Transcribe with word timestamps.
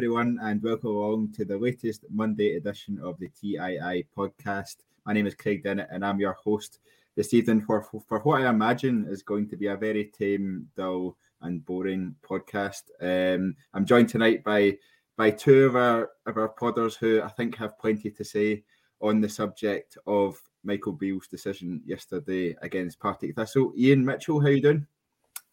everyone, 0.00 0.38
and 0.40 0.62
welcome 0.62 0.88
along 0.88 1.30
to 1.30 1.44
the 1.44 1.58
latest 1.58 2.06
Monday 2.08 2.56
edition 2.56 2.98
of 3.04 3.18
the 3.18 3.28
TII 3.38 4.06
podcast. 4.16 4.76
My 5.04 5.12
name 5.12 5.26
is 5.26 5.34
Craig 5.34 5.62
Dennett, 5.62 5.88
and 5.92 6.02
I'm 6.02 6.18
your 6.18 6.32
host 6.32 6.78
this 7.16 7.34
evening 7.34 7.60
for, 7.60 7.82
for 7.82 8.20
what 8.20 8.40
I 8.40 8.48
imagine 8.48 9.06
is 9.10 9.22
going 9.22 9.46
to 9.50 9.58
be 9.58 9.66
a 9.66 9.76
very 9.76 10.06
tame, 10.06 10.66
dull, 10.74 11.18
and 11.42 11.62
boring 11.66 12.14
podcast. 12.26 12.84
Um, 13.02 13.54
I'm 13.74 13.84
joined 13.84 14.08
tonight 14.08 14.42
by 14.42 14.78
by 15.18 15.32
two 15.32 15.66
of 15.66 15.76
our 15.76 16.08
of 16.24 16.38
our 16.38 16.48
podders 16.48 16.96
who 16.96 17.20
I 17.20 17.28
think 17.28 17.54
have 17.56 17.78
plenty 17.78 18.10
to 18.10 18.24
say 18.24 18.64
on 19.02 19.20
the 19.20 19.28
subject 19.28 19.98
of 20.06 20.40
Michael 20.64 20.94
Beale's 20.94 21.28
decision 21.28 21.82
yesterday 21.84 22.56
against 22.62 23.00
Partick 23.00 23.36
Thistle. 23.36 23.74
Iain 23.78 24.02
Mitchell, 24.02 24.40
how 24.40 24.48
you 24.48 24.62
doing? 24.62 24.86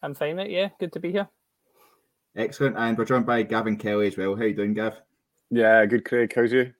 I'm 0.01 0.13
fine, 0.13 0.37
mate. 0.37 0.51
Yeah, 0.51 0.69
good 0.79 0.93
to 0.93 1.01
be 1.01 1.11
here. 1.11 1.27
Excellent. 2.37 2.77
And 2.77 2.95
we're 2.95 3.05
joined 3.05 3.25
by 3.25 3.41
Gavin 3.41 3.77
Kelly 3.77 4.07
as 4.07 4.15
well. 4.15 4.35
How 4.35 4.43
are 4.43 4.47
you 4.47 4.53
doing, 4.53 4.75
Gav? 4.75 5.01
Yeah, 5.49 5.83
good, 5.87 6.05
Craig. 6.05 6.31
How's 6.35 6.51
you? 6.51 6.71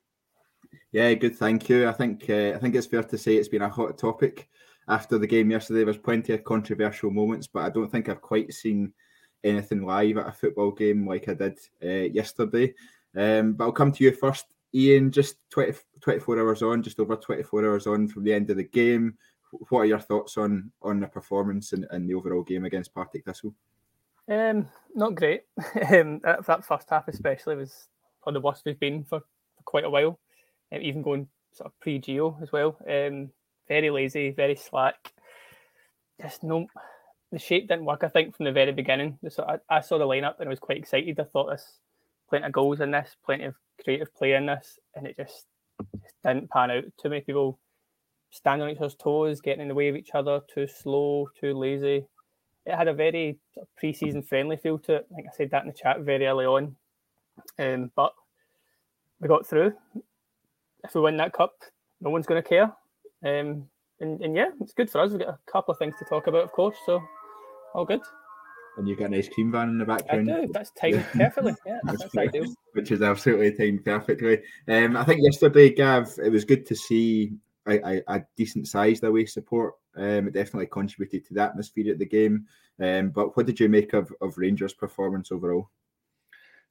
Yeah, 0.92 1.12
good. 1.16 1.36
Thank 1.36 1.68
you. 1.68 1.90
I 1.90 1.94
think 1.94 2.30
uh, 2.30 2.54
I 2.56 2.60
think 2.60 2.76
it's 2.76 2.86
fair 2.86 3.02
to 3.04 3.18
say 3.18 3.36
it's 3.36 3.48
been 3.48 3.64
a 3.64 3.70
hot 3.70 3.98
topic 3.98 4.50
after 4.88 5.18
the 5.18 5.26
game 5.26 5.50
yesterday. 5.50 5.84
There's 5.84 5.98
plenty 5.98 6.34
of 6.34 6.44
controversial 6.44 7.10
moments, 7.10 7.48
but 7.48 7.64
I 7.64 7.70
don't 7.72 7.92
think 7.92 8.08
I've 8.08 8.22
quite 8.22 8.54
seen 8.54 8.94
anything 9.44 9.84
live 9.84 10.18
at 10.18 10.28
a 10.28 10.32
football 10.32 10.72
game 10.72 11.08
like 11.08 11.28
I 11.28 11.34
did 11.34 11.58
uh, 11.84 12.14
yesterday. 12.14 12.76
Um, 13.16 13.53
but 13.53 13.66
I'll 13.66 13.72
come 13.72 13.92
to 13.94 14.03
you 14.03 14.12
first, 14.12 14.46
Iain. 14.76 15.12
Just 15.12 15.38
20, 15.50 15.74
24 16.02 16.40
hours 16.40 16.62
on, 16.62 16.84
just 16.84 17.00
over 17.00 17.16
24 17.16 17.66
hours 17.66 17.88
on 17.88 18.08
from 18.08 18.24
the 18.24 18.34
end 18.34 18.52
of 18.52 18.58
the 18.58 18.64
game. 18.64 19.18
What 19.70 19.80
are 19.80 19.86
your 19.86 20.00
thoughts 20.00 20.38
on 20.38 20.72
on 20.84 21.00
the 21.00 21.08
performance 21.08 21.74
and, 21.74 21.88
and 21.90 22.08
the 22.08 22.14
overall 22.14 22.44
game 22.44 22.66
against 22.66 22.94
Partick 22.94 23.26
Thistle? 23.26 23.56
Um, 24.30 24.67
not 24.94 25.16
great. 25.16 25.44
um, 25.58 26.20
that, 26.23 26.45
that, 26.45 26.66
first 26.66 26.89
half, 26.89 27.08
especially, 27.08 27.56
was 27.56 27.88
of 28.25 28.34
the 28.34 28.42
worst 28.42 28.64
we've 28.66 28.80
been 28.80 29.03
for, 29.06 29.19
for 29.19 29.64
quite 29.66 29.86
a 29.86 29.89
while. 29.89 30.19
Um, 30.72 30.81
even 30.81 31.02
going 31.02 31.28
sort 31.53 31.67
of 31.67 31.80
pre 31.80 32.00
Gio 32.00 32.42
as 32.42 32.52
well. 32.52 32.78
Um, 32.88 33.30
very 33.67 33.89
lazy, 33.89 34.31
very 34.31 34.56
slack. 34.56 35.14
Just 36.22 36.44
no, 36.44 36.67
the 37.31 37.39
shape 37.39 37.67
didn't 37.67 37.86
work. 37.86 38.03
I 38.03 38.09
think 38.09 38.36
from 38.36 38.45
the 38.45 38.52
very 38.52 38.72
beginning. 38.72 39.17
So 39.30 39.44
I, 39.44 39.78
I 39.78 39.81
saw 39.81 39.97
the 39.97 40.06
lineup 40.06 40.39
and 40.39 40.47
I 40.47 40.50
was 40.50 40.59
quite 40.59 40.78
excited. 40.78 41.19
I 41.19 41.23
thought 41.23 41.50
this 41.50 41.80
plenty 42.30 42.45
of 42.45 42.52
goals 42.52 42.81
in 42.81 42.91
this, 42.91 43.16
plenty 43.25 43.45
of 43.45 43.56
creative 43.84 44.14
play 44.16 44.34
in 44.34 44.47
this, 44.47 44.80
and 44.95 45.08
it 45.08 45.16
just, 45.16 45.45
just 46.02 46.16
didn't 46.25 46.50
pan 46.50 46.72
out. 46.72 46.84
Too 47.02 47.09
many 47.09 47.22
people 47.22 47.59
standing 48.30 48.67
on 48.67 48.72
each 48.72 48.80
other's 48.80 48.95
toes, 48.95 49.41
getting 49.41 49.62
in 49.62 49.67
the 49.67 49.75
way 49.75 49.88
of 49.88 49.95
each 49.95 50.12
other, 50.14 50.41
too 50.53 50.67
slow, 50.67 51.30
too 51.39 51.53
lazy. 51.53 52.06
It 52.68 52.76
had 52.76 52.90
a 52.90 52.94
very 52.94 53.40
pre-season 53.78 54.22
friendly 54.22 54.58
feel 54.58 54.78
to 54.80 54.96
it. 54.96 55.08
I 55.10 55.16
think 55.16 55.28
I 55.28 55.36
said 55.36 55.52
that 55.52 55.62
in 55.64 55.70
the 55.70 55.73
chat 55.73 56.02
very 56.02 56.28
early 56.28 56.46
on. 56.46 56.76
Um, 57.58 57.92
but 57.96 58.14
we 59.22 59.30
got 59.30 59.48
through. 59.48 59.74
If 60.84 60.94
we 60.94 61.02
win 61.02 61.16
that 61.18 61.32
cup, 61.32 61.54
no 62.02 62.09
one's 62.09 62.28
going 62.28 62.44
to 62.44 62.48
care. 62.48 62.74
Um, 63.24 63.68
and, 64.02 64.22
and 64.22 64.36
yeah, 64.36 64.50
it's 64.59 64.74
good 64.74 64.90
for 64.90 65.00
us. 65.00 65.12
We've 65.12 65.22
got 65.22 65.30
a 65.30 65.52
couple 65.52 65.72
of 65.72 65.78
things 65.78 65.96
to 66.00 66.06
talk 66.06 66.28
about, 66.28 66.44
of 66.44 66.52
course. 66.52 66.76
So 66.86 67.02
all 67.74 67.86
good. 67.86 68.02
And 68.78 68.88
you've 68.88 69.00
got 69.00 69.06
an 69.06 69.16
ice 69.16 69.30
cream 69.30 69.52
van 69.52 69.70
in 69.70 69.78
the 69.80 69.86
background. 69.86 70.30
I 70.30 70.42
do. 70.42 70.52
That's 70.54 70.72
timed 70.72 71.06
perfectly. 71.14 71.56
Yeah, 71.66 71.80
that's, 71.86 72.16
ideal. 72.16 72.54
Which 72.74 72.92
is 72.92 73.02
absolutely 73.02 73.54
timed 73.54 73.86
perfectly. 73.86 74.42
Um, 74.68 74.97
I 74.97 75.06
think 75.06 75.22
yesterday, 75.24 75.74
Gav, 75.74 76.14
it 76.24 76.30
was 76.30 76.46
good 76.46 76.66
to 76.68 76.75
see 76.75 77.31
a, 77.68 77.80
a, 77.80 78.03
a 78.08 78.25
decent 78.36 78.68
sized 78.68 79.03
away 79.03 79.25
support. 79.25 79.75
Um, 79.97 80.28
it 80.28 80.34
definitely 80.34 80.68
contributed 80.68 81.25
to 81.25 81.34
the 81.34 81.41
atmosphere 81.41 81.91
at 81.91 82.00
the 82.00 82.06
game. 82.06 82.46
Um, 82.81 83.09
but 83.09 83.35
what 83.35 83.46
did 83.46 83.59
you 83.59 83.69
make 83.69 83.94
of, 83.94 84.13
of 84.22 84.38
Rangers' 84.38 84.74
performance 84.74 85.31
overall? 85.31 85.69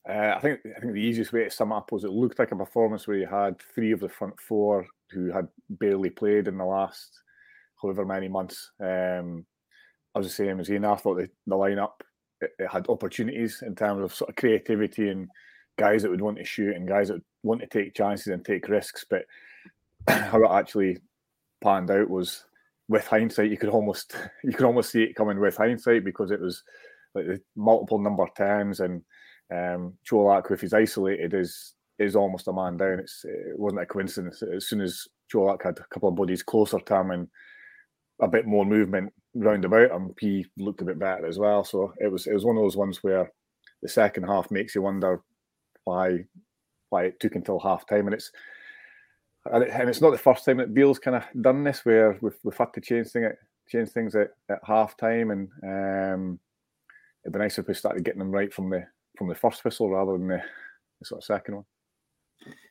Uh, 0.09 0.35
I 0.37 0.41
think 0.41 0.61
I 0.65 0.79
think 0.79 0.93
the 0.93 1.01
easiest 1.01 1.33
way 1.33 1.45
to 1.45 1.51
sum 1.51 1.73
up 1.73 1.91
was 1.91 2.05
it 2.05 2.11
looked 2.11 2.39
like 2.39 2.53
a 2.53 2.57
performance 2.57 3.09
where 3.09 3.17
you 3.17 3.27
had 3.27 3.61
three 3.75 3.91
of 3.91 3.99
the 3.99 4.09
front 4.09 4.39
four 4.41 4.87
who 5.11 5.33
had 5.33 5.49
barely 5.69 6.11
played 6.11 6.47
in 6.47 6.59
the 6.59 6.65
last 6.65 7.23
however 7.83 8.05
many 8.05 8.29
months. 8.29 8.71
Um, 8.81 9.45
I 10.15 10.21
was 10.21 10.29
the 10.29 10.33
same 10.33 10.61
as 10.61 10.71
Iain. 10.71 10.85
I 10.85 10.95
thought 10.95 11.17
the, 11.17 11.29
the 11.47 11.57
lineup 11.57 12.01
it, 12.41 12.53
it, 12.59 12.69
had 12.71 12.89
opportunities 12.89 13.63
in 13.67 13.75
terms 13.75 14.03
of 14.03 14.15
sort 14.15 14.31
of 14.31 14.37
creativity 14.37 15.09
and 15.11 15.29
guys 15.79 16.03
that 16.03 16.11
would 16.11 16.21
want 16.21 16.39
to 16.39 16.45
shoot 16.45 16.75
and 16.75 16.89
guys 16.89 17.09
that 17.09 17.15
would 17.15 17.25
want 17.43 17.61
to 17.61 17.67
take 17.67 17.95
chances 17.95 18.29
and 18.29 18.45
take 18.45 18.69
risks. 18.69 19.05
But 19.09 19.25
how 20.09 20.43
it 20.45 20.51
actually 20.51 20.99
panned 21.61 21.91
out 21.91 22.09
was, 22.09 22.45
with 22.89 23.07
hindsight, 23.07 23.51
you 23.51 23.57
could 23.57 23.69
almost 23.69 24.17
you 24.45 24.53
could 24.53 24.67
almost 24.67 24.91
see 24.91 25.03
it 25.03 25.17
coming 25.17 25.41
with 25.41 25.57
hindsight 25.57 26.05
because 26.05 26.31
it 26.31 26.41
was 26.41 26.63
like 27.15 27.27
the 27.27 27.41
multiple 27.57 27.99
number 27.99 28.27
tens 28.37 28.81
and 28.81 29.03
um, 29.53 29.95
Colak, 30.09 30.51
if 30.51 30.61
he's 30.61 30.75
isolated, 30.75 31.35
is 31.35 31.75
is 31.99 32.17
almost 32.17 32.49
a 32.49 32.53
man 32.53 32.77
down. 32.77 32.99
It's, 32.99 33.25
it 33.25 33.59
wasn't 33.59 33.83
a 33.83 33.87
coincidence. 33.87 34.43
As 34.43 34.69
soon 34.69 34.81
as 34.81 35.07
Colak 35.33 35.63
had 35.63 35.79
a 35.79 35.87
couple 35.91 36.09
of 36.09 36.17
bodies 36.17 36.43
closer 36.43 36.79
to 36.79 36.95
him 36.97 37.11
and 37.11 37.29
a 38.21 38.29
bit 38.29 38.47
more 38.47 38.65
movement 38.65 39.13
round 39.35 39.65
about 39.65 39.91
him, 39.91 40.15
he 40.21 40.47
looked 40.57 40.83
a 40.83 40.85
bit 40.85 40.99
better 40.99 41.27
as 41.27 41.39
well. 41.39 41.65
So 41.65 41.93
it 41.99 42.11
was 42.11 42.27
it 42.27 42.35
was 42.35 42.45
one 42.45 42.57
of 42.57 42.63
those 42.63 42.77
ones 42.77 43.03
where 43.03 43.31
the 43.83 43.89
second 43.89 44.25
half 44.25 44.51
makes 44.51 44.75
you 44.75 44.83
wonder 44.83 45.23
why 45.85 46.25
why 46.91 47.05
it 47.05 47.21
took 47.21 47.35
until 47.35 47.59
half 47.59 47.87
time, 47.87 48.07
and 48.07 48.15
it's 48.15 48.31
and, 49.53 49.65
it, 49.65 49.71
and 49.71 49.89
it's 49.89 50.01
not 50.01 50.11
the 50.11 50.19
first 50.19 50.45
time 50.45 50.59
that 50.59 50.75
Beale's 50.75 50.99
kind 50.99 51.17
of 51.17 51.25
done 51.41 51.65
this 51.65 51.85
where 51.85 52.19
we've, 52.21 52.37
we've 52.43 52.57
had 52.57 52.73
to 52.75 52.81
change 52.81 53.09
thing 53.09 53.31
change 53.69 53.89
things 53.91 54.15
at, 54.15 54.31
at 54.49 54.61
half 54.65 54.97
time, 54.97 55.31
and 55.31 55.49
um, 55.63 56.39
it'd 57.25 57.33
be 57.33 57.39
nice 57.39 57.59
if 57.59 57.67
we 57.67 57.75
started 57.75 58.05
getting 58.05 58.21
them 58.21 58.31
right 58.31 58.53
from 58.53 58.71
the 58.71 58.85
from 59.17 59.29
the 59.29 59.35
first 59.35 59.65
whistle 59.65 59.91
rather 59.91 60.13
than 60.13 60.29
the, 60.29 60.43
the 61.01 61.05
sort 61.05 61.21
of 61.21 61.25
second 61.25 61.57
one. 61.57 61.65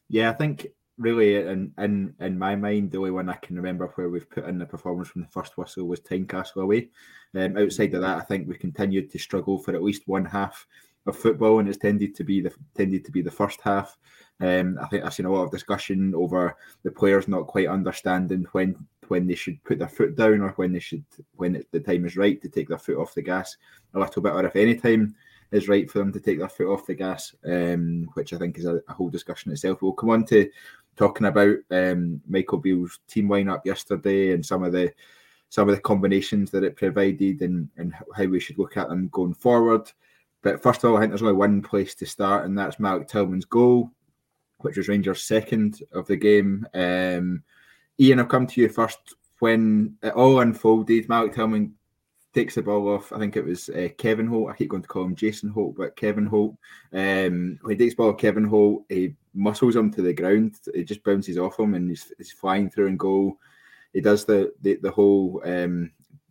Yeah, 0.09 0.29
I 0.29 0.33
think 0.33 0.67
really 0.97 1.35
in 1.35 1.73
in 1.77 2.13
in 2.19 2.39
my 2.39 2.55
mind, 2.55 2.91
the 2.91 2.99
only 2.99 3.11
one 3.11 3.29
I 3.29 3.35
can 3.35 3.55
remember 3.55 3.87
where 3.95 4.09
we've 4.09 4.29
put 4.29 4.45
in 4.45 4.57
the 4.57 4.65
performance 4.65 5.09
from 5.09 5.21
the 5.21 5.27
first 5.27 5.57
whistle 5.57 5.87
was 5.87 5.99
Tynecastle 5.99 6.63
away. 6.63 6.89
Um, 7.35 7.57
outside 7.57 7.93
of 7.93 8.01
that, 8.01 8.17
I 8.17 8.21
think 8.21 8.47
we 8.47 8.55
continued 8.55 9.11
to 9.11 9.19
struggle 9.19 9.57
for 9.57 9.75
at 9.75 9.83
least 9.83 10.03
one 10.07 10.25
half 10.25 10.65
of 11.05 11.17
football, 11.17 11.59
and 11.59 11.67
it's 11.67 11.77
tended 11.77 12.16
to 12.16 12.23
be 12.23 12.41
the 12.41 12.51
tended 12.75 13.05
to 13.05 13.11
be 13.11 13.21
the 13.21 13.31
first 13.31 13.61
half. 13.61 13.97
Um, 14.39 14.77
I 14.81 14.88
think 14.88 15.03
I've 15.03 15.13
seen 15.13 15.25
a 15.25 15.31
lot 15.31 15.43
of 15.43 15.51
discussion 15.51 16.13
over 16.16 16.55
the 16.83 16.91
players 16.91 17.27
not 17.27 17.47
quite 17.47 17.67
understanding 17.67 18.45
when 18.51 18.75
when 19.07 19.27
they 19.27 19.35
should 19.35 19.63
put 19.63 19.79
their 19.79 19.88
foot 19.88 20.16
down 20.16 20.41
or 20.41 20.49
when 20.51 20.73
they 20.73 20.79
should 20.79 21.05
when 21.35 21.63
the 21.71 21.79
time 21.79 22.05
is 22.05 22.17
right 22.17 22.41
to 22.41 22.49
take 22.49 22.67
their 22.69 22.77
foot 22.77 22.97
off 22.97 23.13
the 23.13 23.21
gas 23.21 23.55
a 23.93 23.99
little 23.99 24.21
bit, 24.21 24.33
or 24.33 24.45
if 24.45 24.55
any 24.55 24.75
time 24.75 25.16
is 25.51 25.67
right 25.67 25.89
for 25.89 25.99
them 25.99 26.11
to 26.11 26.19
take 26.19 26.39
their 26.39 26.49
foot 26.49 26.71
off 26.71 26.88
the 26.88 26.93
gas, 26.93 27.33
um, 27.45 28.09
which 28.16 28.33
I 28.33 28.37
think 28.37 28.57
is 28.57 28.66
a, 28.66 28.81
a, 28.87 28.93
whole 28.93 29.09
discussion 29.09 29.51
itself. 29.51 29.81
We'll 29.81 29.93
come 29.93 30.09
on 30.09 30.25
to 30.25 30.49
talking 30.95 31.27
about 31.27 31.57
um, 31.72 32.22
Michael 32.27 32.57
Beale's 32.57 32.99
team 33.07 33.29
lineup 33.29 33.61
yesterday 33.63 34.33
and 34.33 34.45
some 34.45 34.63
of 34.63 34.72
the 34.72 34.91
some 35.49 35.69
of 35.69 35.75
the 35.75 35.81
combinations 35.81 36.51
that 36.51 36.63
it 36.63 36.75
provided 36.75 37.41
and, 37.41 37.69
and 37.77 37.93
how 38.16 38.25
we 38.25 38.39
should 38.39 38.57
look 38.57 38.75
at 38.77 38.89
them 38.89 39.07
going 39.09 39.35
forward. 39.35 39.89
But 40.45 40.61
first 40.61 40.83
of 40.83 40.91
all, 40.91 40.97
I 40.97 41.00
think 41.00 41.09
there's 41.09 41.23
only 41.23 41.33
one 41.33 41.63
place 41.63 41.95
to 41.95 42.06
start, 42.06 42.45
and 42.45 42.56
that's 42.56 42.79
Malik 42.79 43.07
Tillman's 43.07 43.45
goal, 43.45 43.89
which 44.59 44.78
was 44.78 44.88
Rangers' 44.88 45.23
second 45.23 45.81
of 45.91 46.06
the 46.06 46.16
game. 46.16 46.67
Um, 46.75 47.41
Iain, 48.00 48.19
I'll 48.19 48.28
come 48.28 48.45
to 48.45 48.61
you 48.61 48.69
first. 48.69 49.16
When 49.39 49.97
it 50.03 50.13
all 50.13 50.41
unfolded, 50.41 51.09
Malik 51.09 51.34
Tillman 51.34 51.73
takes 52.31 52.53
the 52.53 52.61
ball 52.61 52.89
off. 52.89 53.11
I 53.11 53.17
think 53.17 53.35
it 53.35 53.43
was 53.43 53.69
uh, 53.69 53.87
Kevin 53.97 54.28
Holt. 54.28 54.52
I 54.52 54.55
keep 54.55 54.69
going 54.69 54.84
to 54.84 54.87
call 54.87 55.05
him 55.05 55.16
Jason 55.16 55.49
Holt, 55.49 55.75
but 55.75 55.96
Kevin 55.96 56.28
Holt. 56.28 56.55
Um, 56.93 57.58
when 57.64 57.72
he 57.72 57.75
takes 57.75 57.96
the 57.96 58.03
ball, 58.03 58.14
Kevin 58.14 58.43
Holt, 58.43 58.85
he 58.87 59.16
muscles 59.34 59.75
him 59.75 59.90
to 59.93 60.03
the 60.03 60.14
ground. 60.14 60.59
He 60.75 60.84
just 60.84 61.03
bounces 61.03 61.40
off 61.40 61.59
him 61.59 61.73
and 61.73 61.90
he's, 61.90 62.14
he's 62.19 62.31
flying 62.31 62.69
through 62.69 62.90
and 62.90 62.99
goal. 62.99 63.40
He 63.93 64.02
does 64.02 64.25
the 64.25 64.53
the, 64.61 64.75
the 64.75 64.91
whole 64.91 65.41
um, 65.43 65.90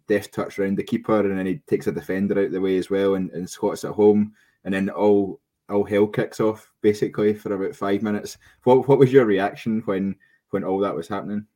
deft 0.08 0.32
touch 0.32 0.58
around 0.58 0.76
the 0.76 0.82
keeper, 0.82 1.20
and 1.20 1.38
then 1.38 1.46
he 1.46 1.56
takes 1.66 1.86
a 1.86 1.92
defender 1.92 2.44
out 2.44 2.50
the 2.50 2.60
way 2.60 2.76
as 2.76 2.90
well 2.90 3.14
and, 3.14 3.30
and 3.30 3.48
squats 3.48 3.84
at 3.84 3.92
home. 3.92 4.32
And 4.64 4.74
then 4.74 4.90
all 4.90 5.40
all 5.70 5.84
hell 5.84 6.06
kicks 6.06 6.40
off 6.40 6.70
basically 6.82 7.34
for 7.34 7.54
about 7.54 7.74
five 7.74 8.02
minutes. 8.02 8.36
What 8.64 8.88
what 8.88 8.98
was 8.98 9.12
your 9.12 9.24
reaction 9.24 9.82
when 9.86 10.16
when 10.50 10.64
all 10.64 10.78
that 10.80 10.94
was 10.94 11.08
happening? 11.08 11.46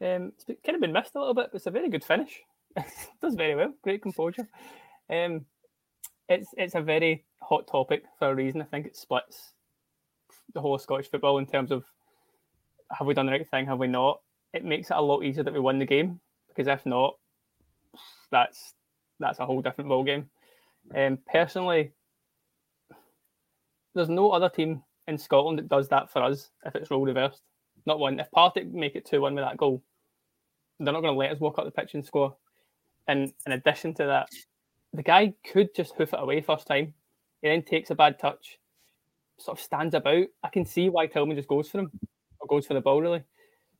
Um, 0.00 0.32
it's 0.34 0.44
kind 0.64 0.74
of 0.74 0.80
been 0.80 0.92
missed 0.92 1.14
a 1.14 1.18
little 1.18 1.34
bit. 1.34 1.48
But 1.52 1.56
it's 1.56 1.66
a 1.66 1.70
very 1.70 1.88
good 1.88 2.04
finish. 2.04 2.40
does 3.20 3.34
very 3.34 3.54
well. 3.54 3.74
Great 3.82 4.02
composure. 4.02 4.48
Um, 5.10 5.44
it's 6.28 6.48
it's 6.56 6.74
a 6.74 6.80
very 6.80 7.24
hot 7.40 7.66
topic 7.66 8.04
for 8.18 8.30
a 8.30 8.34
reason. 8.34 8.62
I 8.62 8.66
think 8.66 8.86
it 8.86 8.96
splits 8.96 9.52
the 10.54 10.60
whole 10.60 10.78
Scottish 10.78 11.10
football 11.10 11.38
in 11.38 11.46
terms 11.46 11.70
of 11.70 11.84
have 12.90 13.06
we 13.06 13.14
done 13.14 13.26
the 13.26 13.32
right 13.32 13.48
thing, 13.48 13.66
have 13.66 13.78
we 13.78 13.86
not? 13.86 14.20
It 14.52 14.64
makes 14.64 14.90
it 14.90 14.96
a 14.96 15.00
lot 15.00 15.24
easier 15.24 15.42
that 15.44 15.54
we 15.54 15.60
won 15.60 15.78
the 15.78 15.86
game 15.86 16.20
because 16.48 16.66
if 16.66 16.84
not, 16.84 17.16
that's 18.30 18.74
that's 19.20 19.38
a 19.38 19.46
whole 19.46 19.62
different 19.62 19.88
ball 19.88 20.04
game. 20.04 20.28
Um, 20.94 21.18
personally, 21.30 21.92
there's 23.94 24.08
no 24.08 24.30
other 24.30 24.48
team 24.48 24.82
in 25.06 25.18
Scotland 25.18 25.58
that 25.58 25.68
does 25.68 25.88
that 25.88 26.10
for 26.10 26.22
us 26.22 26.50
if 26.64 26.74
it's 26.74 26.90
role 26.90 27.04
reversed. 27.04 27.42
Not 27.86 27.98
one. 27.98 28.20
If 28.20 28.30
Partick 28.30 28.72
make 28.72 28.94
it 28.94 29.06
2 29.06 29.20
1 29.20 29.34
with 29.34 29.44
that 29.44 29.56
goal, 29.56 29.82
they're 30.78 30.92
not 30.92 31.02
going 31.02 31.14
to 31.14 31.18
let 31.18 31.32
us 31.32 31.40
walk 31.40 31.58
up 31.58 31.64
the 31.64 31.70
pitch 31.70 31.94
and 31.94 32.04
score. 32.04 32.36
And 33.08 33.32
in 33.46 33.52
addition 33.52 33.94
to 33.94 34.04
that, 34.06 34.28
the 34.92 35.02
guy 35.02 35.34
could 35.50 35.74
just 35.74 35.94
hoof 35.94 36.12
it 36.12 36.20
away 36.20 36.40
first 36.40 36.66
time. 36.66 36.94
He 37.40 37.48
then 37.48 37.62
takes 37.62 37.90
a 37.90 37.94
bad 37.94 38.18
touch, 38.18 38.58
sort 39.38 39.58
of 39.58 39.64
stands 39.64 39.94
about. 39.94 40.26
I 40.42 40.48
can 40.48 40.64
see 40.64 40.88
why 40.88 41.06
Tillman 41.06 41.36
just 41.36 41.48
goes 41.48 41.68
for 41.68 41.80
him 41.80 41.90
or 42.38 42.46
goes 42.46 42.66
for 42.66 42.74
the 42.74 42.80
ball 42.80 43.00
really. 43.00 43.24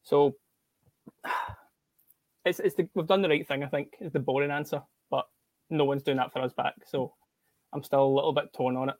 So 0.02 0.34
it's 2.44 2.60
it's 2.60 2.74
the, 2.74 2.88
we've 2.94 3.06
done 3.06 3.22
the 3.22 3.28
right 3.28 3.46
thing. 3.46 3.62
I 3.62 3.68
think 3.68 3.94
is 4.00 4.12
the 4.12 4.18
boring 4.20 4.50
answer, 4.50 4.82
but 5.10 5.26
no 5.70 5.84
one's 5.84 6.02
doing 6.02 6.16
that 6.18 6.32
for 6.32 6.40
us 6.40 6.52
back. 6.52 6.74
So 6.86 7.14
I'm 7.72 7.82
still 7.82 8.04
a 8.04 8.14
little 8.14 8.32
bit 8.32 8.52
torn 8.52 8.76
on 8.76 8.90
it. 8.90 8.96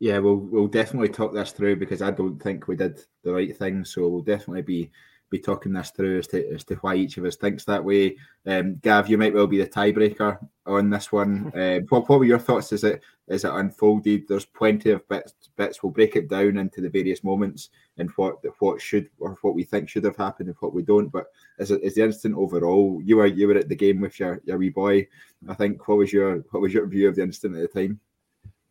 Yeah, 0.00 0.18
we'll 0.18 0.36
we'll 0.36 0.68
definitely 0.68 1.08
talk 1.08 1.32
this 1.32 1.52
through 1.52 1.76
because 1.76 2.02
I 2.02 2.10
don't 2.10 2.40
think 2.42 2.68
we 2.68 2.76
did 2.76 3.00
the 3.24 3.32
right 3.32 3.56
thing. 3.56 3.84
So 3.84 4.08
we'll 4.08 4.22
definitely 4.22 4.62
be 4.62 4.90
be 5.30 5.38
talking 5.38 5.72
this 5.72 5.90
through 5.90 6.18
as 6.18 6.26
to, 6.28 6.54
as 6.54 6.64
to 6.64 6.74
why 6.76 6.94
each 6.94 7.18
of 7.18 7.24
us 7.24 7.36
thinks 7.36 7.64
that 7.64 7.84
way. 7.84 8.16
Um, 8.46 8.76
Gav, 8.76 9.08
you 9.08 9.18
might 9.18 9.34
well 9.34 9.46
be 9.46 9.58
the 9.58 9.66
tiebreaker 9.66 10.38
on 10.66 10.90
this 10.90 11.12
one. 11.12 11.52
Uh, 11.54 11.80
what, 11.88 12.08
what 12.08 12.18
were 12.18 12.24
your 12.24 12.38
thoughts 12.38 12.72
as 12.72 12.84
it 12.84 13.02
as 13.28 13.44
it 13.44 13.52
unfolded? 13.52 14.26
There's 14.26 14.44
plenty 14.44 14.90
of 14.90 15.06
bits. 15.08 15.34
Bits 15.56 15.82
we'll 15.82 15.92
break 15.92 16.16
it 16.16 16.28
down 16.28 16.56
into 16.56 16.80
the 16.80 16.88
various 16.88 17.22
moments 17.22 17.70
and 17.98 18.10
what 18.10 18.36
what 18.60 18.80
should 18.80 19.08
or 19.18 19.36
what 19.42 19.54
we 19.54 19.64
think 19.64 19.88
should 19.88 20.04
have 20.04 20.16
happened 20.16 20.48
and 20.48 20.56
what 20.60 20.74
we 20.74 20.82
don't. 20.82 21.08
But 21.08 21.26
as, 21.58 21.70
as 21.70 21.94
the 21.94 22.04
instant 22.04 22.36
overall, 22.36 23.00
you 23.04 23.16
were 23.16 23.26
you 23.26 23.48
were 23.48 23.56
at 23.56 23.68
the 23.68 23.76
game 23.76 24.00
with 24.00 24.18
your, 24.18 24.40
your 24.44 24.58
wee 24.58 24.70
boy. 24.70 25.06
I 25.48 25.54
think 25.54 25.86
what 25.88 25.98
was 25.98 26.12
your 26.12 26.38
what 26.50 26.62
was 26.62 26.72
your 26.72 26.86
view 26.86 27.08
of 27.08 27.16
the 27.16 27.22
instant 27.22 27.56
at 27.56 27.72
the 27.72 27.80
time? 27.80 28.00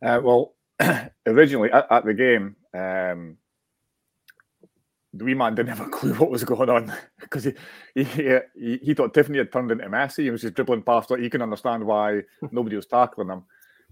Uh, 0.02 0.20
well, 0.22 0.54
originally 1.26 1.70
at, 1.72 1.86
at, 1.90 2.04
the 2.04 2.14
game. 2.14 2.56
Um, 2.74 3.36
the 5.14 5.24
wee 5.24 5.34
man 5.34 5.54
didn't 5.54 5.70
have 5.70 5.86
a 5.86 5.90
clue 5.90 6.14
what 6.14 6.30
was 6.30 6.44
going 6.44 6.68
on 6.68 6.92
because 7.20 7.44
he, 7.44 7.52
he, 7.94 8.38
he 8.54 8.78
he 8.82 8.94
thought 8.94 9.14
Tiffany 9.14 9.38
had 9.38 9.50
turned 9.50 9.70
into 9.70 9.86
Messi. 9.86 10.24
He 10.24 10.30
was 10.30 10.42
just 10.42 10.54
dribbling 10.54 10.82
past 10.82 11.10
it. 11.10 11.20
He 11.20 11.30
can 11.30 11.42
understand 11.42 11.84
why 11.84 12.22
nobody 12.50 12.76
was 12.76 12.86
tackling 12.86 13.30
him. 13.30 13.44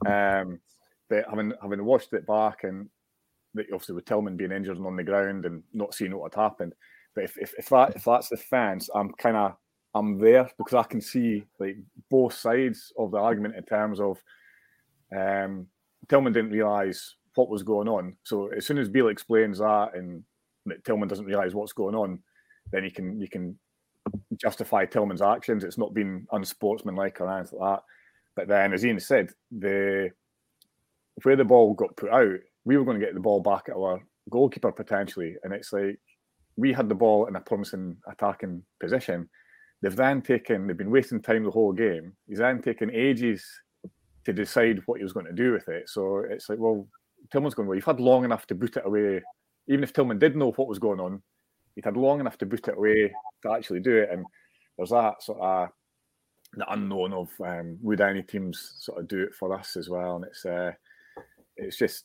Um, 0.06 0.60
but 1.08 1.24
having 1.28 1.52
having 1.62 1.84
watched 1.84 2.12
it 2.12 2.26
back 2.26 2.64
and 2.64 2.88
obviously 3.58 3.94
with 3.94 4.04
Tillman 4.04 4.36
being 4.36 4.52
injured 4.52 4.76
and 4.76 4.86
on 4.86 4.96
the 4.96 5.02
ground 5.02 5.46
and 5.46 5.62
not 5.72 5.94
seeing 5.94 6.14
what 6.14 6.34
had 6.34 6.42
happened. 6.42 6.74
But 7.14 7.24
if, 7.24 7.38
if, 7.38 7.54
if 7.58 7.68
that 7.70 7.96
if 7.96 8.04
that's 8.04 8.28
the 8.28 8.36
fence, 8.36 8.90
I'm 8.94 9.12
kind 9.12 9.36
of 9.36 9.56
I'm 9.94 10.18
there 10.18 10.50
because 10.58 10.74
I 10.74 10.82
can 10.82 11.00
see 11.00 11.44
like 11.58 11.76
both 12.10 12.34
sides 12.34 12.92
of 12.98 13.10
the 13.10 13.18
argument 13.18 13.56
in 13.56 13.64
terms 13.64 14.00
of 14.00 14.22
um, 15.16 15.66
Tillman 16.08 16.34
didn't 16.34 16.50
realise 16.50 17.14
what 17.34 17.48
was 17.48 17.62
going 17.62 17.88
on. 17.88 18.16
So 18.22 18.48
as 18.48 18.66
soon 18.66 18.78
as 18.78 18.90
Beale 18.90 19.08
explains 19.08 19.58
that 19.58 19.92
and 19.94 20.22
Tillman 20.84 21.08
doesn't 21.08 21.26
realise 21.26 21.54
what's 21.54 21.72
going 21.72 21.94
on, 21.94 22.20
then 22.72 22.84
you 22.84 22.90
can 22.90 23.20
you 23.20 23.28
can 23.28 23.58
justify 24.36 24.84
Tillman's 24.84 25.22
actions. 25.22 25.64
It's 25.64 25.78
not 25.78 25.94
been 25.94 26.26
unsportsmanlike 26.32 27.20
or 27.20 27.30
anything 27.30 27.58
like 27.58 27.78
that. 27.78 27.82
But 28.34 28.48
then, 28.48 28.72
as 28.72 28.84
Iain 28.84 29.00
said, 29.00 29.30
the 29.50 30.10
where 31.22 31.36
the 31.36 31.44
ball 31.44 31.74
got 31.74 31.96
put 31.96 32.10
out, 32.10 32.38
we 32.64 32.76
were 32.76 32.84
going 32.84 33.00
to 33.00 33.04
get 33.04 33.14
the 33.14 33.20
ball 33.20 33.40
back 33.40 33.68
at 33.68 33.76
our 33.76 34.00
goalkeeper 34.30 34.72
potentially, 34.72 35.36
and 35.42 35.52
it's 35.52 35.72
like 35.72 35.98
we 36.56 36.72
had 36.72 36.88
the 36.88 36.94
ball 36.94 37.26
in 37.26 37.36
a 37.36 37.40
promising 37.40 37.96
attacking 38.10 38.62
position. 38.80 39.28
They've 39.82 39.94
then 39.94 40.22
taken, 40.22 40.66
they've 40.66 40.76
been 40.76 40.90
wasting 40.90 41.20
time 41.20 41.44
the 41.44 41.50
whole 41.50 41.72
game. 41.72 42.14
He's 42.26 42.38
then 42.38 42.62
taken 42.62 42.90
ages 42.90 43.44
to 44.24 44.32
decide 44.32 44.82
what 44.86 44.98
he 44.98 45.04
was 45.04 45.12
going 45.12 45.26
to 45.26 45.32
do 45.32 45.52
with 45.52 45.68
it. 45.68 45.88
So 45.88 46.24
it's 46.28 46.48
like, 46.48 46.58
well, 46.58 46.88
Tillman's 47.30 47.54
going, 47.54 47.68
well, 47.68 47.76
you've 47.76 47.84
had 47.84 48.00
long 48.00 48.24
enough 48.24 48.46
to 48.46 48.54
boot 48.54 48.76
it 48.76 48.86
away 48.86 49.22
even 49.68 49.82
if 49.82 49.92
Tillman 49.92 50.18
did 50.18 50.36
know 50.36 50.52
what 50.52 50.68
was 50.68 50.78
going 50.78 51.00
on, 51.00 51.22
he'd 51.74 51.84
had 51.84 51.96
long 51.96 52.20
enough 52.20 52.38
to 52.38 52.46
boot 52.46 52.68
it 52.68 52.76
away 52.76 53.12
to 53.42 53.52
actually 53.52 53.80
do 53.80 53.96
it. 53.96 54.10
And 54.10 54.24
there's 54.76 54.90
that 54.90 55.22
sort 55.22 55.40
of 55.40 55.68
the 56.54 56.72
unknown 56.72 57.12
of 57.12 57.28
um, 57.44 57.78
would 57.82 58.00
any 58.00 58.22
teams 58.22 58.74
sort 58.78 59.00
of 59.00 59.08
do 59.08 59.22
it 59.22 59.34
for 59.34 59.52
us 59.52 59.76
as 59.76 59.88
well. 59.88 60.16
And 60.16 60.24
it's 60.24 60.44
uh, 60.44 60.72
it's 61.56 61.76
just 61.76 62.04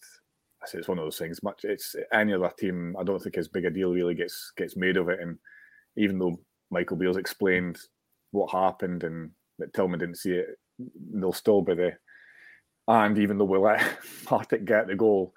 I 0.64 0.68
say 0.68 0.78
it's 0.80 0.88
one 0.88 1.00
of 1.00 1.06
those 1.06 1.18
things. 1.18 1.44
Much 1.44 1.62
it's 1.64 1.96
any 2.14 2.34
other 2.34 2.52
team. 2.58 2.96
I 3.00 3.04
don't 3.04 3.22
think 3.22 3.38
as 3.38 3.48
big 3.48 3.66
a 3.66 3.70
deal 3.70 3.92
really 3.92 4.16
gets 4.16 4.52
gets 4.58 4.76
made 4.76 4.98
of 4.98 5.10
it. 5.10 5.20
And 5.20 5.38
even 5.98 6.20
though 6.20 6.40
Michael 6.70 6.98
Beale's 6.98 7.18
explained 7.18 7.78
what 8.32 8.52
happened 8.52 9.04
and 9.04 9.32
that 9.60 9.74
Tillman 9.74 10.00
didn't 10.00 10.18
see 10.18 10.32
it, 10.32 10.48
they'll 11.14 11.34
still 11.34 11.62
be 11.62 11.76
there. 11.76 12.00
And 12.88 13.18
even 13.18 13.38
though 13.38 13.46
we 13.46 13.58
let 13.58 14.00
Partick 14.26 14.66
get 14.66 14.88
the 14.88 14.96
goal, 14.96 15.34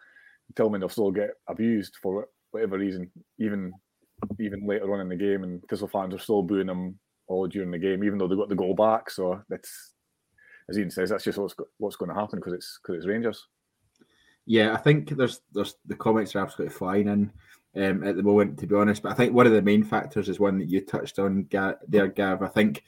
Tillman 0.56 0.80
will 0.80 0.88
still 0.88 1.10
get 1.10 1.30
abused 1.48 1.96
for 2.00 2.28
whatever 2.50 2.78
reason, 2.78 3.10
even 3.38 3.72
even 4.40 4.66
later 4.66 4.92
on 4.92 5.00
in 5.00 5.08
the 5.08 5.16
game, 5.16 5.42
and 5.42 5.62
Thistle 5.68 5.88
fans 5.88 6.14
are 6.14 6.18
still 6.18 6.42
booing 6.42 6.68
him 6.68 6.98
all 7.26 7.46
during 7.46 7.70
the 7.70 7.78
game, 7.78 8.04
even 8.04 8.18
though 8.18 8.28
they 8.28 8.36
got 8.36 8.48
the 8.48 8.54
goal 8.54 8.74
back. 8.74 9.10
So 9.10 9.42
that's, 9.48 9.94
as 10.68 10.78
Iain 10.78 10.90
says, 10.90 11.10
that's 11.10 11.24
just 11.24 11.38
what's 11.38 11.54
what's 11.78 11.96
going 11.96 12.10
to 12.10 12.20
happen 12.20 12.38
because 12.38 12.52
it's 12.52 12.78
because 12.82 12.98
it's 12.98 13.06
Rangers. 13.06 13.46
Yeah, 14.46 14.74
I 14.74 14.76
think 14.76 15.10
there's 15.10 15.40
there's 15.52 15.76
the 15.86 15.96
comments 15.96 16.36
are 16.36 16.40
absolutely 16.40 16.74
flying 16.74 17.08
in 17.08 17.32
um, 17.76 18.04
at 18.04 18.16
the 18.16 18.22
moment, 18.22 18.58
to 18.58 18.66
be 18.66 18.76
honest. 18.76 19.02
But 19.02 19.12
I 19.12 19.14
think 19.14 19.32
one 19.32 19.46
of 19.46 19.52
the 19.52 19.62
main 19.62 19.82
factors 19.82 20.28
is 20.28 20.38
one 20.40 20.58
that 20.58 20.68
you 20.68 20.80
touched 20.80 21.18
on 21.18 21.48
there, 21.88 22.08
Gav. 22.08 22.42
I 22.42 22.48
think 22.48 22.84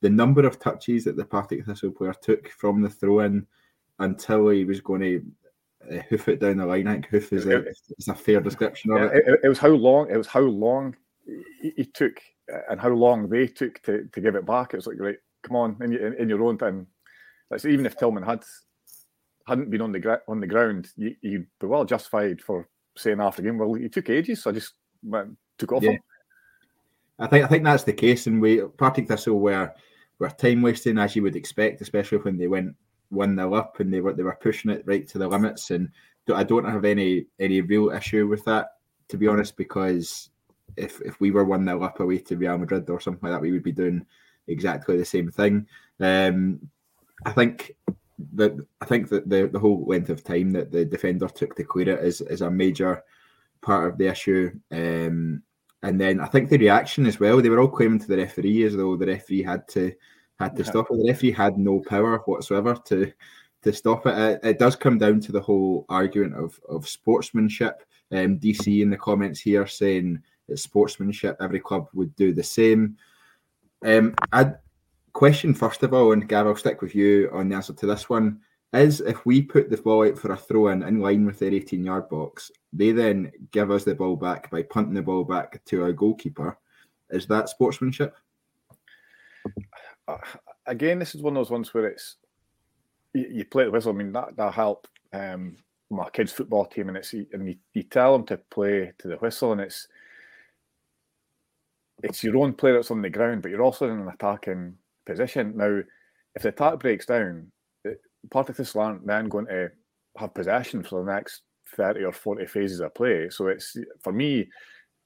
the 0.00 0.10
number 0.10 0.46
of 0.46 0.58
touches 0.58 1.04
that 1.04 1.16
the 1.16 1.24
Partick 1.24 1.64
Thistle 1.64 1.90
player 1.90 2.14
took 2.20 2.48
from 2.50 2.82
the 2.82 2.90
throw 2.90 3.20
in 3.20 3.46
until 3.98 4.48
he 4.48 4.64
was 4.64 4.80
going 4.80 5.00
to 5.00 5.24
uh, 5.92 6.02
hoof 6.08 6.28
it 6.28 6.40
down 6.40 6.58
the 6.58 6.66
line. 6.66 6.86
I 6.86 6.92
think 6.92 7.06
hoof 7.06 7.32
is 7.32 7.46
a, 7.46 7.64
is 7.98 8.08
a 8.08 8.14
fair 8.14 8.40
description 8.40 8.92
of 8.92 9.02
it. 9.02 9.24
it. 9.26 9.40
it. 9.44 9.48
was 9.48 9.58
how 9.58 9.68
long 9.68 10.10
it 10.10 10.16
was 10.16 10.26
how 10.26 10.40
long 10.40 10.96
he, 11.60 11.72
he, 11.76 11.84
took 11.84 12.20
uh, 12.52 12.60
and 12.70 12.80
how 12.80 12.90
long 12.90 13.28
they 13.28 13.46
took 13.46 13.82
to, 13.82 14.04
to 14.12 14.20
give 14.20 14.34
it 14.34 14.46
back. 14.46 14.72
It 14.72 14.76
was 14.76 14.86
like 14.86 14.98
right, 14.98 15.16
come 15.42 15.56
on 15.56 15.76
in 15.82 15.92
your, 15.92 16.12
in 16.14 16.28
your 16.28 16.42
own 16.42 16.58
time. 16.58 16.86
That's 17.50 17.64
even 17.64 17.86
if 17.86 17.96
Tillman 17.96 18.22
had 18.22 18.44
hadn't 19.46 19.70
been 19.70 19.80
on 19.80 19.92
the 19.92 20.20
on 20.28 20.40
the 20.40 20.46
ground, 20.46 20.88
you, 20.96 21.14
would 21.22 21.46
be 21.60 21.66
well 21.66 21.84
justified 21.84 22.40
for 22.40 22.68
saying 22.96 23.20
after 23.20 23.42
the 23.42 23.48
game, 23.48 23.58
well, 23.58 23.74
he 23.74 23.88
took 23.88 24.10
ages, 24.10 24.42
so 24.42 24.50
I 24.50 24.54
just 24.54 24.72
went, 25.02 25.36
took 25.58 25.72
off 25.72 25.82
yeah. 25.82 25.92
him. 25.92 26.00
I 27.18 27.26
think 27.26 27.44
I 27.44 27.48
think 27.48 27.64
that's 27.64 27.84
the 27.84 27.92
case, 27.92 28.26
and 28.26 28.40
we 28.40 28.60
Partick 28.76 29.08
Thistle 29.08 29.40
were 29.40 29.72
were 30.18 30.30
time 30.30 30.62
wasting 30.62 30.98
as 30.98 31.14
you 31.14 31.22
would 31.22 31.36
expect, 31.36 31.80
especially 31.80 32.18
when 32.18 32.36
they 32.36 32.46
went 32.46 32.74
one 33.10 33.34
nil 33.34 33.54
up 33.54 33.80
and 33.80 33.92
they 33.92 34.00
were 34.00 34.12
they 34.12 34.22
were 34.22 34.38
pushing 34.40 34.70
it 34.70 34.84
right 34.86 35.06
to 35.08 35.18
the 35.18 35.28
limits. 35.28 35.70
And 35.70 35.90
I 36.32 36.42
don't 36.42 36.68
have 36.70 36.84
any 36.84 37.26
any 37.38 37.60
real 37.60 37.90
issue 37.90 38.26
with 38.26 38.44
that, 38.44 38.68
to 39.08 39.16
be 39.16 39.28
honest, 39.28 39.56
because 39.56 40.30
if 40.76 41.00
if 41.02 41.20
we 41.20 41.30
were 41.30 41.44
one 41.44 41.64
nil 41.64 41.84
up 41.84 42.00
away 42.00 42.18
to 42.18 42.36
Real 42.36 42.58
Madrid 42.58 42.88
or 42.90 43.00
something 43.00 43.20
like 43.22 43.32
that, 43.32 43.42
we 43.42 43.52
would 43.52 43.62
be 43.62 43.72
doing 43.72 44.04
exactly 44.48 44.96
the 44.96 45.04
same 45.04 45.30
thing. 45.30 45.66
Um, 46.00 46.60
I 47.24 47.32
think 47.32 47.72
that 48.34 48.56
I 48.80 48.84
think 48.84 49.08
that 49.10 49.28
the, 49.28 49.46
the 49.46 49.58
whole 49.58 49.84
length 49.86 50.10
of 50.10 50.24
time 50.24 50.50
that 50.52 50.72
the 50.72 50.84
defender 50.84 51.28
took 51.28 51.56
to 51.56 51.64
clear 51.64 51.90
it 51.90 52.04
is 52.04 52.20
is 52.22 52.40
a 52.40 52.50
major 52.50 53.02
part 53.60 53.88
of 53.88 53.98
the 53.98 54.08
issue. 54.08 54.52
Um, 54.70 55.42
and 55.82 56.00
then 56.00 56.20
I 56.20 56.26
think 56.26 56.48
the 56.48 56.58
reaction 56.58 57.06
as 57.06 57.20
well, 57.20 57.40
they 57.40 57.48
were 57.48 57.60
all 57.60 57.68
claiming 57.68 58.00
to 58.00 58.08
the 58.08 58.16
referee 58.16 58.64
as 58.64 58.74
though 58.74 58.96
the 58.96 59.06
referee 59.06 59.42
had 59.42 59.68
to 59.68 59.92
had 60.38 60.56
to 60.56 60.62
yeah. 60.62 60.70
stop 60.70 60.86
it. 60.90 60.98
The 60.98 61.08
referee 61.08 61.32
had 61.32 61.58
no 61.58 61.80
power 61.80 62.18
whatsoever 62.18 62.74
to 62.86 63.12
to 63.62 63.72
stop 63.72 64.06
it. 64.06 64.18
it. 64.18 64.40
It, 64.42 64.58
does 64.58 64.76
come 64.76 64.98
down 64.98 65.20
to 65.20 65.32
the 65.32 65.40
whole 65.40 65.86
argument 65.88 66.34
of 66.34 66.58
of 66.68 66.88
sportsmanship. 66.88 67.82
Um, 68.12 68.38
DC 68.38 68.82
in 68.82 68.90
the 68.90 68.96
comments 68.96 69.40
here 69.40 69.66
saying 69.66 70.22
it's 70.48 70.62
sportsmanship. 70.62 71.36
Every 71.40 71.58
club 71.58 71.88
would 71.92 72.14
do 72.14 72.32
the 72.32 72.42
same. 72.42 72.96
Um, 73.84 74.14
I 74.32 74.52
question 75.12 75.54
first 75.54 75.82
of 75.82 75.92
all, 75.92 76.12
and 76.12 76.28
Gav, 76.28 76.46
I'll 76.46 76.56
stick 76.56 76.82
with 76.82 76.94
you 76.94 77.30
on 77.32 77.48
the 77.48 77.56
answer 77.56 77.72
to 77.72 77.86
this 77.86 78.08
one. 78.08 78.40
Is 78.72 79.00
if 79.00 79.24
we 79.24 79.40
put 79.42 79.70
the 79.70 79.76
ball 79.78 80.06
out 80.06 80.18
for 80.18 80.32
a 80.32 80.36
throw 80.36 80.68
in 80.68 80.82
in 80.82 81.00
line 81.00 81.24
with 81.24 81.38
their 81.38 81.52
18 81.52 81.82
yard 81.82 82.08
box, 82.08 82.50
they 82.72 82.92
then 82.92 83.32
give 83.50 83.70
us 83.70 83.84
the 83.84 83.94
ball 83.94 84.16
back 84.16 84.50
by 84.50 84.62
punting 84.62 84.94
the 84.94 85.02
ball 85.02 85.24
back 85.24 85.64
to 85.66 85.82
our 85.82 85.92
goalkeeper. 85.92 86.58
Is 87.10 87.26
that 87.26 87.48
sportsmanship? 87.48 88.16
Again, 90.66 90.98
this 90.98 91.14
is 91.14 91.22
one 91.22 91.36
of 91.36 91.40
those 91.40 91.50
ones 91.50 91.72
where 91.72 91.86
it's 91.86 92.16
you, 93.14 93.28
you 93.30 93.44
play 93.44 93.64
the 93.64 93.70
whistle. 93.70 93.92
I 93.92 93.96
mean, 93.96 94.12
that 94.12 94.36
that 94.36 94.54
help 94.54 94.86
um, 95.12 95.56
my 95.90 96.08
kids' 96.10 96.32
football 96.32 96.66
team, 96.66 96.88
and 96.88 96.96
it's 96.96 97.12
and 97.12 97.48
you, 97.48 97.56
you 97.72 97.82
tell 97.82 98.12
them 98.12 98.26
to 98.26 98.36
play 98.50 98.92
to 98.98 99.08
the 99.08 99.16
whistle, 99.16 99.52
and 99.52 99.60
it's 99.60 99.88
it's 102.02 102.22
your 102.22 102.36
own 102.36 102.52
player 102.52 102.74
that's 102.74 102.90
on 102.90 103.02
the 103.02 103.10
ground, 103.10 103.42
but 103.42 103.50
you're 103.50 103.62
also 103.62 103.88
in 103.88 104.00
an 104.00 104.08
attacking 104.08 104.74
position. 105.06 105.56
Now, 105.56 105.80
if 106.34 106.42
the 106.42 106.48
attack 106.48 106.80
breaks 106.80 107.06
down, 107.06 107.50
Partick 108.30 108.56
Thistle 108.56 108.82
aren't 108.82 109.06
then 109.06 109.28
going 109.28 109.46
to 109.46 109.70
have 110.18 110.34
possession 110.34 110.82
for 110.82 111.02
the 111.02 111.12
next 111.12 111.42
30 111.74 112.04
or 112.04 112.12
40 112.12 112.46
phases 112.46 112.80
of 112.80 112.94
play. 112.94 113.28
So 113.30 113.48
it's 113.48 113.76
for 114.02 114.12
me, 114.12 114.48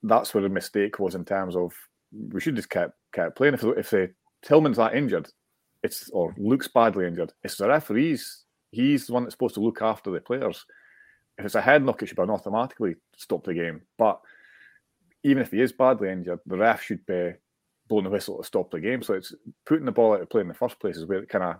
that's 0.02 0.34
where 0.34 0.42
the 0.42 0.48
mistake 0.48 0.98
was 0.98 1.14
in 1.14 1.24
terms 1.24 1.56
of 1.56 1.72
we 2.12 2.40
should 2.40 2.56
just 2.56 2.70
kept 2.70 2.94
kept 3.12 3.36
playing. 3.36 3.54
If 3.54 3.64
if 3.64 3.90
the 3.90 4.10
Tillman's 4.42 4.76
that 4.78 4.94
injured, 4.94 5.28
it's 5.82 6.10
or 6.10 6.34
looks 6.38 6.68
badly 6.68 7.06
injured. 7.06 7.32
It's 7.42 7.56
the 7.56 7.68
referees. 7.68 8.44
He's 8.70 9.06
the 9.06 9.12
one 9.12 9.24
that's 9.24 9.34
supposed 9.34 9.54
to 9.54 9.60
look 9.60 9.82
after 9.82 10.10
the 10.10 10.20
players. 10.20 10.64
If 11.38 11.44
it's 11.44 11.54
a 11.54 11.60
head 11.60 11.84
knock, 11.84 12.02
it 12.02 12.06
should 12.06 12.16
be 12.16 12.22
automatically 12.22 12.96
stop 13.16 13.44
the 13.44 13.54
game. 13.54 13.82
But 13.98 14.20
even 15.24 15.42
if 15.42 15.50
he 15.50 15.60
is 15.60 15.72
badly 15.72 16.10
injured, 16.10 16.40
the 16.46 16.56
ref 16.56 16.82
should 16.82 17.04
be 17.06 17.32
blowing 17.88 18.04
the 18.04 18.10
whistle 18.10 18.38
to 18.38 18.44
stop 18.44 18.70
the 18.70 18.80
game. 18.80 19.02
So 19.02 19.14
it's 19.14 19.34
putting 19.66 19.86
the 19.86 19.92
ball 19.92 20.14
out 20.14 20.22
of 20.22 20.30
play 20.30 20.40
in 20.42 20.48
the 20.48 20.54
first 20.54 20.78
place 20.80 20.96
is 20.96 21.06
where 21.06 21.18
it 21.18 21.28
kind 21.28 21.44
of 21.44 21.56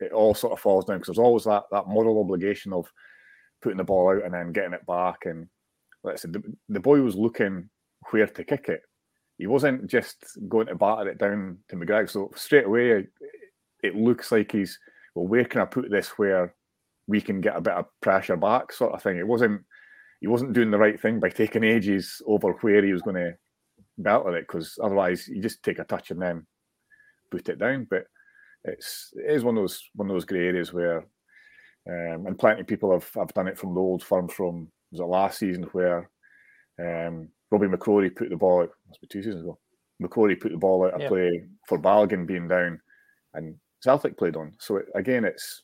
it 0.00 0.12
all 0.12 0.34
sort 0.34 0.52
of 0.52 0.60
falls 0.60 0.84
down 0.84 0.98
because 0.98 1.08
there's 1.16 1.24
always 1.24 1.44
that 1.44 1.64
that 1.70 1.86
moral 1.86 2.20
obligation 2.20 2.72
of 2.72 2.90
putting 3.62 3.78
the 3.78 3.84
ball 3.84 4.10
out 4.10 4.24
and 4.24 4.34
then 4.34 4.52
getting 4.52 4.72
it 4.72 4.86
back. 4.86 5.24
And 5.24 5.48
I 6.06 6.16
said, 6.16 6.32
the, 6.32 6.42
the 6.68 6.80
boy 6.80 7.00
was 7.00 7.16
looking 7.16 7.68
where 8.10 8.26
to 8.26 8.44
kick 8.44 8.68
it. 8.68 8.82
He 9.38 9.46
wasn't 9.46 9.86
just 9.88 10.38
going 10.48 10.68
to 10.68 10.74
batter 10.74 11.08
it 11.08 11.18
down 11.18 11.58
to 11.68 11.76
McGregor. 11.76 12.08
So 12.08 12.30
straight 12.36 12.66
away, 12.66 13.06
it, 13.82 13.96
looks 13.96 14.30
like 14.30 14.52
he's 14.52 14.78
well, 15.14 15.26
where 15.26 15.44
can 15.44 15.60
I 15.60 15.64
put 15.64 15.90
this 15.90 16.10
where 16.10 16.54
we 17.06 17.20
can 17.20 17.40
get 17.40 17.56
a 17.56 17.60
bit 17.60 17.74
of 17.74 17.86
pressure 18.00 18.36
back, 18.36 18.72
sort 18.72 18.94
of 18.94 19.02
thing. 19.02 19.18
It 19.18 19.26
wasn't 19.26 19.62
he 20.20 20.28
wasn't 20.28 20.52
doing 20.54 20.70
the 20.70 20.78
right 20.78 20.98
thing 20.98 21.20
by 21.20 21.28
taking 21.28 21.64
ages 21.64 22.22
over 22.26 22.52
where 22.60 22.82
he 22.82 22.92
was 22.92 23.02
going 23.02 23.16
to 23.16 23.34
battle 23.98 24.34
it 24.34 24.46
because 24.48 24.78
otherwise 24.82 25.28
you 25.28 25.42
just 25.42 25.62
take 25.62 25.78
a 25.78 25.84
touch 25.84 26.10
and 26.10 26.22
then 26.22 26.46
put 27.30 27.48
it 27.48 27.58
down. 27.58 27.86
But 27.90 28.04
it's 28.64 29.12
it 29.16 29.34
is 29.34 29.44
one 29.44 29.56
of 29.56 29.62
those 29.62 29.82
one 29.94 30.08
of 30.08 30.14
those 30.14 30.24
grey 30.24 30.46
areas 30.46 30.72
where, 30.72 30.98
um, 31.88 32.26
and 32.26 32.38
plenty 32.38 32.62
of 32.62 32.66
people 32.66 32.92
have, 32.92 33.08
have 33.14 33.34
done 33.34 33.48
it 33.48 33.58
from 33.58 33.74
the 33.74 33.80
old 33.80 34.02
firm 34.02 34.28
from 34.28 34.68
was 34.92 35.00
it 35.00 35.04
last 35.04 35.38
season 35.38 35.64
where 35.72 36.08
um, 36.80 37.28
Robby 37.54 37.68
McCrorie 37.68 38.14
put 38.14 38.30
the 38.30 38.36
ball 38.36 38.62
out, 38.62 38.70
must 38.88 39.00
be 39.00 39.06
two 39.06 39.22
seasons 39.22 39.42
ago. 39.42 39.58
McCrorie 40.02 40.40
put 40.40 40.50
the 40.50 40.58
ball 40.58 40.86
out 40.86 41.00
of 41.00 41.08
play 41.08 41.44
for 41.68 41.78
Balogun 41.78 42.26
being 42.26 42.48
down, 42.48 42.80
and 43.34 43.54
Celtic 43.80 44.18
played 44.18 44.34
on. 44.34 44.54
So 44.58 44.78
it, 44.78 44.86
again, 44.96 45.24
it's 45.24 45.62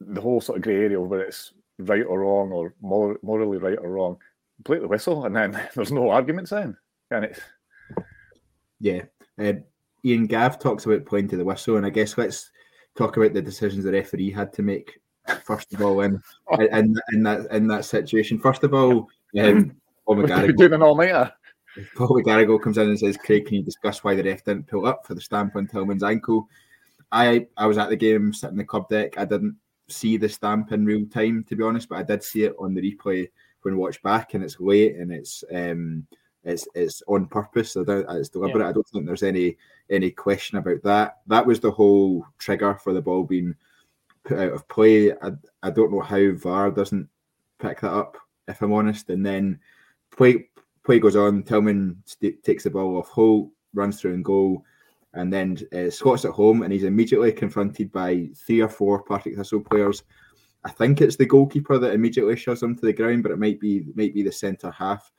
the 0.00 0.20
whole 0.20 0.42
sort 0.42 0.58
of 0.58 0.64
grey 0.64 0.76
area 0.76 1.00
whether 1.00 1.22
it's 1.22 1.54
right 1.78 2.02
or 2.02 2.20
wrong 2.20 2.52
or 2.52 2.74
mor- 2.82 3.18
morally 3.22 3.56
right 3.56 3.78
or 3.80 3.90
wrong. 3.90 4.18
Play 4.64 4.78
the 4.78 4.88
whistle, 4.88 5.24
and 5.24 5.34
then 5.34 5.58
there's 5.74 5.92
no 5.92 6.10
arguments 6.10 6.50
then, 6.50 6.76
and 7.10 7.24
it's 7.24 7.40
yeah. 8.78 9.02
Uh, 9.40 9.54
Iain 10.04 10.26
Gav 10.26 10.58
talks 10.58 10.84
about 10.84 11.06
playing 11.06 11.28
to 11.28 11.38
the 11.38 11.44
whistle, 11.44 11.78
and 11.78 11.86
I 11.86 11.90
guess 11.90 12.18
let's 12.18 12.50
talk 12.94 13.16
about 13.16 13.32
the 13.32 13.40
decisions 13.40 13.84
the 13.84 13.92
referee 13.92 14.32
had 14.32 14.52
to 14.52 14.62
make. 14.62 15.00
First 15.44 15.72
of 15.72 15.80
all, 15.80 16.02
in 16.02 16.20
in, 16.58 16.94
in 17.12 17.22
that 17.22 17.50
in 17.52 17.66
that 17.68 17.86
situation, 17.86 18.38
first 18.38 18.64
of 18.64 18.74
all, 18.74 19.08
um, 19.38 19.76
Paul 20.06 20.16
McGarrigle, 20.16 20.56
doing 20.56 20.72
an 20.74 20.82
all-nighter. 20.82 21.32
Paul 21.96 22.08
McGarrigle 22.08 22.60
comes 22.60 22.78
in 22.78 22.88
and 22.88 22.98
says, 22.98 23.16
"Craig, 23.16 23.46
can 23.46 23.56
you 23.56 23.62
discuss 23.62 24.02
why 24.02 24.14
the 24.14 24.24
ref 24.24 24.44
didn't 24.44 24.66
pull 24.66 24.86
up 24.86 25.06
for 25.06 25.14
the 25.14 25.20
stamp 25.20 25.56
on 25.56 25.66
Tillman's 25.66 26.02
ankle?" 26.02 26.48
I 27.12 27.46
I 27.56 27.66
was 27.66 27.78
at 27.78 27.88
the 27.88 27.96
game, 27.96 28.32
sitting 28.32 28.54
in 28.54 28.58
the 28.58 28.64
club 28.64 28.88
deck. 28.88 29.18
I 29.18 29.24
didn't 29.24 29.56
see 29.88 30.16
the 30.16 30.28
stamp 30.28 30.72
in 30.72 30.84
real 30.84 31.06
time, 31.06 31.44
to 31.48 31.56
be 31.56 31.64
honest, 31.64 31.88
but 31.88 31.98
I 31.98 32.02
did 32.02 32.22
see 32.22 32.44
it 32.44 32.56
on 32.58 32.74
the 32.74 32.82
replay 32.82 33.28
when 33.62 33.76
watched 33.76 34.02
back, 34.02 34.34
and 34.34 34.44
it's 34.44 34.60
late 34.60 34.96
and 34.96 35.12
it's 35.12 35.44
um 35.52 36.06
it's 36.44 36.66
it's 36.74 37.02
on 37.06 37.26
purpose. 37.26 37.72
So 37.72 37.84
it's 37.86 38.28
deliberate. 38.28 38.62
Yeah. 38.62 38.68
I 38.70 38.72
don't 38.72 38.86
think 38.88 39.06
there's 39.06 39.22
any 39.22 39.56
any 39.90 40.10
question 40.10 40.58
about 40.58 40.82
that. 40.84 41.18
That 41.26 41.46
was 41.46 41.60
the 41.60 41.70
whole 41.70 42.24
trigger 42.38 42.74
for 42.74 42.92
the 42.92 43.02
ball 43.02 43.24
being 43.24 43.54
put 44.24 44.38
out 44.38 44.52
of 44.52 44.68
play. 44.68 45.12
I, 45.12 45.32
I 45.62 45.70
don't 45.70 45.92
know 45.92 46.00
how 46.00 46.32
VAR 46.32 46.70
doesn't 46.70 47.08
pick 47.58 47.80
that 47.80 47.92
up, 47.92 48.16
if 48.48 48.60
I'm 48.62 48.72
honest. 48.72 49.10
And 49.10 49.24
then 49.24 49.60
play 50.10 50.48
play 50.84 50.98
goes 50.98 51.16
on. 51.16 51.44
Tillman 51.44 52.02
st- 52.04 52.42
takes 52.42 52.64
the 52.64 52.70
ball 52.70 52.98
off 52.98 53.08
Holt, 53.08 53.50
runs 53.74 54.00
through 54.00 54.14
and 54.14 54.24
goal 54.24 54.64
and 55.14 55.32
then 55.32 55.56
uh, 55.72 55.90
Scott's 55.90 56.24
at 56.24 56.32
home 56.32 56.62
and 56.62 56.72
he's 56.72 56.84
immediately 56.84 57.32
confronted 57.32 57.90
by 57.90 58.28
three 58.36 58.60
or 58.60 58.68
four 58.68 59.02
Partick 59.02 59.36
Thistle 59.36 59.60
players. 59.60 60.02
I 60.64 60.70
think 60.70 61.00
it's 61.00 61.16
the 61.16 61.26
goalkeeper 61.26 61.78
that 61.78 61.92
immediately 61.92 62.36
shoves 62.36 62.62
him 62.62 62.76
to 62.76 62.86
the 62.86 62.92
ground, 62.92 63.22
but 63.22 63.32
it 63.32 63.38
might 63.38 63.60
be 63.60 63.84
might 63.94 64.14
be 64.14 64.22
the 64.22 64.32
centre 64.32 64.70
half. 64.70 65.10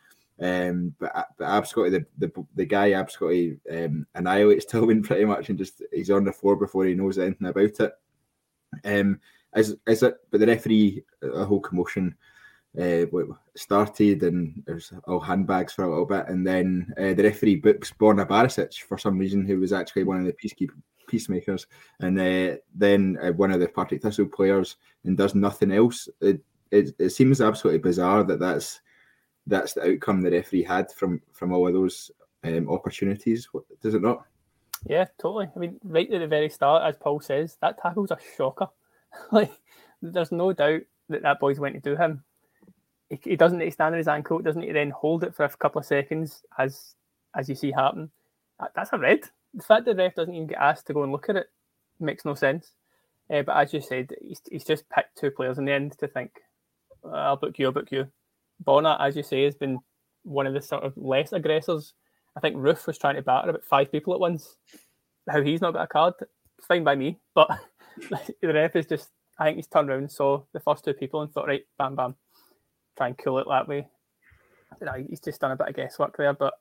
Um, 0.42 0.94
but 1.00 1.30
but 1.38 1.48
Abscotty, 1.48 1.92
the, 1.92 2.06
the 2.18 2.46
the 2.56 2.66
guy 2.66 2.92
Abscotty 2.92 3.58
um, 3.72 4.06
annihilates 4.16 4.66
Tillman 4.70 5.02
pretty 5.02 5.26
much, 5.26 5.50
and 5.50 5.58
just 5.58 5.82
he's 5.92 6.12
on 6.12 6.26
the 6.26 6.32
floor 6.32 6.56
before 6.56 6.86
he 6.86 6.94
knows 6.94 7.18
anything 7.18 7.48
about 7.48 7.80
it. 7.80 7.94
Um, 8.86 9.20
is 9.56 9.76
is 9.88 10.04
it? 10.04 10.16
But 10.30 10.42
the 10.42 10.48
referee, 10.48 11.04
a 11.24 11.46
whole 11.46 11.62
commotion 11.62 12.16
uh, 12.78 13.06
started 13.56 14.24
and 14.24 14.64
there's 14.66 14.94
all 15.08 15.20
handbags 15.20 15.74
for 15.74 15.84
a 15.84 15.90
little 15.90 16.06
bit, 16.06 16.28
and 16.28 16.46
then 16.46 16.94
uh, 16.98 17.14
the 17.14 17.24
referee 17.24 17.56
books 17.56 17.92
Borna 18.00 18.28
Barisic 18.28 18.80
for 18.82 18.98
some 18.98 19.18
reason, 19.18 19.46
who 19.46 19.60
was 19.60 19.74
actually 19.74 20.04
one 20.04 20.20
of 20.20 20.26
the 20.26 20.34
peacekeepers. 20.34 20.82
peacemakers, 21.08 21.66
and 22.00 22.20
uh, 22.20 22.58
then 22.76 23.18
uh, 23.22 23.32
one 23.32 23.52
of 23.52 23.60
the 23.60 23.68
Partick 23.68 24.02
Thistle 24.02 24.28
players, 24.28 24.78
and 25.04 25.18
does 25.18 25.34
nothing 25.34 25.72
else. 25.72 26.08
It, 26.22 26.42
it, 26.72 26.94
it 27.00 27.10
seems 27.10 27.42
absolutely 27.42 27.80
bizarre 27.80 28.24
that 28.24 28.40
that's 28.40 28.82
that's 29.48 29.74
the 29.74 29.94
outcome 29.94 30.22
the 30.22 30.30
referee 30.30 30.64
had 30.64 30.92
from 30.92 31.22
from 31.34 31.52
all 31.52 31.68
of 31.68 31.74
those 31.74 32.12
um, 32.44 32.70
opportunities. 32.70 33.48
Does 33.82 33.96
it 33.96 34.04
not? 34.04 34.24
Yeah, 34.86 35.06
totally. 35.20 35.50
I 35.54 35.60
mean, 35.60 35.80
right 35.84 36.12
at 36.12 36.20
the 36.20 36.28
very 36.28 36.50
start, 36.50 36.84
as 36.88 36.96
Paul 36.98 37.20
says, 37.20 37.58
that 37.62 37.82
tackle's 37.82 38.12
a 38.12 38.18
shocker. 38.38 38.68
like, 39.32 39.52
there's 40.02 40.32
no 40.32 40.54
doubt 40.54 40.82
that 41.10 41.24
that 41.24 41.40
boy's 41.40 41.60
went 41.60 41.76
to 41.76 41.82
do 41.82 41.98
him 41.98 42.24
he, 43.10 43.20
he 43.24 43.36
doesn't 43.36 43.60
stand 43.72 43.94
on 43.94 43.98
his 43.98 44.08
ankle, 44.08 44.40
doesn't 44.40 44.62
to 44.62 44.74
then 44.74 44.92
hold 44.92 45.24
it 45.24 45.36
for 45.36 45.46
a 45.46 45.50
couple 45.50 45.80
of 45.80 45.86
seconds 45.86 46.44
as 46.58 46.96
as 47.36 47.50
you 47.50 47.56
see 47.56 47.72
happen. 47.72 48.10
That, 48.60 48.72
that's 48.76 48.94
a 48.94 48.98
red. 48.98 49.22
The 49.54 49.64
fact 49.64 49.86
that 49.86 49.98
the 49.98 50.04
ref 50.04 50.16
doesn't 50.16 50.34
even 50.34 50.48
get 50.48 50.60
asked 50.60 50.88
to 50.88 50.94
go 50.94 51.04
and 51.04 51.12
look 51.12 51.30
at 51.30 51.36
it 51.36 51.48
makes 52.00 52.26
no 52.26 52.34
sense. 52.34 52.74
Uh, 53.32 53.44
but 53.44 53.58
as 53.58 53.74
you 53.74 53.82
said, 53.82 54.12
he's, 54.22 54.42
he's 54.50 54.64
just 54.64 54.90
picked 54.90 55.18
two 55.18 55.32
players 55.32 55.58
in 55.58 55.66
the 55.66 55.72
end 55.72 55.98
to 56.00 56.08
think, 56.08 56.32
I'll 57.04 57.38
book 57.38 57.58
you, 57.60 57.68
I'll 57.68 57.72
book 57.72 57.92
you. 57.92 58.08
Borna, 58.64 59.00
as 59.00 59.16
you 59.16 59.24
say, 59.24 59.44
has 59.44 59.56
been 59.56 59.80
one 60.24 60.48
of 60.48 60.54
the 60.54 60.62
sort 60.62 60.84
of 60.84 60.94
less 60.98 61.32
aggressors. 61.32 61.94
I 62.36 62.40
think 62.40 62.56
Roofe 62.56 62.88
was 62.88 62.98
trying 62.98 63.16
to 63.16 63.22
batter 63.22 63.50
about 63.50 63.64
five 63.64 63.92
people 63.92 64.14
at 64.14 64.20
once. 64.20 64.58
How 65.30 65.42
he's 65.42 65.62
not 65.62 65.74
got 65.74 65.84
a 65.84 65.88
card, 65.88 66.16
fine 66.68 66.84
by 66.84 66.96
me. 66.96 67.20
But 67.36 67.50
the 68.42 68.54
ref 68.54 68.76
is 68.76 68.88
just, 68.88 69.10
I 69.38 69.46
think 69.46 69.58
he's 69.58 69.68
turned 69.68 69.90
around 69.90 70.12
saw 70.12 70.42
the 70.54 70.60
first 70.60 70.84
two 70.84 70.94
people 70.94 71.22
and 71.22 71.32
thought, 71.32 71.48
right, 71.48 71.66
bam, 71.78 71.96
bam 71.96 72.16
try 73.00 73.08
and 73.08 73.18
cool 73.18 73.40
it 73.40 73.48
that 73.50 73.68
way. 73.68 73.88
You 74.80 74.86
know, 74.86 75.06
he's 75.10 75.22
just 75.22 75.40
done 75.40 75.52
a 75.52 75.56
bit 75.56 75.70
of 75.70 75.76
guesswork 75.76 76.18
there, 76.18 76.34
but 76.34 76.54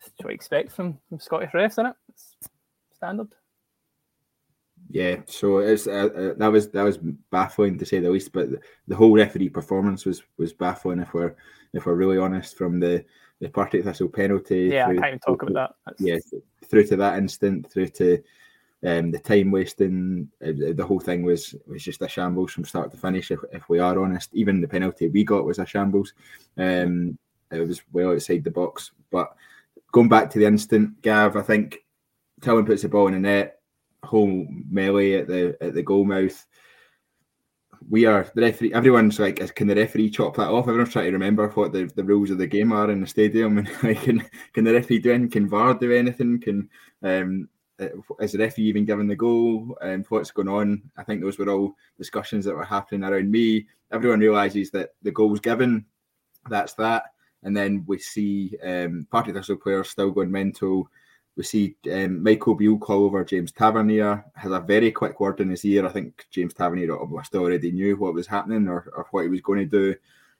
it's 0.00 0.10
what 0.18 0.30
you 0.30 0.34
expect 0.34 0.72
from, 0.72 0.98
from 1.08 1.20
Scottish 1.20 1.52
refs, 1.52 1.72
isn't 1.72 1.86
it? 1.86 1.94
It's 2.08 2.34
standard. 2.94 3.28
Yeah, 4.90 5.18
so 5.26 5.58
it's 5.58 5.86
uh, 5.86 6.08
uh, 6.14 6.34
that 6.36 6.52
was 6.52 6.68
that 6.70 6.82
was 6.82 6.98
baffling 7.30 7.78
to 7.78 7.86
say 7.86 7.98
the 7.98 8.10
least. 8.10 8.32
But 8.32 8.50
the, 8.50 8.60
the, 8.86 8.94
whole 8.94 9.12
referee 9.12 9.48
performance 9.48 10.04
was 10.04 10.22
was 10.36 10.52
baffling 10.52 11.00
if 11.00 11.12
we're 11.14 11.34
if 11.72 11.86
we're 11.86 11.94
really 11.94 12.18
honest. 12.18 12.56
From 12.56 12.78
the 12.78 13.04
the 13.40 13.48
Partick 13.48 13.84
Thistle 13.84 14.08
penalty, 14.08 14.68
yeah, 14.72 14.86
through, 14.86 14.98
I 14.98 15.00
can't 15.00 15.08
even 15.08 15.18
talk 15.20 15.42
about 15.42 15.54
that. 15.54 15.74
That's... 15.86 16.00
Yeah, 16.00 16.38
through 16.66 16.86
to 16.88 16.96
that 16.96 17.18
instant, 17.18 17.70
through 17.70 17.88
to 17.88 18.22
um, 18.84 19.10
the 19.10 19.18
time 19.18 19.50
wasting, 19.50 20.28
uh, 20.44 20.52
the 20.74 20.84
whole 20.86 21.00
thing 21.00 21.22
was 21.22 21.54
was 21.66 21.82
just 21.82 22.02
a 22.02 22.08
shambles 22.08 22.52
from 22.52 22.64
start 22.64 22.90
to 22.90 22.96
finish. 22.96 23.30
If, 23.30 23.40
if 23.52 23.68
we 23.68 23.78
are 23.78 23.98
honest, 23.98 24.30
even 24.34 24.60
the 24.60 24.68
penalty 24.68 25.08
we 25.08 25.24
got 25.24 25.44
was 25.44 25.58
a 25.58 25.66
shambles. 25.66 26.12
Um, 26.58 27.18
it 27.50 27.60
was 27.60 27.80
well 27.92 28.12
outside 28.12 28.44
the 28.44 28.50
box. 28.50 28.92
But 29.10 29.34
going 29.92 30.08
back 30.08 30.30
to 30.30 30.38
the 30.38 30.46
instant, 30.46 31.00
Gav, 31.02 31.36
I 31.36 31.42
think 31.42 31.78
Tillman 32.42 32.66
puts 32.66 32.82
the 32.82 32.88
ball 32.88 33.06
in 33.08 33.14
the 33.14 33.20
net, 33.20 33.60
whole 34.02 34.46
melee 34.68 35.14
at 35.14 35.26
the 35.26 35.56
at 35.60 35.74
the 35.74 35.82
goal 35.82 36.04
mouth. 36.04 36.46
We 37.88 38.04
are 38.04 38.30
the 38.34 38.42
referee. 38.42 38.74
Everyone's 38.74 39.18
like, 39.18 39.54
can 39.54 39.68
the 39.68 39.74
referee 39.74 40.10
chop 40.10 40.36
that 40.36 40.48
off? 40.48 40.66
Everyone's 40.66 40.92
trying 40.92 41.06
to 41.06 41.12
remember 41.12 41.48
what 41.48 41.72
the, 41.72 41.90
the 41.94 42.04
rules 42.04 42.30
of 42.30 42.38
the 42.38 42.46
game 42.46 42.72
are 42.72 42.90
in 42.90 43.00
the 43.00 43.06
stadium. 43.06 43.58
And 43.58 43.68
like, 43.82 44.02
can 44.02 44.24
can 44.52 44.64
the 44.64 44.74
referee 44.74 44.98
do 44.98 45.12
anything? 45.12 45.30
Can 45.30 45.48
VAR 45.48 45.74
do 45.74 45.92
anything? 45.92 46.40
Can 46.40 46.68
um, 47.02 47.48
is 47.78 48.32
the 48.32 48.38
referee 48.38 48.64
even 48.64 48.84
given 48.84 49.06
the 49.06 49.16
goal 49.16 49.76
and 49.82 50.06
what's 50.08 50.30
going 50.30 50.48
on? 50.48 50.82
I 50.96 51.04
think 51.04 51.20
those 51.20 51.38
were 51.38 51.50
all 51.50 51.74
discussions 51.98 52.44
that 52.44 52.54
were 52.54 52.64
happening 52.64 53.04
around 53.04 53.30
me. 53.30 53.66
Everyone 53.92 54.20
realizes 54.20 54.70
that 54.70 54.90
the 55.02 55.10
goal's 55.10 55.40
given, 55.40 55.84
that's 56.48 56.74
that. 56.74 57.04
And 57.42 57.56
then 57.56 57.84
we 57.86 57.98
see 57.98 58.56
um, 58.64 59.06
Thistle 59.12 59.56
players 59.56 59.90
still 59.90 60.10
going 60.10 60.30
mental. 60.30 60.88
We 61.36 61.44
see 61.44 61.76
um, 61.92 62.22
Michael 62.22 62.54
Beale 62.54 62.78
call 62.78 63.04
over 63.04 63.22
James 63.24 63.52
Tavernier, 63.52 64.24
has 64.34 64.52
a 64.52 64.60
very 64.60 64.90
quick 64.90 65.20
word 65.20 65.40
in 65.40 65.50
his 65.50 65.64
ear. 65.64 65.86
I 65.86 65.90
think 65.90 66.26
James 66.30 66.54
Tavernier 66.54 66.96
must 67.06 67.34
already 67.34 67.70
knew 67.70 67.96
what 67.96 68.14
was 68.14 68.26
happening 68.26 68.66
or, 68.68 68.90
or 68.96 69.06
what 69.10 69.24
he 69.24 69.28
was 69.28 69.42
going 69.42 69.58
to 69.58 69.66
do. 69.66 69.94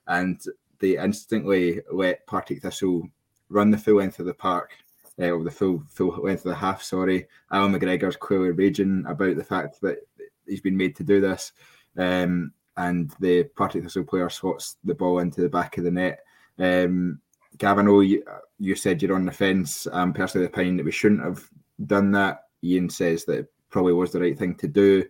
And 0.07 0.41
they 0.79 0.97
instantly 0.97 1.81
let 1.91 2.25
Partick 2.25 2.61
Thistle 2.63 3.07
run 3.49 3.69
the 3.69 3.77
full 3.77 3.95
length 3.95 4.19
of 4.19 4.25
the 4.25 4.33
park 4.33 4.71
uh, 5.19 5.35
of 5.35 5.43
the 5.43 5.51
full 5.51 5.83
full 5.87 6.09
length 6.23 6.45
of 6.45 6.51
the 6.51 6.55
half. 6.55 6.83
Sorry, 6.83 7.27
Allan 7.51 7.73
McGregor's 7.73 8.15
clearly 8.15 8.51
raging 8.51 9.03
about 9.07 9.35
the 9.35 9.43
fact 9.43 9.81
that 9.81 9.99
he's 10.45 10.61
been 10.61 10.77
made 10.77 10.95
to 10.97 11.03
do 11.03 11.21
this, 11.21 11.53
um, 11.97 12.51
and 12.77 13.13
the 13.19 13.43
Partick 13.43 13.83
Thistle 13.83 14.03
player 14.03 14.29
swats 14.29 14.77
the 14.83 14.95
ball 14.95 15.19
into 15.19 15.41
the 15.41 15.49
back 15.49 15.77
of 15.77 15.83
the 15.83 15.91
net. 15.91 16.19
Um, 16.59 17.19
Gavin, 17.57 17.87
oh, 17.87 18.01
you, 18.01 18.23
you 18.59 18.75
said 18.75 19.01
you're 19.01 19.15
on 19.15 19.25
the 19.25 19.31
fence. 19.31 19.87
I'm 19.91 20.13
personally 20.13 20.45
the 20.45 20.53
opinion 20.53 20.77
that 20.77 20.85
we 20.85 20.91
shouldn't 20.91 21.23
have 21.23 21.47
done 21.85 22.11
that. 22.11 22.43
Iain 22.63 22.89
says 22.89 23.25
that 23.25 23.39
it 23.39 23.53
probably 23.69 23.93
was 23.93 24.11
the 24.11 24.19
right 24.19 24.37
thing 24.37 24.55
to 24.55 24.67
do. 24.67 25.03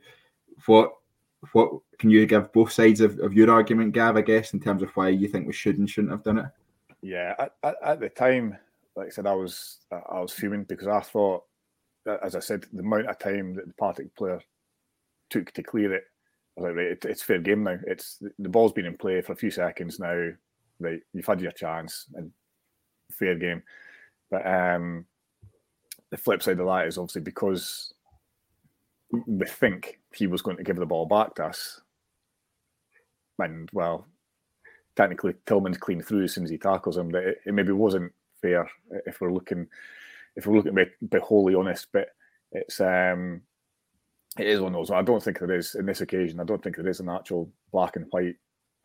What 0.65 0.93
what 1.53 1.71
can 1.99 2.09
you 2.09 2.25
give 2.25 2.51
both 2.51 2.71
sides 2.71 3.01
of, 3.01 3.19
of 3.19 3.33
your 3.33 3.51
argument, 3.51 3.93
Gav? 3.93 4.17
I 4.17 4.21
guess 4.21 4.53
in 4.53 4.59
terms 4.59 4.81
of 4.81 4.89
why 4.91 5.09
you 5.09 5.27
think 5.27 5.47
we 5.47 5.53
should 5.53 5.77
and 5.77 5.89
shouldn't 5.89 6.11
have 6.11 6.23
done 6.23 6.39
it. 6.39 6.45
Yeah, 7.01 7.35
at, 7.63 7.75
at 7.83 7.99
the 7.99 8.09
time, 8.09 8.57
like 8.97 9.07
I 9.07 9.11
said, 9.11 9.27
I 9.27 9.33
was 9.33 9.77
I 9.91 10.19
was 10.19 10.33
fuming 10.33 10.63
because 10.63 10.87
I 10.87 10.99
thought, 11.01 11.43
as 12.23 12.35
I 12.35 12.39
said, 12.39 12.65
the 12.73 12.81
amount 12.81 13.07
of 13.07 13.19
time 13.19 13.53
that 13.53 13.67
the 13.67 13.73
Partick 13.73 14.13
player 14.15 14.41
took 15.29 15.51
to 15.53 15.61
clear 15.63 15.93
it, 15.93 16.03
I 16.57 16.61
was 16.61 16.67
like, 16.69 16.77
right, 16.77 16.87
it, 16.87 17.05
it's 17.05 17.21
fair 17.21 17.37
game 17.37 17.63
now. 17.63 17.77
It's 17.85 18.21
the 18.39 18.49
ball's 18.49 18.73
been 18.73 18.87
in 18.87 18.97
play 18.97 19.21
for 19.21 19.33
a 19.33 19.37
few 19.37 19.51
seconds 19.51 19.99
now. 19.99 20.31
Right, 20.79 20.99
you've 21.13 21.25
had 21.27 21.41
your 21.41 21.51
chance 21.51 22.07
and 22.15 22.31
fair 23.11 23.35
game. 23.35 23.61
But 24.31 24.45
um, 24.47 25.05
the 26.09 26.17
flip 26.17 26.41
side 26.41 26.59
of 26.59 26.65
that 26.65 26.87
is 26.87 26.97
obviously 26.97 27.21
because 27.21 27.93
we 29.11 29.45
think 29.45 29.99
he 30.13 30.25
was 30.25 30.41
going 30.41 30.57
to 30.57 30.63
give 30.63 30.75
the 30.75 30.85
ball 30.87 31.05
back 31.05 31.35
to 31.35 31.45
us, 31.45 31.81
and 33.37 33.69
well, 33.73 34.07
technically 34.95 35.35
Tillman's 35.45 35.77
clean 35.77 36.01
through 36.01 36.23
as 36.23 36.33
soon 36.33 36.45
as 36.45 36.49
he 36.49 36.57
tackles 36.57 36.97
him. 36.97 37.11
That 37.11 37.23
it, 37.23 37.37
it 37.45 37.53
maybe 37.53 37.73
wasn't 37.73 38.11
fair 38.47 38.69
if 39.05 39.21
we're 39.21 39.33
looking 39.33 39.67
if 40.35 40.45
we're 40.45 40.55
looking 40.55 40.75
to 40.75 40.85
be, 40.85 41.07
be 41.07 41.19
wholly 41.19 41.55
honest, 41.55 41.87
but 41.91 42.09
it's 42.51 42.79
um 42.79 43.41
it 44.37 44.47
is 44.47 44.61
one 44.61 44.73
of 44.73 44.79
those. 44.79 44.91
I 44.91 45.01
don't 45.01 45.21
think 45.21 45.39
there 45.39 45.55
is 45.55 45.75
in 45.75 45.85
this 45.85 46.01
occasion. 46.01 46.39
I 46.39 46.43
don't 46.43 46.61
think 46.61 46.75
there 46.75 46.87
is 46.87 46.99
an 46.99 47.09
actual 47.09 47.49
black 47.71 47.95
and 47.95 48.05
white 48.11 48.35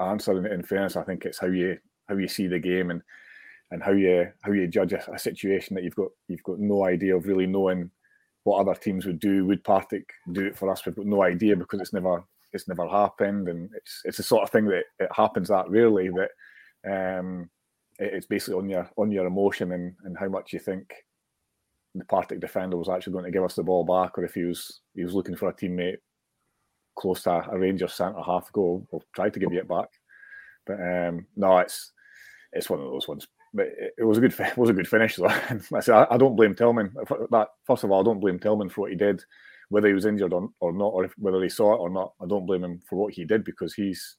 answer. 0.01 0.39
In, 0.39 0.47
in 0.47 0.63
fairness, 0.63 0.97
I 0.97 1.03
think 1.03 1.25
it's 1.25 1.39
how 1.39 1.49
you 1.49 1.79
how 2.09 2.17
you 2.17 2.29
see 2.29 2.47
the 2.47 2.59
game 2.59 2.91
and 2.91 3.03
and 3.71 3.83
how 3.83 3.93
you 3.93 4.29
how 4.43 4.53
you 4.53 4.67
judge 4.67 4.93
a, 4.93 5.13
a, 5.13 5.19
situation 5.19 5.75
that 5.75 5.85
you've 5.85 5.97
got 5.97 6.09
you've 6.29 6.43
got 6.43 6.59
no 6.59 6.85
idea 6.85 7.17
of 7.17 7.27
really 7.27 7.47
knowing 7.47 7.91
what 8.45 8.59
other 8.59 8.75
teams 8.75 9.07
would 9.07 9.21
do. 9.21 9.45
Would 9.47 9.65
Partick 9.65 10.11
do 10.33 10.47
it 10.47 10.57
for 10.57 10.71
us? 10.71 10.85
We've 10.85 10.97
got 10.97 11.07
no 11.07 11.23
idea 11.23 11.55
because 11.57 11.81
it's 11.81 11.93
never 11.93 12.25
it's 12.53 12.69
never 12.69 12.89
happened, 12.89 13.49
and 13.49 13.71
it's 13.75 14.01
it's 14.05 14.17
the 14.17 14.23
sort 14.23 14.43
of 14.43 14.51
thing 14.51 14.67
that 14.67 14.85
it 14.99 15.09
happens 15.15 15.49
that 15.49 15.69
rarely 15.69 16.11
that 16.11 17.19
um, 17.19 17.51
it's 18.03 18.27
basically 18.27 18.55
on 18.55 18.69
your 18.69 18.91
on 18.97 19.11
your 19.11 19.27
emotion 19.27 19.73
and 19.73 19.95
and 20.05 20.17
how 20.19 20.29
much 20.29 20.53
you 20.53 20.59
think 20.59 20.93
the 21.95 22.05
Partick 22.05 22.41
defender 22.41 22.77
was 22.77 22.89
actually 22.89 23.13
going 23.13 23.25
to 23.25 23.31
give 23.31 23.45
us 23.45 23.55
the 23.55 23.63
ball 23.63 23.85
back, 23.85 24.19
or 24.19 24.25
if 24.25 24.35
he 24.35 24.45
was 24.45 24.81
he 24.95 25.05
was 25.05 25.15
looking 25.15 25.37
for 25.37 25.49
a 25.49 25.55
teammate 25.55 25.99
close 26.97 27.23
to 27.23 27.31
a 27.31 27.59
Rangers 27.59 27.95
centre 27.95 28.23
half 28.25 28.51
goal, 28.53 28.87
we'll 28.91 29.05
try 29.15 29.29
to 29.29 29.39
give 29.39 29.53
you 29.53 29.61
it 29.61 29.69
back. 29.69 29.89
But 30.67 30.81
um, 30.81 31.27
no, 31.37 31.59
it's 31.59 31.93
it's 32.53 32.71
one 32.71 32.81
of 32.81 32.91
those 32.91 33.09
ones. 33.09 33.27
But 33.55 33.67
it, 33.67 33.95
it 33.99 34.05
was 34.05 34.19
a 34.19 34.21
good 34.21 34.35
it 34.39 34.57
was 34.57 34.71
a 34.71 34.75
good 34.75 34.89
finish 34.89 35.17
though. 35.17 35.27
I 35.75 35.81
said 35.81 36.07
I, 36.11 36.17
don't 36.17 36.37
blame 36.37 36.55
Tillman. 36.55 36.95
That 37.31 37.49
first 37.67 37.85
of 37.85 37.91
all, 37.91 38.01
I 38.01 38.05
don't 38.05 38.21
blame 38.21 38.39
Tillman 38.39 38.71
for 38.71 38.83
what 38.83 38.91
he 38.91 38.97
did, 38.97 39.23
whether 39.69 39.89
he 39.89 39.95
was 39.95 40.07
injured 40.07 40.33
or, 40.33 40.49
or 40.61 40.73
not, 40.73 40.89
or 40.89 41.05
if, 41.05 41.13
whether 41.19 41.43
he 41.43 41.49
saw 41.49 41.75
it 41.75 41.79
or 41.79 41.91
not. 41.91 42.15
I 42.23 42.27
don't 42.27 42.47
blame 42.47 42.65
him 42.65 42.81
for 42.89 42.97
what 42.97 43.13
he 43.13 43.25
did 43.25 43.45
because 43.45 43.75
he's 43.75 44.17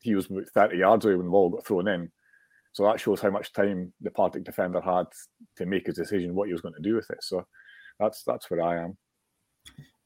he 0.00 0.16
was 0.16 0.28
thirty 0.54 0.78
yards 0.78 1.04
away 1.04 1.14
when 1.14 1.26
the 1.26 1.30
ball 1.30 1.50
got 1.50 1.66
thrown 1.66 1.86
in 1.86 2.10
so 2.72 2.84
that 2.84 3.00
shows 3.00 3.20
how 3.20 3.30
much 3.30 3.52
time 3.52 3.92
the 4.00 4.10
Partick 4.10 4.44
defender 4.44 4.80
had 4.80 5.06
to 5.56 5.66
make 5.66 5.86
his 5.86 5.96
decision 5.96 6.34
what 6.34 6.48
he 6.48 6.52
was 6.52 6.62
going 6.62 6.74
to 6.74 6.82
do 6.82 6.94
with 6.94 7.10
it. 7.10 7.22
So 7.22 7.46
that's 7.98 8.22
that's 8.24 8.50
where 8.50 8.62
I 8.62 8.82
am. 8.82 8.96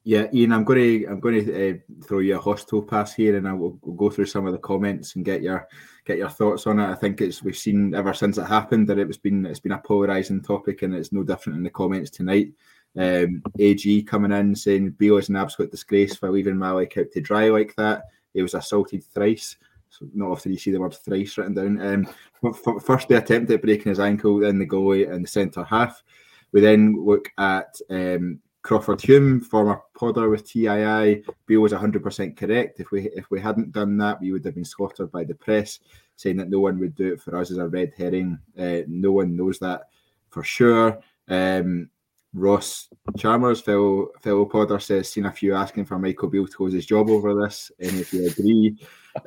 Yeah, 0.03 0.27
Iain, 0.33 0.53
I'm 0.53 0.63
going 0.63 0.79
to 0.79 1.07
I'm 1.07 1.19
going 1.19 1.43
to 1.43 1.69
uh, 1.69 1.77
throw 2.05 2.19
you 2.19 2.37
a 2.37 2.39
hostile 2.39 2.81
pass 2.81 3.13
here, 3.13 3.35
and 3.35 3.47
I 3.47 3.53
will 3.53 3.77
we'll 3.81 3.95
go 3.95 4.09
through 4.09 4.27
some 4.27 4.45
of 4.45 4.53
the 4.53 4.59
comments 4.59 5.15
and 5.15 5.25
get 5.25 5.41
your 5.41 5.67
get 6.05 6.17
your 6.17 6.29
thoughts 6.29 6.65
on 6.65 6.79
it. 6.79 6.89
I 6.89 6.95
think 6.95 7.19
it's 7.19 7.43
we've 7.43 7.57
seen 7.57 7.93
ever 7.93 8.13
since 8.13 8.37
it 8.37 8.45
happened 8.45 8.87
that 8.87 8.99
it 8.99 9.07
was 9.07 9.17
been 9.17 9.45
it's 9.45 9.59
been 9.59 9.73
a 9.73 9.79
polarizing 9.79 10.41
topic, 10.41 10.81
and 10.81 10.95
it's 10.95 11.11
no 11.11 11.23
different 11.23 11.57
in 11.57 11.63
the 11.63 11.69
comments 11.69 12.09
tonight. 12.09 12.53
Um, 12.97 13.43
AG 13.59 14.03
coming 14.03 14.31
in 14.31 14.55
saying 14.55 14.91
Beale 14.91 15.17
is 15.17 15.29
an 15.29 15.35
absolute 15.35 15.71
disgrace 15.71 16.15
for 16.15 16.31
leaving 16.31 16.57
Malik 16.57 16.97
out 16.97 17.11
to 17.11 17.19
dry 17.21 17.49
like 17.49 17.75
that. 17.75 18.03
He 18.33 18.41
was 18.41 18.53
assaulted 18.53 19.03
thrice. 19.03 19.57
So 19.89 20.07
not 20.13 20.31
often 20.31 20.51
you 20.51 20.57
see 20.57 20.71
the 20.71 20.79
word 20.79 20.93
thrice 20.93 21.37
written 21.37 21.53
down. 21.53 21.81
Um, 21.81 22.51
first, 22.79 23.07
the 23.07 23.17
attempt 23.17 23.51
at 23.51 23.61
breaking 23.61 23.89
his 23.89 23.99
ankle, 23.99 24.39
then 24.39 24.59
the 24.59 24.67
goalie 24.67 25.11
in 25.11 25.21
the 25.21 25.27
centre 25.27 25.63
half. 25.63 26.03
We 26.51 26.61
then 26.61 27.03
look 27.05 27.31
at 27.37 27.79
um, 27.89 28.39
Crawford 28.61 29.01
Hume, 29.01 29.39
former 29.39 29.81
podder 29.97 30.29
with 30.29 30.45
TII. 30.45 31.23
Beale 31.45 31.61
was 31.61 31.71
100% 31.71 32.37
correct. 32.37 32.79
If 32.79 32.91
we 32.91 33.09
if 33.15 33.29
we 33.31 33.39
hadn't 33.39 33.71
done 33.71 33.97
that, 33.97 34.19
we 34.19 34.31
would 34.31 34.45
have 34.45 34.55
been 34.55 34.65
slaughtered 34.65 35.11
by 35.11 35.23
the 35.23 35.35
press, 35.35 35.79
saying 36.15 36.37
that 36.37 36.49
no 36.49 36.59
one 36.59 36.79
would 36.79 36.95
do 36.95 37.13
it 37.13 37.21
for 37.21 37.37
us 37.37 37.51
as 37.51 37.57
a 37.57 37.67
red 37.67 37.93
herring. 37.97 38.37
Uh, 38.57 38.79
no 38.87 39.13
one 39.13 39.35
knows 39.35 39.59
that 39.59 39.83
for 40.29 40.43
sure. 40.43 40.99
Um, 41.29 41.89
Ross 42.33 42.89
Chalmers, 43.17 43.61
fellow 43.61 44.09
fellow 44.21 44.45
podder, 44.45 44.81
says 44.81 45.11
seen 45.11 45.25
a 45.25 45.31
few 45.31 45.55
asking 45.55 45.85
for 45.85 45.97
Michael 45.97 46.29
Beale 46.29 46.47
to 46.47 46.63
lose 46.63 46.73
his 46.73 46.85
job 46.85 47.09
over 47.09 47.33
this. 47.33 47.71
And 47.79 47.97
if 47.97 48.13
you 48.13 48.27
agree, 48.27 48.77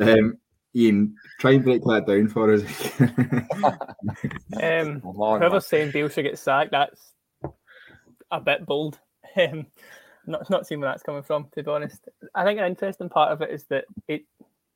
um, 0.01 0.37
Iain, 0.76 1.16
try 1.38 1.52
and 1.52 1.64
break 1.64 1.83
that 1.85 2.06
down 2.06 2.28
for 2.28 2.52
us. 2.52 2.62
um, 4.62 5.00
whoever's 5.40 5.66
saying 5.66 5.90
Beale 5.90 6.09
should 6.09 6.22
get 6.22 6.38
sacked, 6.38 6.70
that's 6.70 7.12
a 8.30 8.40
bit 8.40 8.66
bold. 8.66 8.98
Um, 9.37 9.68
not 10.26 10.50
not 10.50 10.66
seeing 10.66 10.80
where 10.80 10.90
that's 10.90 11.04
coming 11.04 11.22
from, 11.22 11.46
to 11.54 11.62
be 11.62 11.70
honest. 11.70 12.09
I 12.35 12.42
think 12.42 12.59
an 12.59 12.66
interesting 12.66 13.09
part 13.09 13.30
of 13.30 13.42
it 13.42 13.50
is 13.50 13.62
that 13.66 13.85
it 14.09 14.24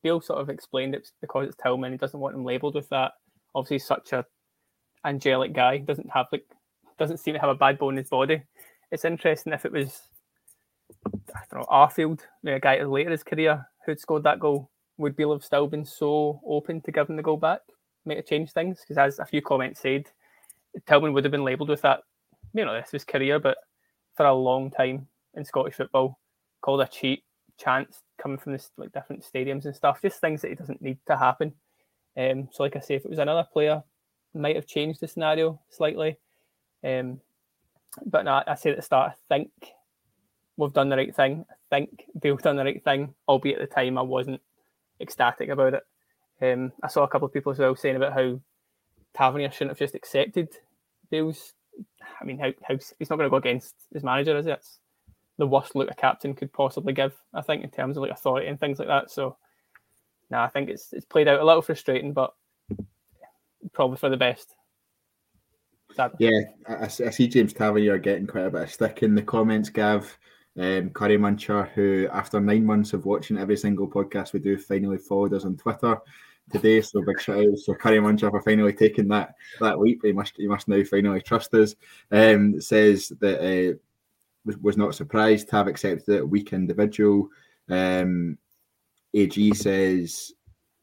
Beale 0.00 0.20
sort 0.20 0.40
of 0.40 0.48
explained 0.48 0.94
it's 0.94 1.12
because 1.20 1.48
it's 1.48 1.56
Tillman. 1.60 1.90
He 1.90 1.98
doesn't 1.98 2.20
want 2.20 2.36
him 2.36 2.44
labelled 2.44 2.76
with 2.76 2.88
that. 2.90 3.14
Obviously, 3.52 3.76
he's 3.76 3.86
such 3.86 4.12
a 4.12 4.24
angelic 5.04 5.52
guy. 5.52 5.78
Doesn't 5.78 6.08
have 6.10 6.26
like 6.30 6.46
doesn't 6.98 7.18
seem 7.18 7.34
to 7.34 7.40
have 7.40 7.50
a 7.50 7.54
bad 7.56 7.78
bone 7.78 7.94
in 7.94 8.04
his 8.04 8.10
body. 8.10 8.42
It's 8.92 9.04
interesting 9.04 9.52
if 9.52 9.64
it 9.64 9.72
was 9.72 10.08
I 11.34 11.40
don't 11.50 11.62
know 11.62 11.66
Arfield, 11.66 12.20
a 12.46 12.60
guy 12.60 12.82
later 12.84 13.08
in 13.08 13.12
his 13.12 13.24
career 13.24 13.66
who'd 13.84 13.98
scored 13.98 14.22
that 14.22 14.38
goal 14.38 14.70
would 14.98 15.16
Beale 15.16 15.32
have 15.32 15.44
still 15.44 15.66
been 15.66 15.84
so 15.84 16.40
open 16.46 16.80
to 16.82 16.92
giving 16.92 17.16
the 17.16 17.22
goal 17.22 17.36
back? 17.36 17.60
Might 18.04 18.18
have 18.18 18.26
changed 18.26 18.52
things 18.52 18.80
because, 18.80 18.98
as 18.98 19.18
a 19.18 19.26
few 19.26 19.42
comments 19.42 19.80
said, 19.80 20.04
Tillman 20.86 21.12
would 21.12 21.24
have 21.24 21.32
been 21.32 21.44
labelled 21.44 21.68
with 21.68 21.82
that. 21.82 22.00
You 22.52 22.64
know, 22.64 22.74
this 22.74 22.92
was 22.92 23.04
career, 23.04 23.38
but 23.38 23.58
for 24.16 24.26
a 24.26 24.34
long 24.34 24.70
time 24.70 25.08
in 25.34 25.44
Scottish 25.44 25.74
football, 25.74 26.18
called 26.60 26.80
a 26.80 26.86
cheat 26.86 27.24
chance 27.58 28.02
coming 28.18 28.38
from 28.38 28.52
this 28.52 28.70
like 28.76 28.92
different 28.92 29.24
stadiums 29.24 29.64
and 29.64 29.74
stuff. 29.74 30.02
Just 30.02 30.20
things 30.20 30.42
that 30.42 30.48
he 30.48 30.54
doesn't 30.54 30.82
need 30.82 30.98
to 31.06 31.16
happen. 31.16 31.52
Um, 32.16 32.48
so, 32.52 32.62
like 32.62 32.76
I 32.76 32.80
say, 32.80 32.94
if 32.94 33.04
it 33.04 33.10
was 33.10 33.18
another 33.18 33.46
player, 33.52 33.82
might 34.34 34.56
have 34.56 34.66
changed 34.66 35.00
the 35.00 35.08
scenario 35.08 35.60
slightly. 35.70 36.18
Um, 36.84 37.20
but 38.06 38.24
no, 38.24 38.42
I 38.46 38.54
said 38.54 38.72
at 38.72 38.76
the 38.76 38.82
start, 38.82 39.12
I 39.12 39.34
think 39.34 39.50
we've 40.56 40.72
done 40.72 40.88
the 40.88 40.96
right 40.96 41.14
thing. 41.14 41.44
I 41.50 41.54
think 41.76 42.04
Beale's 42.20 42.42
done 42.42 42.56
the 42.56 42.64
right 42.64 42.82
thing, 42.82 43.14
albeit 43.28 43.60
at 43.60 43.68
the 43.68 43.74
time 43.74 43.98
I 43.98 44.02
wasn't 44.02 44.40
ecstatic 45.04 45.48
about 45.48 45.74
it. 45.74 45.82
Um, 46.42 46.72
I 46.82 46.88
saw 46.88 47.04
a 47.04 47.08
couple 47.08 47.26
of 47.26 47.32
people 47.32 47.52
as 47.52 47.58
well 47.58 47.76
saying 47.76 47.96
about 47.96 48.12
how 48.12 48.40
Tavernier 49.14 49.50
shouldn't 49.50 49.70
have 49.70 49.78
just 49.78 49.94
accepted 49.94 50.48
Beale's. 51.10 51.52
I 52.20 52.24
mean, 52.24 52.38
how, 52.38 52.52
how 52.62 52.74
he's 52.74 53.10
not 53.10 53.16
going 53.16 53.26
to 53.26 53.30
go 53.30 53.36
against 53.36 53.74
his 53.92 54.02
manager, 54.02 54.36
is 54.36 54.46
it? 54.46 54.52
It's 54.52 54.78
the 55.38 55.46
worst 55.46 55.74
look 55.74 55.90
a 55.90 55.94
captain 55.94 56.34
could 56.34 56.52
possibly 56.52 56.92
give, 56.92 57.14
I 57.32 57.42
think, 57.42 57.64
in 57.64 57.70
terms 57.70 57.96
of 57.96 58.02
like 58.02 58.12
authority 58.12 58.48
and 58.48 58.58
things 58.58 58.78
like 58.78 58.88
that. 58.88 59.10
So, 59.10 59.36
no, 60.30 60.38
I 60.40 60.48
think 60.48 60.68
it's 60.68 60.92
it's 60.92 61.04
played 61.04 61.28
out 61.28 61.40
a 61.40 61.44
little 61.44 61.62
frustrating, 61.62 62.12
but 62.12 62.34
probably 63.72 63.96
for 63.96 64.08
the 64.08 64.16
best. 64.16 64.54
Sadly. 65.94 66.28
Yeah, 66.28 66.40
I, 66.68 66.84
I, 66.84 66.88
see 66.88 67.28
James 67.28 67.52
Tavernier 67.52 67.98
getting 67.98 68.26
quite 68.26 68.46
a 68.46 68.50
bit 68.50 68.62
of 68.62 68.70
stick 68.70 69.04
in 69.04 69.14
the 69.14 69.22
comments, 69.22 69.68
Gav 69.68 70.18
um, 70.56 70.90
Curry 70.90 71.18
Muncher, 71.18 71.68
who 71.70 72.08
after 72.12 72.40
nine 72.40 72.64
months 72.64 72.92
of 72.92 73.06
watching 73.06 73.38
every 73.38 73.56
single 73.56 73.88
podcast 73.88 74.32
we 74.32 74.40
do, 74.40 74.56
finally 74.56 74.98
followed 74.98 75.34
us 75.34 75.44
on 75.44 75.56
Twitter 75.56 75.98
today. 76.50 76.80
So 76.80 77.02
big 77.02 77.20
shout 77.20 77.38
out 77.38 77.58
to 77.64 77.74
Curry 77.74 77.98
Muncher 77.98 78.30
for 78.30 78.42
finally 78.42 78.72
taking 78.72 79.08
that 79.08 79.34
that 79.60 79.80
leap. 79.80 80.00
He 80.04 80.12
must 80.12 80.34
he 80.36 80.46
must 80.46 80.68
now 80.68 80.82
finally 80.84 81.20
trust 81.20 81.54
us. 81.54 81.74
Um, 82.10 82.60
says 82.60 83.12
that 83.20 83.40
uh, 83.40 83.76
was, 84.44 84.56
was 84.58 84.76
not 84.76 84.94
surprised 84.94 85.48
to 85.48 85.56
have 85.56 85.66
accepted 85.66 86.16
it. 86.16 86.28
Weak 86.28 86.52
individual. 86.52 87.28
Um, 87.68 88.38
AG 89.12 89.54
says 89.54 90.32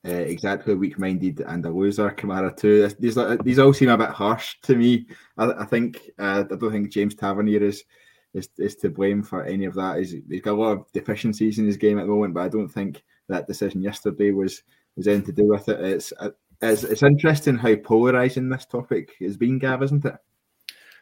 uh, 0.05 0.11
exactly 0.11 0.73
weak-minded 0.73 1.41
and 1.41 1.65
a 1.65 1.69
loser. 1.69 2.09
Kamara 2.11 2.55
too. 2.55 2.87
These 2.99 3.17
these 3.43 3.59
all 3.59 3.73
seem 3.73 3.89
a 3.89 3.97
bit 3.97 4.09
harsh 4.09 4.55
to 4.63 4.75
me. 4.75 5.05
I, 5.37 5.51
I 5.51 5.65
think 5.65 6.11
uh, 6.17 6.43
I 6.51 6.55
don't 6.55 6.71
think 6.71 6.91
James 6.91 7.15
Tavernier 7.15 7.63
is 7.63 7.83
is, 8.33 8.49
is 8.57 8.75
to 8.77 8.89
blame 8.89 9.23
for 9.23 9.43
any 9.43 9.65
of 9.65 9.73
that. 9.75 9.97
He's, 9.97 10.15
he's 10.29 10.41
got 10.41 10.53
a 10.53 10.61
lot 10.61 10.71
of 10.71 10.91
deficiencies 10.93 11.59
in 11.59 11.65
his 11.65 11.77
game 11.77 11.99
at 11.99 12.03
the 12.03 12.11
moment, 12.11 12.33
but 12.33 12.41
I 12.41 12.49
don't 12.49 12.69
think 12.69 13.03
that 13.29 13.47
decision 13.47 13.81
yesterday 13.81 14.31
was 14.31 14.63
was 14.97 15.07
anything 15.07 15.35
to 15.35 15.41
do 15.41 15.47
with 15.47 15.69
it. 15.69 15.79
It's 15.79 16.13
it's, 16.61 16.83
it's 16.83 17.03
interesting 17.03 17.57
how 17.57 17.75
polarizing 17.75 18.49
this 18.49 18.65
topic 18.65 19.13
has 19.21 19.37
been, 19.37 19.57
Gav, 19.57 19.83
isn't 19.83 20.05
it? 20.05 20.15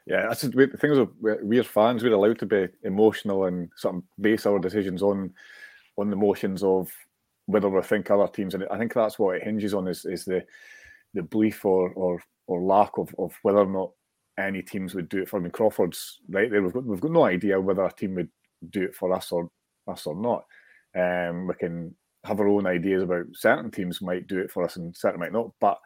Yeah, 0.06 0.28
that's 0.28 0.42
the 0.42 0.68
thing 0.80 0.92
is 0.92 1.08
we're 1.20 1.64
fans. 1.64 2.04
We're 2.04 2.14
allowed 2.14 2.40
to 2.40 2.46
be 2.46 2.68
emotional 2.84 3.46
and 3.46 3.70
sort 3.76 3.96
of 3.96 4.04
base 4.20 4.46
our 4.46 4.60
decisions 4.60 5.04
on 5.04 5.34
on 5.98 6.10
the 6.10 6.16
motions 6.16 6.64
of 6.64 6.90
whether 7.46 7.70
we 7.70 7.82
think 7.82 8.10
other 8.10 8.28
teams, 8.28 8.56
and 8.56 8.66
I 8.72 8.78
think 8.78 8.94
that's 8.94 9.20
what 9.20 9.36
it 9.36 9.44
hinges 9.44 9.74
on 9.74 9.88
is 9.88 10.06
is 10.06 10.26
the 10.26 10.44
the 11.14 11.24
belief 11.24 11.66
or 11.66 11.92
or 11.92 12.22
or 12.48 12.62
lack 12.62 12.98
of, 12.98 13.14
of 13.20 13.38
whether 13.44 13.60
or 13.60 13.68
not 13.68 13.92
any 14.48 14.62
teams 14.62 14.96
would 14.96 15.10
do 15.10 15.22
it 15.22 15.30
for. 15.30 15.40
me. 15.40 15.50
Crawford's 15.50 16.20
right 16.30 16.50
there. 16.50 16.62
We've 16.62 16.74
got 16.74 16.86
we've 16.86 17.02
got 17.02 17.12
no 17.12 17.26
idea 17.26 17.60
whether 17.60 17.84
a 17.84 17.92
team 17.92 18.16
would 18.16 18.30
do 18.70 18.84
it 18.84 18.96
for 18.96 19.14
us 19.14 19.32
or 19.32 19.50
us 19.88 20.06
or 20.06 20.16
not. 20.16 20.46
Um, 20.96 21.48
we 21.48 21.54
can 21.56 21.96
have 22.24 22.40
our 22.40 22.48
own 22.48 22.68
ideas 22.68 23.04
about 23.04 23.26
certain 23.34 23.72
teams 23.72 24.02
might 24.02 24.28
do 24.28 24.40
it 24.40 24.52
for 24.52 24.64
us 24.64 24.76
and 24.76 24.96
certain 24.96 25.20
might 25.20 25.32
not. 25.32 25.52
But 25.60 25.80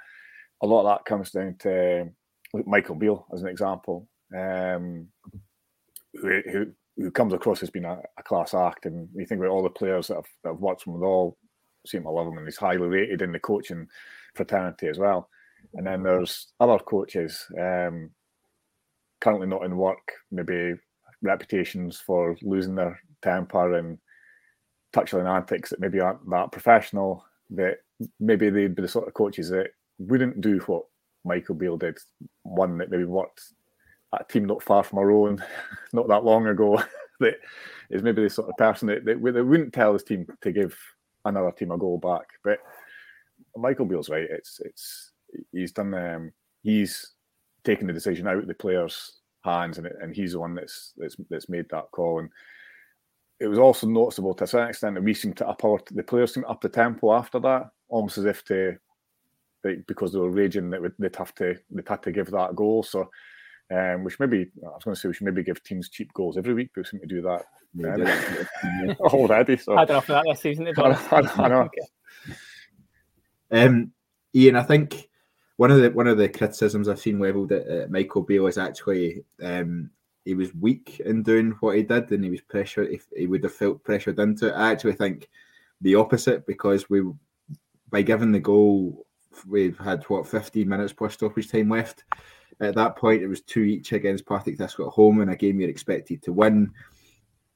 a 0.62 0.68
lot 0.68 0.82
of 0.82 0.98
that 0.98 1.06
comes 1.06 1.32
down 1.32 1.56
to 1.60 2.10
Michael 2.66 2.96
Beale 2.96 3.26
as 3.34 3.42
an 3.42 3.50
example, 3.50 4.08
um, 4.36 5.08
who, 6.14 6.42
who 6.52 6.72
who 6.98 7.12
comes 7.12 7.34
across 7.34 7.64
as 7.64 7.70
being 7.70 7.86
a, 7.86 8.00
a, 8.18 8.24
class 8.24 8.54
act. 8.54 8.86
And 8.86 9.10
you 9.16 9.26
think 9.26 9.40
about 9.40 9.50
all 9.50 9.64
the 9.64 9.70
players 9.70 10.08
that 10.08 10.16
have, 10.16 10.26
that 10.44 10.50
have 10.50 10.60
with 10.60 11.02
all 11.02 11.38
seem 11.86 12.04
to 12.04 12.10
love 12.10 12.28
him, 12.28 12.38
and 12.38 12.46
he's 12.48 12.58
highly 12.58 12.88
rated 12.88 13.22
in 13.22 13.32
the 13.32 13.40
coaching 13.40 13.88
fraternity 14.36 14.88
as 14.88 15.00
well. 15.00 15.30
And 15.74 15.88
then 15.88 16.04
there's 16.04 16.54
other 16.60 16.78
coaches 16.78 17.46
um, 17.60 18.12
currently 19.24 19.48
not 19.48 19.64
in 19.64 19.78
work, 19.78 20.12
maybe 20.32 20.74
reputations 21.22 21.98
for 21.98 22.36
losing 22.42 22.76
their 22.76 23.00
temper 23.22 23.76
and 23.76 23.98
touching 24.92 25.26
antics 25.26 25.70
that 25.70 25.80
maybe 25.80 26.02
aren't 26.02 26.30
that 26.30 26.52
professional. 26.52 27.26
That 27.52 27.78
maybe 28.20 28.50
they'd 28.50 28.76
be 28.76 28.82
the 28.82 28.88
sort 28.88 29.08
of 29.08 29.14
coaches 29.14 29.50
that 29.50 29.70
wouldn't 29.98 30.42
do 30.42 30.60
what 30.66 30.84
Michael 31.24 31.56
Beale 31.56 31.78
did. 31.78 31.98
One 32.44 32.78
that 32.80 32.92
maybe 32.92 33.06
worked 33.06 33.42
at 34.14 34.22
a 34.22 34.26
team 34.26 34.46
not 34.46 34.62
far 34.62 34.84
from 34.84 35.00
our 35.00 35.10
own, 35.10 35.42
not 35.94 36.10
that 36.10 36.26
long 36.26 36.48
ago. 36.48 36.84
that 37.22 37.36
is 37.90 38.04
maybe 38.04 38.24
the 38.24 38.30
sort 38.30 38.50
of 38.50 38.58
person 38.58 38.90
that, 38.90 39.06
that, 39.06 39.24
that 39.24 39.46
wouldn't 39.46 39.72
tell 39.72 39.94
his 39.94 40.04
team 40.04 40.28
to 40.42 40.52
give 40.52 40.78
another 41.24 41.52
team 41.52 41.72
a 41.72 41.78
goal 41.78 41.98
back. 41.98 42.28
But 42.44 42.60
Michael 43.56 43.86
Beale's 43.86 44.10
right. 44.10 44.28
It's 44.30 44.60
it's 44.66 45.12
he's 45.54 45.72
done. 45.72 45.94
Um, 45.94 46.34
he's 46.62 47.14
taken 47.64 47.88
the 47.88 47.94
decision 47.94 48.28
out 48.28 48.38
of 48.38 48.48
the 48.48 48.54
players' 48.54 49.20
hands, 49.44 49.78
and 49.78 49.88
and 49.88 50.16
he's 50.16 50.34
the 50.34 50.40
one 50.40 50.56
that's 50.56 50.94
that's 50.98 51.16
that's 51.30 51.50
made 51.50 51.66
that 51.70 51.92
call. 51.92 52.20
And 52.20 52.30
it 53.40 53.48
was 53.48 53.60
also 53.60 53.88
noticeable 53.88 54.34
to 54.36 54.44
a 54.44 54.48
certain 54.48 54.70
extent 54.70 54.96
that 54.96 55.04
we 55.04 55.14
seemed 55.14 55.38
to 55.38 55.48
up 55.48 55.64
our 55.64 55.80
the 55.92 56.04
players 56.04 56.34
seemed 56.34 56.46
up 56.48 56.62
the 56.62 56.70
tempo 56.70 57.14
after 57.14 57.40
that, 57.40 57.70
almost 57.90 58.18
as 58.18 58.26
if 58.26 58.44
to 58.46 58.78
like, 59.64 59.86
because 59.88 60.14
they 60.14 60.20
were 60.20 60.30
raging 60.30 60.70
that 60.70 60.82
they'd 61.00 61.16
have 61.16 61.34
to 61.36 61.56
they'd 61.72 61.88
have 61.88 62.02
to 62.02 62.12
give 62.12 62.32
that 62.32 62.56
goal. 62.56 62.84
So. 62.84 63.10
Um, 63.74 64.04
which 64.04 64.20
maybe 64.20 64.52
I 64.62 64.68
was 64.68 64.84
going 64.84 64.94
to 64.94 65.00
say 65.00 65.08
we 65.08 65.16
should 65.16 65.26
maybe 65.26 65.42
give 65.42 65.64
teams 65.64 65.90
cheap 65.90 66.14
goals 66.14 66.38
every 66.38 66.54
week, 66.54 66.72
but 66.76 66.82
we 66.82 66.86
seem 66.86 67.00
to 67.00 67.08
do 67.08 67.22
that 67.22 67.46
um, 67.82 68.96
already. 69.00 69.58
So. 69.58 69.76
I 69.78 69.86
don't 69.86 69.96
know 69.96 70.02
for 70.02 70.12
that 70.12 70.26
this 70.28 70.42
season. 70.42 70.68
I, 70.68 71.00
I, 71.12 71.48
know. 71.48 71.70
um, 73.52 73.92
Iain, 74.36 74.56
I 74.58 74.64
think 74.64 75.10
one 75.58 75.72
of 75.72 75.82
the 75.82 75.92
one 75.92 76.08
of 76.08 76.18
the 76.18 76.30
criticisms 76.30 76.88
I've 76.88 77.00
seen 77.00 77.20
levelled 77.20 77.52
at, 77.52 77.68
at 77.68 77.92
Michael 77.92 78.24
Beale 78.24 78.48
is 78.48 78.58
actually 78.58 79.24
um, 79.42 79.90
he 80.26 80.34
was 80.34 80.56
weak 80.56 81.02
in 81.06 81.22
doing 81.24 81.52
what 81.60 81.76
he 81.76 81.84
did, 81.84 82.12
and 82.12 82.24
he 82.24 82.30
was 82.30 82.42
pressured. 82.42 82.90
If 82.92 83.08
he 83.16 83.28
would 83.28 83.44
have 83.44 83.54
felt 83.54 83.84
pressured 83.84 84.20
into 84.20 84.48
it, 84.48 84.54
I 84.54 84.72
actually 84.72 84.94
think 84.94 85.30
the 85.82 85.96
opposite 85.96 86.48
because 86.48 86.90
we, 86.90 87.04
by 87.90 88.02
giving 88.02 88.32
the 88.32 88.40
goal, 88.40 89.06
we've 89.48 89.78
had 89.78 90.04
what 90.06 90.28
15 90.28 90.68
minutes 90.68 90.94
plus 90.94 91.14
stoppage 91.14 91.52
time 91.52 91.70
left. 91.70 92.04
At 92.60 92.76
that 92.76 92.96
point, 92.96 93.22
it 93.22 93.28
was 93.28 93.42
two 93.42 93.62
each 93.62 93.92
against 93.92 94.26
Partick 94.26 94.58
Thistle 94.58 94.88
at 94.88 94.94
home 94.94 95.22
in 95.22 95.30
a 95.30 95.36
game 95.36 95.60
you're 95.60 95.70
expected 95.70 96.22
to 96.24 96.34
win. 96.34 96.72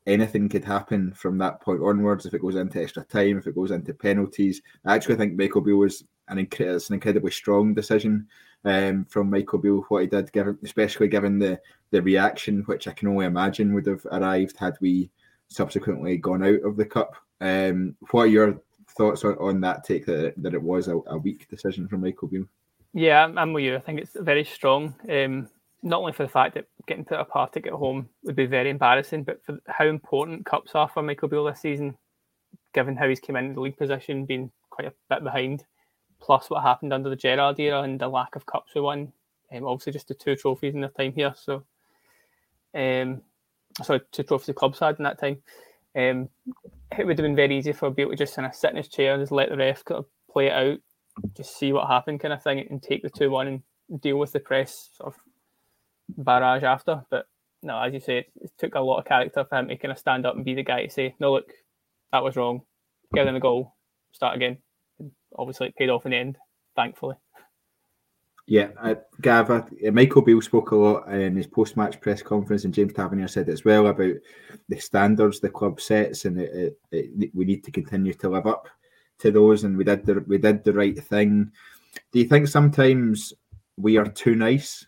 Anything 0.06 0.50
could 0.50 0.66
happen 0.66 1.14
from 1.14 1.38
that 1.38 1.62
point 1.62 1.82
onwards 1.82 2.26
if 2.26 2.34
it 2.34 2.42
goes 2.42 2.56
into 2.56 2.82
extra 2.82 3.04
time, 3.04 3.38
if 3.38 3.48
it 3.48 3.56
goes 3.56 3.72
into 3.72 3.94
penalties. 3.94 4.62
I 4.86 4.96
actually 4.96 5.16
think 5.16 5.38
Michael 5.38 5.62
Beale 5.62 5.78
was 5.78 6.04
an, 6.28 6.40
it's 6.40 6.90
an 6.90 6.96
incredibly 6.96 7.32
strong 7.32 7.74
decision 7.74 8.28
um, 8.66 9.06
from 9.06 9.30
Michael 9.30 9.60
Beale 9.60 9.86
what 9.90 10.02
he 10.02 10.08
did, 10.08 10.32
given 10.32 10.58
especially 10.64 11.08
given 11.08 11.40
the 11.40 11.60
the 11.92 12.02
reaction, 12.02 12.64
which 12.64 12.88
I 12.88 12.92
can 12.92 13.08
only 13.08 13.26
imagine 13.26 13.74
would 13.74 13.86
have 13.86 14.06
arrived 14.12 14.58
had 14.58 14.78
we 14.82 15.10
subsequently 15.48 16.18
gone 16.18 16.44
out 16.44 16.62
of 16.64 16.76
the 16.76 16.86
cup. 16.86 17.16
Um, 17.40 17.96
what 18.12 18.24
are 18.24 18.28
your 18.28 18.62
thoughts 18.98 19.24
on, 19.24 19.38
on 19.38 19.62
that 19.62 19.84
take 19.84 20.06
that, 20.08 20.34
that 20.38 20.54
it 20.54 20.62
was 20.62 20.88
a, 20.88 20.98
a 21.08 21.18
weak 21.18 21.48
decision 21.50 21.88
from 21.88 22.02
Michael 22.02 22.28
Beale? 22.28 22.46
Yeah, 22.94 23.32
I'm 23.36 23.54
with 23.54 23.64
you. 23.64 23.76
I 23.76 23.80
think 23.80 24.00
it's 24.00 24.16
very 24.20 24.44
strong. 24.44 24.96
Um, 25.10 25.50
not 25.84 26.00
only 26.00 26.14
for 26.14 26.24
the 26.24 26.30
fact 26.30 26.56
that 26.56 26.66
getting 26.88 27.06
to 27.06 27.20
a 27.20 27.26
Partick 27.26 27.68
at 27.68 27.74
home 27.74 28.10
would 28.24 28.36
be 28.36 28.46
very 28.46 28.70
embarrassing, 28.70 29.24
but 29.24 29.44
for 29.46 29.60
how 29.68 29.86
important 29.86 30.46
cups 30.46 30.72
are 30.74 30.90
for 30.90 31.04
Michael 31.04 31.28
Beale 31.28 31.46
this 31.46 31.62
season, 31.62 31.96
given 32.74 32.96
how 32.96 33.08
he's 33.08 33.20
come 33.20 33.36
in 33.36 33.54
the 33.54 33.62
league 33.62 33.78
position, 33.78 34.26
being 34.26 34.52
quite 34.70 34.88
a 34.88 34.94
bit 35.10 35.24
behind 35.24 35.64
plus 36.20 36.50
what 36.50 36.64
happened 36.64 36.94
under 36.94 37.10
the 37.10 37.16
Gerrard 37.16 37.60
era 37.60 37.82
and 37.82 38.00
the 38.00 38.08
lack 38.08 38.36
of 38.36 38.46
cups 38.46 38.74
we 38.76 38.82
won. 38.82 39.12
Um, 39.54 39.66
obviously, 39.66 39.94
just 39.94 40.08
the 40.08 40.14
two 40.14 40.36
trophies 40.36 40.74
in 40.74 40.82
their 40.82 40.90
time 40.90 41.14
here. 41.14 41.34
So, 41.36 41.64
um, 42.76 43.22
sorry, 43.82 44.02
two 44.12 44.24
trophies 44.24 44.48
the 44.48 44.54
clubs 44.54 44.80
had 44.80 44.98
in 44.98 45.04
that 45.04 45.20
time. 45.20 45.38
Um, 45.96 46.30
it 46.98 47.06
would 47.06 47.18
have 47.18 47.26
been 47.26 47.36
very 47.36 47.58
easy 47.58 47.74
for 47.74 47.90
Beale 47.90 48.10
to 48.10 48.16
just 48.16 48.36
kind 48.36 48.46
of 48.46 48.56
sit 48.56 48.72
in 48.72 48.78
his 48.78 48.88
chair 48.88 49.14
and 49.14 49.22
just 49.22 49.32
let 49.32 49.50
the 49.50 49.58
ref 49.58 49.84
kind 49.84 50.00
of 50.00 50.06
play 50.32 50.48
it 50.48 50.54
out, 50.54 50.80
just 51.36 51.58
see 51.58 51.74
what 51.74 51.88
happened, 51.88 52.20
kind 52.20 52.34
of 52.34 52.44
thing, 52.44 52.66
and 52.70 52.84
take 52.84 53.04
the 53.04 53.10
two 53.10 53.32
one 53.32 53.48
and 53.48 54.02
deal 54.02 54.18
with 54.18 54.32
the 54.32 54.40
press 54.40 54.90
sort 54.94 55.14
of 55.14 55.22
barrage 56.24 56.64
after. 56.64 57.04
But 57.10 57.28
no, 57.64 57.82
as 57.82 57.94
you 57.94 58.00
say, 58.00 58.20
it, 58.20 58.32
it, 58.42 58.52
took 58.58 58.76
a 58.76 58.80
lot 58.80 59.00
of 59.00 59.06
character 59.06 59.46
for 59.46 59.58
him 59.58 59.70
to 59.70 59.78
kind 59.78 59.92
of 59.92 59.98
stand 59.98 60.26
up 60.26 60.36
and 60.36 60.46
be 60.46 60.54
the 60.54 60.64
guy 60.64 60.86
to 60.86 60.92
say, 60.92 61.16
"No, 61.20 61.34
look, 61.34 61.52
that 62.12 62.24
was 62.24 62.36
wrong. 62.36 62.62
Give 63.14 63.26
them 63.26 63.36
a 63.36 63.40
goal. 63.40 63.76
Start 64.12 64.36
again." 64.36 64.58
Obviously 65.36 65.68
it 65.68 65.76
paid 65.76 65.90
off 65.90 66.06
in 66.06 66.12
the 66.12 66.18
end, 66.18 66.38
thankfully. 66.76 67.16
Yeah, 68.50 68.70
uh, 68.82 68.96
Gav, 69.22 69.50
uh, 69.52 69.64
Michael 69.92 70.22
Beale 70.22 70.42
spoke 70.42 70.72
a 70.72 70.76
lot 70.76 71.12
in 71.12 71.36
his 71.36 71.48
post-match 71.48 72.00
press 72.00 72.22
conference, 72.22 72.64
and 72.64 72.74
James 72.74 72.94
Tavernier 72.94 73.28
said 73.28 73.50
as 73.50 73.66
well 73.66 73.88
about 73.88 74.16
the 74.70 74.80
standards 74.80 75.42
the 75.42 75.50
club 75.50 75.82
sets, 75.82 76.24
and 76.24 76.40
it, 76.40 76.78
it, 76.92 77.10
it, 77.20 77.32
we 77.36 77.44
need 77.44 77.66
to 77.66 77.72
continue 77.72 78.14
to 78.14 78.30
live 78.30 78.48
up 78.48 78.70
to 79.20 79.32
those. 79.32 79.66
And 79.66 79.78
we 79.78 79.84
did 79.84 80.06
the 80.06 80.24
we 80.28 80.38
did 80.38 80.64
the 80.64 80.72
right 80.72 80.98
thing. 80.98 81.52
Do 82.14 82.20
you 82.20 82.26
think 82.26 82.48
sometimes 82.48 83.34
we 83.76 83.98
are 83.98 84.08
too 84.08 84.36
nice 84.36 84.86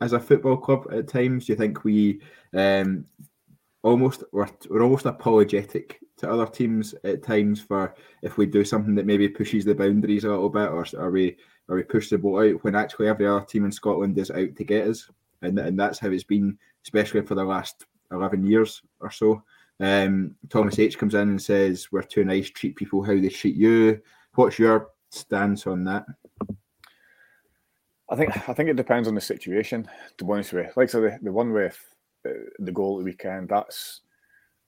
as 0.00 0.12
a 0.12 0.18
football 0.18 0.56
club 0.56 0.88
at 0.92 1.06
times? 1.06 1.46
Do 1.46 1.52
you 1.52 1.56
think 1.56 1.84
we 1.84 2.20
um, 2.54 3.04
almost 3.84 4.24
we're, 4.32 4.48
we're 4.68 4.82
almost 4.82 5.04
apologetic 5.06 6.00
to 6.16 6.28
other 6.28 6.46
teams 6.46 6.94
at 7.04 7.22
times 7.22 7.60
for 7.60 7.94
if 8.22 8.38
we 8.38 8.46
do 8.46 8.64
something 8.64 8.94
that 8.94 9.06
maybe 9.06 9.28
pushes 9.28 9.64
the 9.64 9.74
boundaries 9.74 10.24
a 10.24 10.28
little 10.28 10.48
bit, 10.48 10.70
or 10.70 10.84
are 10.98 11.10
we 11.10 11.36
are 11.68 11.76
we 11.76 11.82
push 11.82 12.10
the 12.10 12.18
ball 12.18 12.40
out 12.40 12.64
when 12.64 12.74
actually 12.74 13.08
every 13.08 13.26
other 13.26 13.44
team 13.44 13.64
in 13.64 13.72
Scotland 13.72 14.18
is 14.18 14.30
out 14.30 14.56
to 14.56 14.64
get 14.64 14.88
us, 14.88 15.08
and 15.42 15.58
and 15.58 15.78
that's 15.78 15.98
how 15.98 16.08
it's 16.08 16.24
been, 16.24 16.58
especially 16.82 17.22
for 17.22 17.34
the 17.34 17.44
last 17.44 17.84
eleven 18.10 18.44
years 18.44 18.82
or 19.00 19.10
so. 19.10 19.42
Um, 19.80 20.36
Thomas 20.48 20.78
H 20.78 20.98
comes 20.98 21.14
in 21.14 21.28
and 21.28 21.42
says 21.42 21.88
we're 21.92 22.02
too 22.02 22.24
nice, 22.24 22.48
treat 22.50 22.76
people 22.76 23.02
how 23.02 23.14
they 23.14 23.28
treat 23.28 23.56
you. 23.56 24.00
What's 24.34 24.58
your 24.58 24.90
stance 25.10 25.66
on 25.66 25.84
that? 25.84 26.06
I 28.08 28.16
think 28.16 28.48
I 28.48 28.54
think 28.54 28.70
it 28.70 28.76
depends 28.76 29.08
on 29.08 29.14
the 29.14 29.20
situation. 29.20 29.88
To 30.16 30.24
be 30.24 30.32
honest 30.32 30.52
with 30.52 30.66
you, 30.66 30.72
like 30.76 30.88
so 30.88 31.02
the, 31.02 31.18
the 31.20 31.32
one 31.32 31.52
with 31.52 31.78
the, 32.58 32.72
goal 32.72 32.96
at 32.96 33.00
the 33.00 33.04
weekend, 33.04 33.48
that's 33.48 34.00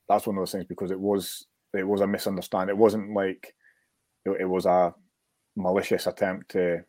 that's 0.08 0.26
one 0.26 0.36
of 0.36 0.40
those 0.40 0.52
things 0.52 0.66
because 0.66 0.90
it 0.90 1.00
was 1.00 1.46
it 1.74 1.86
was 1.86 2.00
a 2.00 2.06
misunderstanding. 2.06 2.74
It 2.74 2.78
wasn't 2.78 3.14
like 3.14 3.54
it, 4.24 4.40
it 4.40 4.48
was 4.48 4.66
a 4.66 4.94
malicious 5.56 6.06
attempt 6.06 6.50
to 6.52 6.84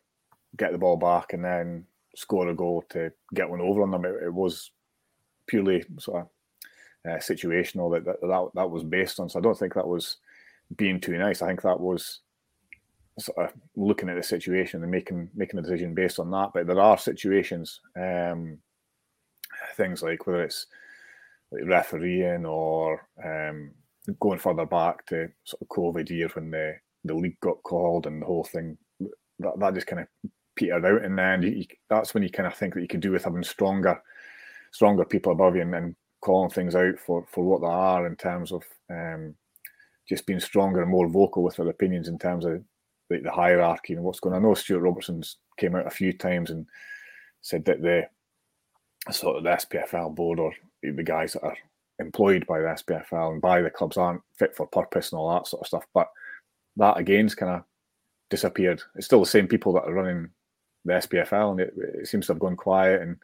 get 0.56 0.72
the 0.72 0.78
ball 0.78 0.96
back 0.96 1.32
and 1.32 1.44
then 1.44 1.84
score 2.14 2.48
a 2.48 2.54
goal 2.54 2.84
to 2.90 3.12
get 3.34 3.48
one 3.48 3.60
over 3.60 3.82
on 3.82 3.90
them. 3.90 4.04
It, 4.04 4.24
it 4.24 4.34
was 4.34 4.70
purely 5.46 5.84
sort 5.98 6.22
of 6.22 6.28
uh, 7.10 7.18
situational 7.18 7.92
that, 7.94 8.04
that 8.04 8.20
that 8.20 8.48
that 8.54 8.70
was 8.70 8.84
based 8.84 9.20
on. 9.20 9.28
So 9.28 9.38
I 9.38 9.42
don't 9.42 9.58
think 9.58 9.74
that 9.74 9.86
was 9.86 10.18
being 10.76 11.00
too 11.00 11.16
nice. 11.16 11.42
I 11.42 11.48
think 11.48 11.62
that 11.62 11.80
was 11.80 12.20
sort 13.18 13.38
of 13.38 13.52
looking 13.76 14.08
at 14.08 14.16
the 14.16 14.22
situation 14.22 14.82
and 14.82 14.90
making 14.90 15.30
making 15.34 15.58
a 15.58 15.62
decision 15.62 15.94
based 15.94 16.18
on 16.20 16.30
that. 16.30 16.50
But 16.54 16.66
there 16.66 16.80
are 16.80 16.98
situations, 16.98 17.80
um, 17.96 18.58
things 19.76 20.02
like 20.02 20.26
whether 20.26 20.42
it's 20.42 20.66
like 21.50 21.62
refereeing 21.66 22.44
or 22.44 23.06
um, 23.24 23.72
going 24.20 24.38
further 24.38 24.66
back 24.66 25.06
to 25.06 25.28
sort 25.44 25.62
of 25.62 25.68
COVID 25.68 26.10
year 26.10 26.28
when 26.34 26.50
the, 26.50 26.74
the 27.04 27.14
league 27.14 27.40
got 27.40 27.62
called 27.62 28.06
and 28.06 28.22
the 28.22 28.26
whole 28.26 28.44
thing, 28.44 28.76
that, 29.38 29.58
that 29.58 29.74
just 29.74 29.86
kind 29.86 30.02
of 30.02 30.30
petered 30.56 30.84
out. 30.84 31.04
And 31.04 31.18
then 31.18 31.42
you, 31.42 31.64
that's 31.88 32.14
when 32.14 32.22
you 32.22 32.30
kind 32.30 32.46
of 32.46 32.54
think 32.54 32.74
that 32.74 32.82
you 32.82 32.88
could 32.88 33.00
do 33.00 33.12
with 33.12 33.24
having 33.24 33.44
stronger 33.44 34.00
stronger 34.70 35.04
people 35.04 35.32
above 35.32 35.56
you 35.56 35.62
and, 35.62 35.74
and 35.74 35.96
calling 36.20 36.50
things 36.50 36.74
out 36.74 36.98
for, 36.98 37.24
for 37.32 37.44
what 37.44 37.60
they 37.60 37.66
are 37.66 38.06
in 38.06 38.16
terms 38.16 38.52
of 38.52 38.62
um, 38.90 39.34
just 40.08 40.26
being 40.26 40.40
stronger 40.40 40.82
and 40.82 40.90
more 40.90 41.08
vocal 41.08 41.42
with 41.42 41.56
their 41.56 41.68
opinions 41.68 42.08
in 42.08 42.18
terms 42.18 42.44
of 42.44 42.62
the, 43.08 43.18
the 43.20 43.30
hierarchy 43.30 43.94
and 43.94 44.02
what's 44.02 44.20
going 44.20 44.34
on. 44.34 44.42
I 44.42 44.46
know 44.46 44.54
Stewart 44.54 44.82
Robertson's 44.82 45.36
came 45.58 45.74
out 45.74 45.86
a 45.86 45.90
few 45.90 46.12
times 46.12 46.50
and 46.50 46.66
said 47.40 47.64
that 47.66 47.82
the 47.82 48.08
sort 49.10 49.36
of 49.36 49.44
the 49.44 49.50
SPFL 49.50 50.14
board 50.14 50.38
or 50.38 50.52
the 50.82 51.02
guys 51.02 51.32
that 51.32 51.42
are 51.42 51.56
employed 51.98 52.46
by 52.46 52.60
the 52.60 52.66
SPFL 52.66 53.32
and 53.32 53.40
by 53.40 53.60
the 53.60 53.70
clubs 53.70 53.96
aren't 53.96 54.22
fit 54.38 54.54
for 54.54 54.66
purpose 54.66 55.12
and 55.12 55.18
all 55.18 55.32
that 55.32 55.46
sort 55.46 55.62
of 55.62 55.66
stuff. 55.66 55.84
But 55.94 56.08
that 56.76 56.98
again's 56.98 57.34
kind 57.34 57.56
of 57.56 57.64
disappeared. 58.30 58.82
It's 58.94 59.06
still 59.06 59.20
the 59.20 59.26
same 59.26 59.48
people 59.48 59.72
that 59.74 59.84
are 59.84 59.92
running 59.92 60.30
the 60.84 60.94
SPFL, 60.94 61.52
and 61.52 61.60
it, 61.60 61.74
it, 61.76 62.06
seems 62.06 62.26
to 62.26 62.32
have 62.32 62.40
gone 62.40 62.56
quiet, 62.56 63.02
and 63.02 63.16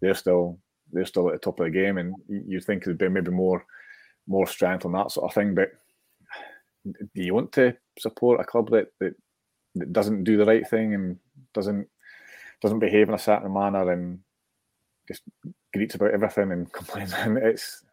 they're 0.00 0.14
still 0.14 0.58
they're 0.92 1.04
still 1.04 1.28
at 1.28 1.34
the 1.34 1.38
top 1.38 1.60
of 1.60 1.64
the 1.64 1.70
game. 1.70 1.98
And 1.98 2.14
you 2.28 2.60
think 2.60 2.84
there'd 2.84 2.98
be 2.98 3.08
maybe 3.08 3.30
more 3.30 3.64
more 4.26 4.46
strength 4.46 4.84
on 4.84 4.92
that 4.92 5.10
sort 5.10 5.30
of 5.30 5.34
thing. 5.34 5.54
But 5.54 5.72
do 6.84 7.22
you 7.22 7.34
want 7.34 7.52
to 7.52 7.76
support 7.98 8.40
a 8.40 8.44
club 8.44 8.70
that 8.70 8.88
that, 9.00 9.14
that 9.76 9.92
doesn't 9.92 10.24
do 10.24 10.36
the 10.36 10.44
right 10.44 10.68
thing 10.68 10.94
and 10.94 11.18
doesn't 11.54 11.86
doesn't 12.62 12.78
behave 12.78 13.08
in 13.08 13.14
a 13.14 13.18
certain 13.18 13.52
manner 13.52 13.92
and 13.92 14.20
just 15.08 15.22
greets 15.72 15.94
about 15.94 16.12
everything 16.12 16.52
and 16.52 16.72
complains. 16.72 17.12
And 17.16 17.38
it's, 17.38 17.84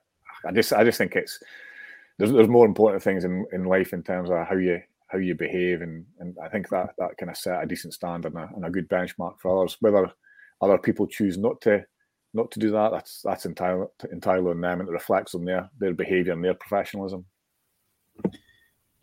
I 0.45 0.52
just 0.52 0.73
I 0.73 0.84
just 0.84 0.97
think 0.97 1.15
it's 1.15 1.39
there's 2.17 2.32
there's 2.32 2.47
more 2.47 2.65
important 2.65 3.04
things 3.04 3.23
in, 3.23 3.45
in 3.54 3.63
life 3.65 3.93
in 3.93 4.04
terms 4.04 4.30
of 4.30 4.45
how 4.47 4.56
you 4.56 4.82
how 5.08 5.17
you 5.17 5.36
behave 5.36 5.82
and 5.82 6.06
and 6.19 6.36
I 6.43 6.49
think 6.49 6.69
that 6.69 6.91
that 6.97 7.17
kind 7.17 7.30
of 7.30 7.38
set 7.38 7.63
a 7.63 7.67
decent 7.67 7.93
standard 7.93 8.34
and 8.34 8.43
a, 8.43 8.49
and 8.56 8.65
a 8.65 8.69
good 8.69 8.89
benchmark 8.89 9.39
for 9.39 9.58
others. 9.60 9.78
Whether 9.80 10.12
other 10.62 10.78
people 10.78 11.08
choose 11.08 11.38
not 11.38 11.62
to 11.62 11.86
not 12.34 12.52
to 12.52 12.60
do 12.60 12.71
that, 12.71 12.91
that's 12.91 13.21
that's 13.21 13.45
entirely 13.45 13.88
entirely 14.12 14.52
on 14.52 14.62
them 14.62 14.80
and 14.82 14.89
it 14.89 14.93
reflects 14.93 15.36
on 15.36 15.45
their 15.45 15.69
their 15.80 15.93
behaviour 15.93 16.34
and 16.34 16.43
their 16.43 16.56
professionalism. 16.56 17.26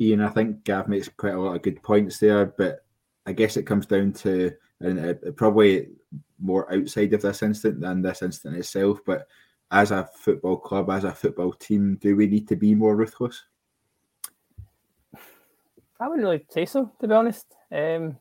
Iain, 0.01 0.23
I 0.23 0.29
think 0.31 0.65
Gav 0.65 0.89
makes 0.89 1.09
quite 1.09 1.35
a 1.35 1.41
lot 1.41 1.57
of 1.57 1.63
good 1.63 1.83
points 1.83 2.19
there, 2.19 2.47
but 2.47 2.85
I 3.27 3.33
guess 3.33 3.57
it 3.57 3.67
comes 3.67 3.87
down 3.87 4.13
to 4.15 4.53
and 4.81 4.99
it 4.99 5.37
probably 5.37 5.89
more 6.41 6.73
outside 6.73 7.13
of 7.13 7.23
this 7.23 7.43
incident 7.43 7.81
than 7.81 8.03
this 8.03 8.23
incident 8.23 8.59
itself. 8.59 9.01
But 9.05 9.27
as 9.71 9.91
a 9.91 10.09
football 10.15 10.57
club, 10.57 10.91
as 10.91 11.05
a 11.05 11.13
football 11.13 11.53
team, 11.53 11.97
do 12.01 12.17
we 12.17 12.27
need 12.27 12.49
to 12.49 12.57
be 12.57 12.75
more 12.75 12.97
ruthless? 12.97 13.45
I 16.01 16.09
wouldn't 16.09 16.25
really 16.25 16.45
say 16.49 16.65
so, 16.65 16.91
to 17.01 17.09
be 17.09 17.15
honest. 17.15 17.47
Um, 17.71 18.17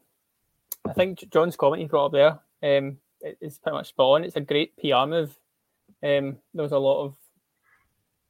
I 0.87 0.93
think 0.93 1.23
John's 1.31 1.55
comment 1.55 1.81
he 1.81 1.87
brought 1.87 2.13
up 2.13 2.41
there 2.61 2.77
um, 2.77 2.97
is 3.41 3.57
pretty 3.57 3.77
much 3.77 3.89
spot 3.89 4.15
on. 4.15 4.23
It's 4.23 4.35
a 4.35 4.41
great 4.41 4.75
PR 4.77 5.05
move. 5.07 5.37
Um, 6.03 6.37
there 6.53 6.63
was 6.63 6.71
a 6.71 6.77
lot 6.77 7.05
of 7.05 7.15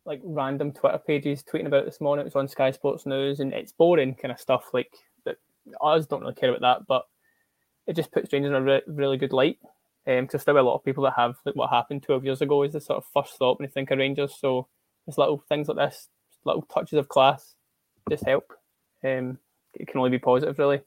like 0.06 0.22
random 0.24 0.72
Twitter 0.72 1.00
pages 1.00 1.44
tweeting 1.44 1.68
about 1.68 1.86
this 1.86 2.02
morning. 2.02 2.22
It 2.22 2.26
was 2.26 2.36
on 2.36 2.48
Sky 2.48 2.72
Sports 2.72 3.06
News, 3.06 3.40
and 3.40 3.54
it's 3.54 3.72
boring 3.72 4.16
kind 4.16 4.32
of 4.32 4.40
stuff. 4.40 4.70
Like 4.74 4.94
that, 5.26 5.38
us 5.82 6.06
don't 6.06 6.22
really 6.22 6.34
care 6.36 6.50
about 6.50 6.62
that, 6.62 6.88
but 6.88 7.08
it 7.88 7.96
just 7.96 8.12
puts 8.12 8.32
Rangers 8.32 8.50
in 8.50 8.56
a 8.56 8.62
re- 8.62 8.82
really 8.88 9.18
good 9.18 9.34
light. 9.34 9.60
Um, 10.08 10.26
because 10.26 10.42
still 10.42 10.58
a 10.58 10.62
lot 10.62 10.76
of 10.76 10.84
people 10.84 11.04
that 11.04 11.14
have 11.18 11.36
like 11.46 11.56
what 11.56 11.70
happened 11.70 12.04
12 12.04 12.26
years 12.26 12.42
ago 12.42 12.64
is 12.64 12.74
the 12.74 12.82
sort 12.82 12.98
of 12.98 13.06
first 13.14 13.38
thought 13.38 13.60
when 13.60 13.68
you 13.68 13.72
think 13.72 13.92
of 13.92 14.00
Rangers. 14.00 14.36
So 14.40 14.68
there's 15.06 15.18
little 15.18 15.44
things 15.50 15.68
like 15.68 15.78
this, 15.78 16.08
little 16.46 16.64
touches 16.64 16.98
of 16.98 17.10
class, 17.10 17.56
just 18.10 18.26
help. 18.26 18.54
Um, 19.04 19.38
it 19.74 19.88
can 19.88 20.00
only 20.00 20.12
be 20.12 20.20
positive, 20.20 20.58
really. 20.58 20.82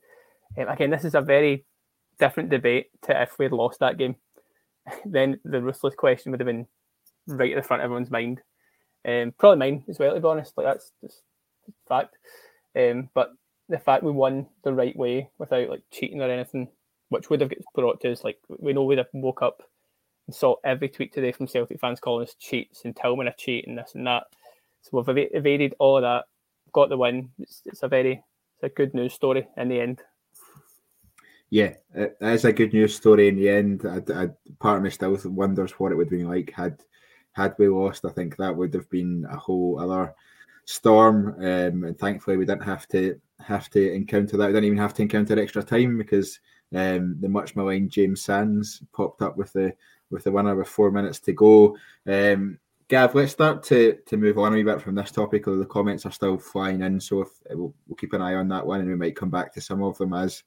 Um, 0.59 0.69
again, 0.69 0.91
this 0.91 1.05
is 1.05 1.15
a 1.15 1.21
very 1.21 1.65
different 2.19 2.51
debate 2.51 2.87
to 3.03 3.23
if 3.23 3.39
we 3.39 3.45
had 3.45 3.53
lost 3.53 3.81
that 3.81 3.99
game. 3.99 4.17
then 5.05 5.39
the 5.45 5.63
ruthless 5.63 5.95
question 5.95 6.33
would 6.33 6.41
have 6.41 6.47
been 6.47 6.67
right 7.27 7.53
at 7.53 7.63
the 7.63 7.67
front 7.67 7.83
of 7.83 7.85
everyone's 7.85 8.11
mind. 8.11 8.41
Um, 9.07 9.33
probably 9.39 9.59
mine 9.59 9.85
as 9.89 9.99
well, 9.99 10.15
to 10.15 10.21
be 10.21 10.27
honest. 10.27 10.57
Like 10.57 10.67
that's 10.67 10.93
just 11.01 11.23
fact. 11.89 12.17
Um, 12.77 13.11
but 13.15 13.33
the 13.69 13.79
fact 13.79 14.03
we 14.03 14.13
won 14.13 14.47
the 14.65 14.73
right 14.73 14.97
way 14.97 15.31
without 15.39 15.69
like 15.69 15.83
cheating 15.91 16.21
or 16.21 16.31
anything, 16.31 16.69
which 17.13 17.31
would 17.31 17.41
have 17.41 17.53
brought 17.75 18.01
to 18.01 18.13
us, 18.13 18.25
like 18.25 18.39
we 18.49 18.73
know 18.73 18.85
we'd 18.85 18.99
have 18.99 19.09
woke 19.13 19.43
up 19.43 19.63
and 20.27 20.35
saw 20.35 20.57
every 20.65 20.89
tweet 20.89 21.13
today 21.13 21.33
from 21.33 21.47
Celtic 21.47 21.81
fans 21.81 22.01
calling 22.01 22.27
us 22.27 22.35
cheats 22.39 22.85
and 22.85 22.97
Tillman 22.97 23.29
a 23.29 23.35
cheat 23.35 23.67
and 23.67 23.79
this 23.79 23.95
and 23.95 24.07
that. 24.07 24.25
So 24.83 25.03
we've 25.07 25.29
evaded 25.33 25.75
all 25.79 25.97
of 25.97 26.03
that, 26.03 26.25
got 26.73 26.89
the 26.89 26.97
win. 26.97 27.31
It's, 27.39 27.63
it's 27.67 27.83
a 27.83 27.89
very 27.89 28.23
it's 28.55 28.63
a 28.65 28.69
good 28.69 28.95
news 28.95 29.13
story 29.13 29.47
in 29.57 29.69
the 29.69 29.81
end. 29.81 30.03
Yeah, 31.51 31.75
it 31.95 32.17
is 32.21 32.47
a 32.47 32.53
good 32.53 32.73
news 32.73 32.97
story 32.97 33.29
in 33.29 33.37
the 33.37 33.49
end. 33.51 33.85
I, 33.85 34.23
I, 34.23 34.29
part 34.59 34.79
of 34.79 34.83
me 34.83 34.91
still 34.91 35.19
wonders 35.27 35.73
what 35.73 35.93
it 35.93 35.97
would 35.97 36.07
have 36.07 36.19
been 36.19 36.29
like 36.29 36.51
had 36.51 36.83
had 37.33 37.55
we 37.59 37.69
lost, 37.69 38.05
I 38.05 38.11
think 38.11 38.37
that 38.37 38.55
would 38.55 38.75
have 38.75 38.89
been 38.91 39.27
a 39.31 39.37
whole 39.37 39.79
other 39.79 40.15
storm. 40.65 41.35
Um, 41.39 41.85
and 41.85 41.99
thankfully, 41.99 42.37
we 42.37 42.45
didn't 42.45 42.65
have 42.65 42.87
to 42.89 43.21
have 43.41 43.69
to 43.71 43.93
encounter 43.93 44.37
that. 44.37 44.47
We 44.47 44.53
didn't 44.53 44.65
even 44.65 44.79
have 44.79 44.95
to 44.95 45.03
encounter 45.03 45.39
extra 45.39 45.63
time 45.63 45.99
because 45.99 46.39
um, 46.75 47.17
the 47.21 47.29
much 47.29 47.57
maligned 47.57 47.91
James 47.91 48.23
Sands 48.23 48.83
popped 48.93 49.23
up 49.23 49.37
with 49.37 49.53
the 49.53 49.75
with 50.11 50.25
the 50.25 50.33
winner 50.33 50.55
with 50.55 50.69
four 50.69 50.91
minutes 50.91 51.19
to 51.21 51.33
go. 51.33 51.77
Um, 52.07 52.59
Gav, 52.89 53.15
let's 53.15 53.33
start 53.33 53.63
to 53.65 53.99
to 54.07 54.17
move 54.17 54.39
on 54.39 54.53
a 54.53 54.57
wee 54.57 54.63
bit 54.63 54.83
from 54.83 54.95
this 54.95 55.11
topic. 55.11 55.47
Although 55.47 55.61
the 55.61 55.67
comments 55.67 56.05
are 56.05 56.13
still 56.13 56.39
flying 56.39 56.83
in, 56.83 57.01
so 57.01 57.23
if, 57.23 57.29
we'll, 57.51 57.75
we'll, 57.87 57.97
keep 57.97 58.13
an 58.13 58.23
eye 58.23 58.35
on 58.35 58.49
that 58.49 58.67
one, 58.67 58.81
and 58.81 58.89
we 58.89 58.97
might 58.97 59.17
come 59.17 59.31
back 59.31 59.53
to 59.55 59.61
some 59.61 59.83
of 59.83 59.97
them 59.99 60.13
as 60.13 60.43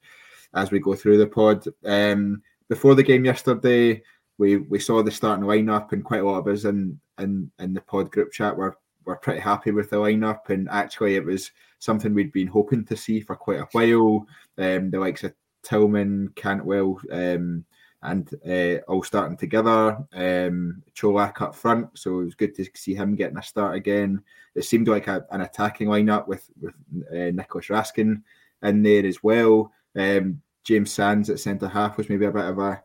as 0.53 0.71
we 0.71 0.79
go 0.79 0.95
through 0.95 1.17
the 1.17 1.27
pod. 1.27 1.65
Um, 1.83 2.41
before 2.69 2.95
the 2.95 3.03
game 3.03 3.25
yesterday, 3.25 4.01
we 4.37 4.57
we 4.57 4.79
saw 4.79 5.01
the 5.01 5.11
starting 5.11 5.45
lineup, 5.45 5.91
and 5.91 6.03
quite 6.03 6.21
a 6.21 6.25
lot 6.25 6.39
of 6.39 6.47
us 6.47 6.65
in 6.65 6.99
in 7.19 7.49
in 7.59 7.73
the 7.73 7.81
pod 7.81 8.11
group 8.11 8.31
chat 8.31 8.55
were 8.55 8.77
were 9.05 9.15
pretty 9.15 9.39
happy 9.39 9.71
with 9.71 9.89
the 9.89 9.97
lineup. 9.97 10.49
And 10.49 10.67
actually, 10.69 11.15
it 11.15 11.25
was 11.25 11.51
something 11.79 12.13
we'd 12.13 12.31
been 12.31 12.47
hoping 12.47 12.85
to 12.85 12.97
see 12.97 13.21
for 13.21 13.35
quite 13.35 13.59
a 13.59 13.67
while. 13.71 14.27
Um, 14.57 14.91
the 14.91 14.99
likes 14.99 15.23
of 15.23 15.33
Tillman, 15.65 16.29
Cantwell, 16.35 17.01
um, 17.11 17.65
and 18.03 18.29
uh, 18.47 18.81
all 18.87 19.03
starting 19.03 19.37
together. 19.37 19.97
Um, 20.13 20.83
Čolak 20.93 21.41
up 21.41 21.55
front, 21.55 21.97
so 21.97 22.19
it 22.19 22.25
was 22.25 22.35
good 22.35 22.55
to 22.55 22.65
see 22.75 22.93
him 22.93 23.15
getting 23.15 23.37
a 23.37 23.43
start 23.43 23.75
again. 23.75 24.21
It 24.53 24.63
seemed 24.63 24.87
like 24.87 25.07
a, 25.07 25.25
an 25.31 25.41
attacking 25.41 25.87
lineup 25.87 26.27
with 26.27 26.49
with 26.61 26.75
uh, 27.11 27.31
Nicolas 27.31 27.67
Raskin 27.67 28.21
in 28.63 28.83
there 28.83 29.05
as 29.05 29.23
well. 29.23 29.71
Um, 29.95 30.41
James 30.63 30.91
Sands 30.91 31.29
at 31.29 31.39
centre 31.39 31.67
half 31.67 31.97
was 31.97 32.09
maybe 32.09 32.25
a 32.25 32.31
bit 32.31 32.45
of 32.45 32.59
a 32.59 32.81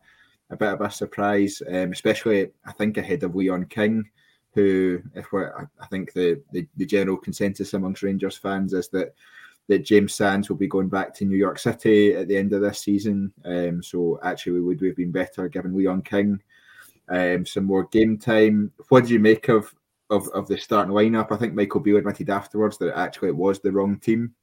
a 0.50 0.56
bit 0.56 0.72
of 0.72 0.80
a 0.80 0.90
surprise, 0.90 1.62
um, 1.68 1.92
especially 1.92 2.50
I 2.64 2.72
think 2.72 2.96
ahead 2.96 3.22
of 3.22 3.34
Leon 3.34 3.66
King, 3.66 4.08
who, 4.54 5.00
if 5.14 5.32
we're, 5.32 5.68
I 5.80 5.86
think 5.86 6.12
the, 6.12 6.42
the, 6.52 6.66
the 6.76 6.86
general 6.86 7.16
consensus 7.16 7.74
amongst 7.74 8.02
Rangers 8.02 8.36
fans 8.36 8.72
is 8.72 8.88
that 8.88 9.14
that 9.70 9.84
James 9.84 10.14
Sands 10.14 10.48
will 10.48 10.56
be 10.56 10.66
going 10.66 10.88
back 10.88 11.14
to 11.14 11.24
New 11.24 11.36
York 11.36 11.58
City 11.58 12.14
at 12.14 12.28
the 12.28 12.36
end 12.36 12.52
of 12.52 12.60
this 12.60 12.80
season. 12.80 13.32
Um, 13.44 13.82
so 13.82 14.18
actually, 14.22 14.60
would 14.60 14.80
we 14.80 14.88
have 14.88 14.96
been 14.96 15.12
better 15.12 15.48
given 15.48 15.76
Leon 15.76 16.02
King 16.02 16.42
um, 17.10 17.44
some 17.44 17.64
more 17.64 17.84
game 17.84 18.16
time. 18.16 18.72
What 18.88 19.06
do 19.06 19.12
you 19.12 19.18
make 19.18 19.48
of, 19.48 19.74
of 20.10 20.28
of 20.28 20.46
the 20.48 20.56
starting 20.56 20.94
lineup? 20.94 21.32
I 21.32 21.36
think 21.36 21.54
Michael 21.54 21.80
Beale 21.80 21.98
admitted 21.98 22.30
afterwards 22.30 22.78
that 22.78 22.96
actually 22.96 23.28
it 23.28 23.36
was 23.36 23.60
the 23.60 23.72
wrong 23.72 23.98
team 23.98 24.34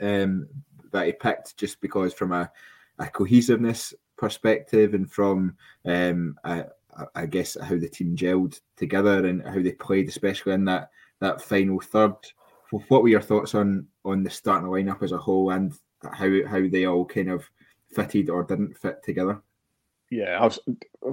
um, 0.00 0.48
that 0.92 1.06
he 1.06 1.12
picked, 1.12 1.56
just 1.56 1.80
because 1.80 2.12
from 2.12 2.32
a, 2.32 2.50
a 2.98 3.06
cohesiveness 3.06 3.94
perspective 4.16 4.94
and 4.94 5.10
from 5.10 5.56
um, 5.84 6.36
I, 6.44 6.64
I, 7.14 7.26
guess 7.26 7.56
how 7.60 7.76
the 7.76 7.88
team 7.88 8.16
gelled 8.16 8.60
together 8.76 9.26
and 9.26 9.42
how 9.42 9.60
they 9.60 9.72
played, 9.72 10.08
especially 10.08 10.54
in 10.54 10.64
that 10.66 10.90
that 11.20 11.40
final 11.40 11.80
third. 11.80 12.14
What 12.88 13.02
were 13.02 13.08
your 13.08 13.20
thoughts 13.20 13.54
on 13.54 13.86
on 14.04 14.22
the 14.22 14.30
starting 14.30 14.68
lineup 14.68 15.02
as 15.02 15.12
a 15.12 15.18
whole 15.18 15.50
and 15.50 15.72
how 16.02 16.46
how 16.48 16.66
they 16.68 16.86
all 16.86 17.04
kind 17.04 17.30
of 17.30 17.44
fitted 17.94 18.30
or 18.30 18.44
didn't 18.44 18.76
fit 18.76 19.02
together? 19.02 19.40
Yeah, 20.10 20.38
I 20.40 20.44
was 20.44 20.58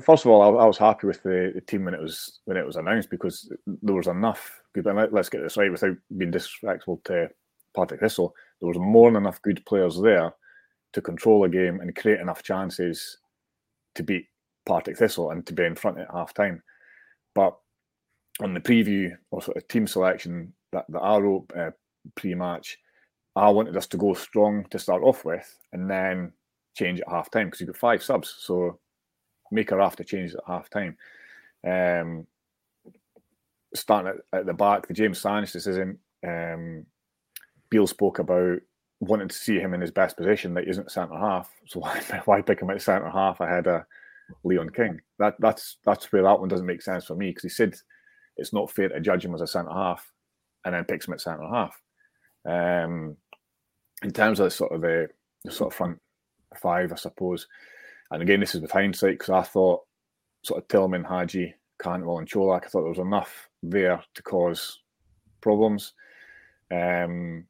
first 0.02 0.26
of 0.26 0.32
all, 0.32 0.60
I, 0.60 0.66
was 0.66 0.78
happy 0.78 1.08
with 1.08 1.24
the, 1.24 1.52
the, 1.56 1.62
team 1.62 1.86
when 1.86 1.96
it 1.96 2.02
was 2.02 2.40
when 2.46 2.58
it 2.58 2.66
was 2.66 2.76
announced 2.76 3.10
because 3.10 3.52
there 3.66 3.96
was 3.96 4.08
enough 4.08 4.62
good. 4.74 4.86
And 4.86 4.98
let, 4.98 5.14
us 5.14 5.30
get 5.30 5.42
this 5.42 5.58
right 5.58 5.72
without 5.72 5.98
being 6.16 6.30
disrespectful 6.30 7.02
to 7.06 7.30
Partick 7.74 8.00
Thistle. 8.00 8.36
There 8.60 8.68
was 8.68 8.78
more 8.78 9.10
than 9.10 9.24
enough 9.24 9.42
good 9.42 9.66
players 9.66 10.00
there 10.00 10.32
to 10.94 11.02
control 11.02 11.44
a 11.44 11.50
game 11.50 11.80
and 11.80 11.96
create 11.96 12.20
enough 12.20 12.44
chances 12.44 13.18
to 13.96 14.04
beat 14.04 14.28
Partick 14.68 14.98
Thistle 14.98 15.32
and 15.32 15.46
to 15.48 15.54
be 15.54 15.64
in 15.64 15.76
front 15.76 16.00
at 16.00 16.12
half 16.12 16.34
time. 16.36 16.62
But 17.34 17.58
on 18.42 18.54
the 18.54 18.60
preview 18.60 19.12
or 19.32 19.42
sort 19.42 19.58
of 19.58 19.68
team 19.68 19.88
selection 19.88 20.54
that, 20.74 20.86
that 20.90 21.00
I 21.00 21.18
uh, 21.60 21.72
pre 22.16 22.36
match, 22.36 22.78
I 23.36 23.50
wanted 23.50 23.78
us 23.78 23.88
to 23.88 23.98
go 23.98 24.14
strong 24.14 24.66
to 24.70 24.80
start 24.80 25.02
off 25.02 25.26
with 25.26 25.58
and 25.72 25.90
then 25.90 26.34
change 26.76 27.00
at 27.00 27.10
half 27.10 27.32
time 27.32 27.48
because 27.48 27.62
you've 27.62 27.68
got 27.68 27.78
five 27.78 28.04
subs. 28.04 28.36
So 28.40 28.80
make 29.52 29.70
her 29.70 29.80
have 29.80 29.96
to 29.98 30.04
change 30.04 30.34
at 30.34 30.42
half 30.46 30.70
time. 30.70 30.98
Um, 31.66 32.28
starting 33.74 34.14
at, 34.34 34.40
at, 34.40 34.46
the 34.46 34.54
back, 34.54 34.88
the 34.88 34.94
James 34.94 35.20
Sands 35.20 35.52
decision, 35.52 35.98
um, 36.28 36.86
Beale 37.70 37.88
spoke 37.88 38.20
about 38.20 38.60
wanting 39.00 39.28
to 39.28 39.36
see 39.36 39.60
him 39.60 39.74
in 39.74 39.82
his 39.82 39.92
best 39.92 40.16
position 40.16 40.54
that 40.54 40.68
isn't 40.68 40.92
centre 40.92 41.18
half. 41.18 41.50
So 41.68 41.80
why, 41.82 42.00
why 42.26 42.42
pick 42.42 42.62
him 42.62 42.70
at 42.70 42.82
centre 42.82 43.10
half 43.10 43.40
ahead 43.40 43.68
of 43.68 43.84
Leon 44.44 44.70
King? 44.70 45.02
That 45.20 45.36
that's 45.40 45.78
that's 45.86 46.12
where 46.12 46.24
that 46.24 46.40
one 46.40 46.50
doesn't 46.50 46.66
make 46.66 46.82
sense 46.82 47.06
for 47.06 47.16
me 47.16 47.30
because 47.30 47.44
he 47.44 47.50
said 47.50 47.76
it's 48.38 48.54
not 48.54 48.72
fair 48.72 48.90
to 48.90 49.00
judge 49.00 49.26
him 49.26 49.34
as 49.34 49.42
a 49.42 49.48
centre 49.48 49.72
half 49.72 50.13
and 50.66 50.74
then 50.74 50.86
picks 50.86 51.08
him 51.08 51.14
at 51.14 51.22
centre 51.22 51.48
half. 51.48 51.80
Um, 52.46 53.18
in 54.04 54.12
terms 54.12 54.40
of 54.40 54.52
sort 54.52 54.74
of 54.74 54.82
the, 54.82 55.08
the 55.44 55.52
sort 55.52 55.72
of 55.72 55.78
front 55.78 56.00
five, 56.58 56.92
I 56.92 56.96
suppose. 56.96 57.48
And 58.12 58.22
again, 58.22 58.40
this 58.40 58.56
is 58.56 58.62
with 58.62 58.72
hindsight 58.72 59.18
because 59.18 59.30
I 59.30 59.44
thought 59.44 59.82
sort 60.44 60.62
of 60.62 60.68
Tillman, 60.68 61.04
Hagi, 61.04 61.56
Cantwell, 61.82 62.20
and 62.20 62.28
Čolak. 62.28 62.66
I 62.66 62.68
thought 62.68 62.82
there 62.82 62.90
was 62.90 63.00
enough 63.00 63.50
there 63.62 64.04
to 64.14 64.24
cause 64.24 64.80
problems. 65.42 65.94
Um, 66.72 67.46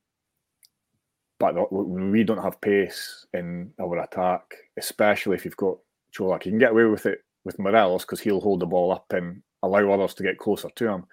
but 1.40 1.72
we 1.72 2.24
don't 2.24 2.42
have 2.42 2.62
pace 2.62 3.26
in 3.34 3.74
our 3.82 3.98
attack, 4.00 4.56
especially 4.78 5.36
if 5.36 5.44
you've 5.44 5.58
got 5.58 5.78
Čolak. 6.16 6.46
You 6.46 6.52
can 6.52 6.60
get 6.60 6.72
away 6.72 6.86
with 6.86 7.06
it 7.06 7.20
with 7.44 7.60
Morelos 7.60 8.04
because 8.04 8.22
he'll 8.22 8.40
hold 8.40 8.62
the 8.62 8.66
ball 8.66 8.94
up 8.94 9.12
and 9.12 9.42
allow 9.62 9.92
others 9.92 10.14
to 10.16 10.24
get 10.24 10.38
closer 10.38 10.70
to 10.76 10.88
him. 10.88 11.06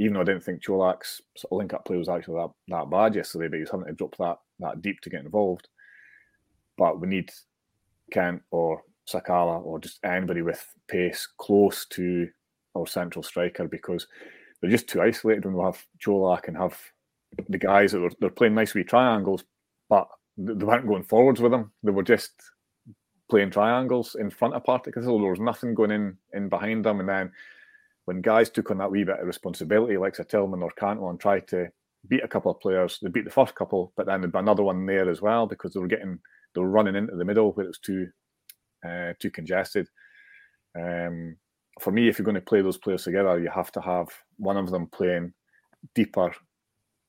Even 0.00 0.14
though 0.14 0.22
I 0.22 0.24
didn't 0.24 0.42
think 0.42 0.64
Čolak's 0.64 1.20
link 1.50 1.74
up 1.74 1.84
play 1.84 1.96
was 1.96 2.08
actually 2.08 2.40
that, 2.40 2.50
that 2.68 2.90
bad 2.90 3.14
yesterday, 3.14 3.48
but 3.48 3.58
he's 3.58 3.70
having 3.70 3.86
to 3.86 3.92
drop 3.92 4.16
that, 4.16 4.38
that 4.58 4.82
deep 4.82 5.00
to 5.02 5.10
get 5.10 5.24
involved. 5.24 5.68
But 6.78 7.00
we 7.00 7.06
need 7.06 7.30
Kent 8.10 8.42
or 8.50 8.82
Sakala 9.06 9.62
or 9.62 9.78
just 9.78 10.00
anybody 10.02 10.40
with 10.42 10.64
pace 10.88 11.28
close 11.38 11.84
to 11.90 12.28
our 12.74 12.86
central 12.86 13.22
striker 13.22 13.68
because 13.68 14.06
they're 14.60 14.70
just 14.70 14.88
too 14.88 15.02
isolated 15.02 15.44
when 15.44 15.54
we 15.54 15.62
have 15.64 15.84
Čolak 16.04 16.48
and 16.48 16.56
have 16.56 16.78
the 17.48 17.58
guys 17.58 17.92
that 17.92 18.00
were 18.00 18.10
they're 18.20 18.30
playing 18.30 18.54
nice 18.54 18.74
wee 18.74 18.84
triangles, 18.84 19.44
but 19.88 20.08
they 20.36 20.64
weren't 20.64 20.86
going 20.86 21.02
forwards 21.04 21.40
with 21.40 21.52
them. 21.52 21.72
They 21.82 21.90
were 21.90 22.02
just 22.02 22.32
playing 23.28 23.50
triangles 23.50 24.16
in 24.18 24.30
front 24.30 24.54
of 24.54 24.64
Partick. 24.64 24.94
There 24.94 25.04
was 25.04 25.40
nothing 25.40 25.74
going 25.74 25.90
in 25.90 26.16
in 26.32 26.48
behind 26.48 26.84
them. 26.84 27.00
And 27.00 27.08
then 27.08 27.32
when 28.10 28.22
guys 28.22 28.50
took 28.50 28.72
on 28.72 28.78
that 28.78 28.90
wee 28.90 29.04
bit 29.04 29.20
of 29.20 29.26
responsibility, 29.26 29.96
like 29.96 30.18
a 30.18 30.24
Tillman 30.24 30.64
or 30.64 30.72
Cantwell, 30.72 31.10
and 31.10 31.20
tried 31.20 31.46
to 31.46 31.68
beat 32.08 32.24
a 32.24 32.28
couple 32.28 32.50
of 32.50 32.58
players, 32.58 32.98
they 33.00 33.08
beat 33.08 33.24
the 33.24 33.30
first 33.30 33.54
couple, 33.54 33.92
but 33.96 34.04
then 34.04 34.20
there'd 34.20 34.32
be 34.32 34.38
another 34.40 34.64
one 34.64 34.84
there 34.84 35.08
as 35.08 35.22
well 35.22 35.46
because 35.46 35.72
they 35.72 35.78
were 35.78 35.86
getting 35.86 36.18
they 36.52 36.60
were 36.60 36.68
running 36.68 36.96
into 36.96 37.14
the 37.14 37.24
middle 37.24 37.52
where 37.52 37.66
it 37.66 37.68
was 37.68 37.78
too 37.78 38.08
uh, 38.84 39.12
too 39.20 39.30
congested. 39.30 39.86
Um, 40.76 41.36
for 41.80 41.92
me, 41.92 42.08
if 42.08 42.18
you're 42.18 42.24
going 42.24 42.34
to 42.34 42.40
play 42.40 42.62
those 42.62 42.78
players 42.78 43.04
together, 43.04 43.38
you 43.38 43.48
have 43.48 43.70
to 43.72 43.80
have 43.80 44.08
one 44.38 44.56
of 44.56 44.72
them 44.72 44.88
playing 44.88 45.32
deeper, 45.94 46.34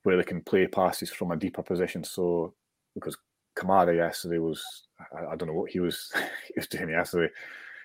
where 0.03 0.17
they 0.17 0.23
can 0.23 0.43
play 0.43 0.67
passes 0.67 1.09
from 1.09 1.31
a 1.31 1.35
deeper 1.35 1.63
position. 1.63 2.03
So 2.03 2.53
because 2.93 3.17
Kamara 3.57 3.95
yesterday 3.95 4.37
was, 4.37 4.63
I, 5.15 5.31
I 5.31 5.35
don't 5.35 5.47
know 5.47 5.55
what 5.55 5.71
he 5.71 5.79
was, 5.79 6.11
he 6.47 6.53
was 6.57 6.67
doing 6.67 6.89
yesterday. 6.89 7.33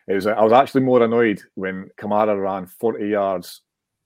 It 0.09 0.15
was, 0.15 0.27
I 0.27 0.43
was 0.43 0.53
actually 0.53 0.83
more 0.83 1.03
annoyed 1.03 1.43
when 1.55 1.91
Kamara 1.99 2.41
ran 2.41 2.67
40 2.67 3.09
yards 3.09 3.63